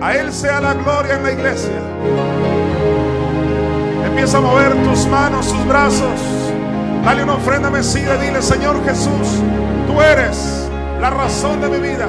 [0.00, 1.82] A Él sea la gloria en la iglesia.
[4.06, 6.51] Empieza a mover tus manos, tus brazos.
[7.04, 8.16] Dale una ofrenda mesida.
[8.16, 9.42] Dile, Señor Jesús,
[9.88, 12.06] tú eres la razón de mi vida.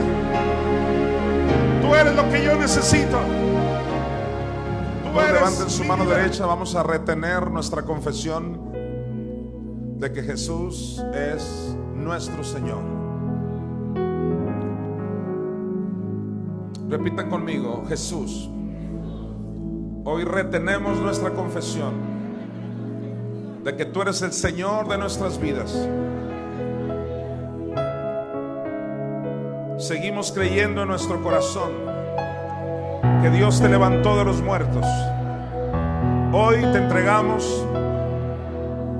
[1.82, 3.18] Tú eres lo que yo necesito.
[5.04, 6.46] Tú eres levanten su mano derecha.
[6.46, 8.72] Vamos a retener nuestra confesión
[9.98, 12.84] de que Jesús es nuestro Señor.
[16.88, 18.50] Repitan conmigo, Jesús.
[20.06, 22.13] Hoy retenemos nuestra confesión
[23.64, 25.74] de que tú eres el Señor de nuestras vidas.
[29.78, 31.72] Seguimos creyendo en nuestro corazón
[33.22, 34.86] que Dios te levantó de los muertos.
[36.34, 37.66] Hoy te entregamos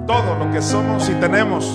[0.08, 1.66] todo lo que somos y tenemos.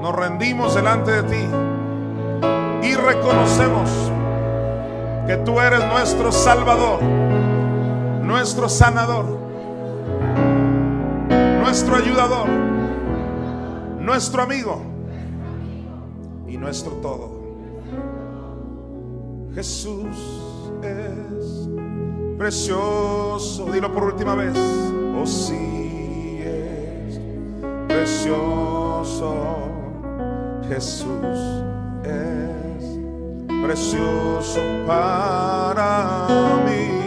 [0.00, 3.90] Nos rendimos delante de ti y reconocemos
[5.26, 7.02] que tú eres nuestro Salvador,
[8.22, 9.41] nuestro sanador
[11.72, 12.48] nuestro ayudador,
[13.98, 14.82] nuestro amigo
[16.46, 17.30] y nuestro todo.
[19.54, 20.14] Jesús
[20.82, 21.70] es
[22.36, 27.18] precioso, dilo por última vez, oh sí es
[27.88, 29.34] precioso.
[30.68, 31.64] Jesús
[32.04, 32.84] es
[33.64, 36.26] precioso para
[36.66, 37.01] mí.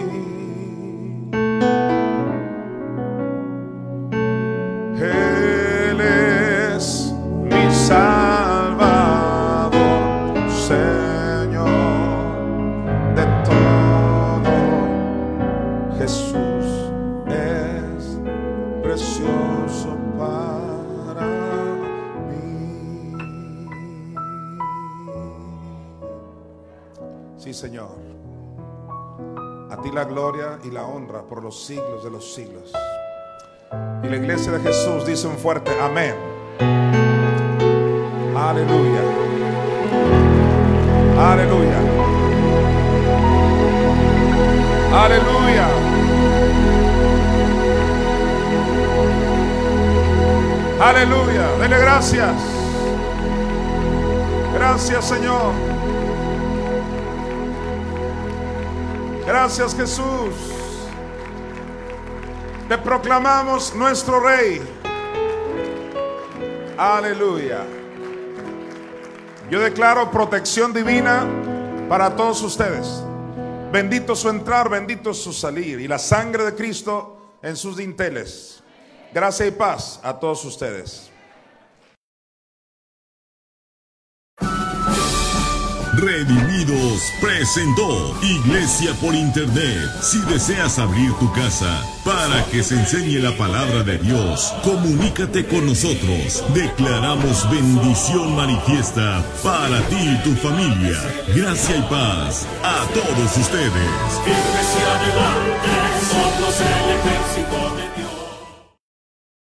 [30.05, 32.71] Gloria y la honra por los siglos de los siglos.
[34.03, 36.15] Y la iglesia de Jesús dice un fuerte amén.
[38.35, 39.01] Aleluya.
[41.17, 41.79] Aleluya.
[44.93, 45.67] Aleluya.
[50.81, 51.47] Aleluya.
[51.59, 52.35] Dele gracias.
[54.53, 55.74] Gracias Señor.
[59.25, 60.35] Gracias Jesús.
[62.69, 64.61] Te proclamamos nuestro Rey.
[66.77, 67.63] Aleluya.
[69.49, 71.25] Yo declaro protección divina
[71.89, 73.03] para todos ustedes.
[73.71, 75.79] Bendito su entrar, bendito su salir.
[75.79, 78.63] Y la sangre de Cristo en sus dinteles.
[79.13, 81.11] Gracia y paz a todos ustedes.
[85.97, 89.89] Redimidos presentó Iglesia por Internet.
[90.01, 95.65] Si deseas abrir tu casa para que se enseñe la palabra de Dios, comunícate con
[95.65, 96.43] nosotros.
[96.53, 100.97] Declaramos bendición manifiesta para ti y tu familia.
[101.33, 104.15] Gracia y paz a todos ustedes.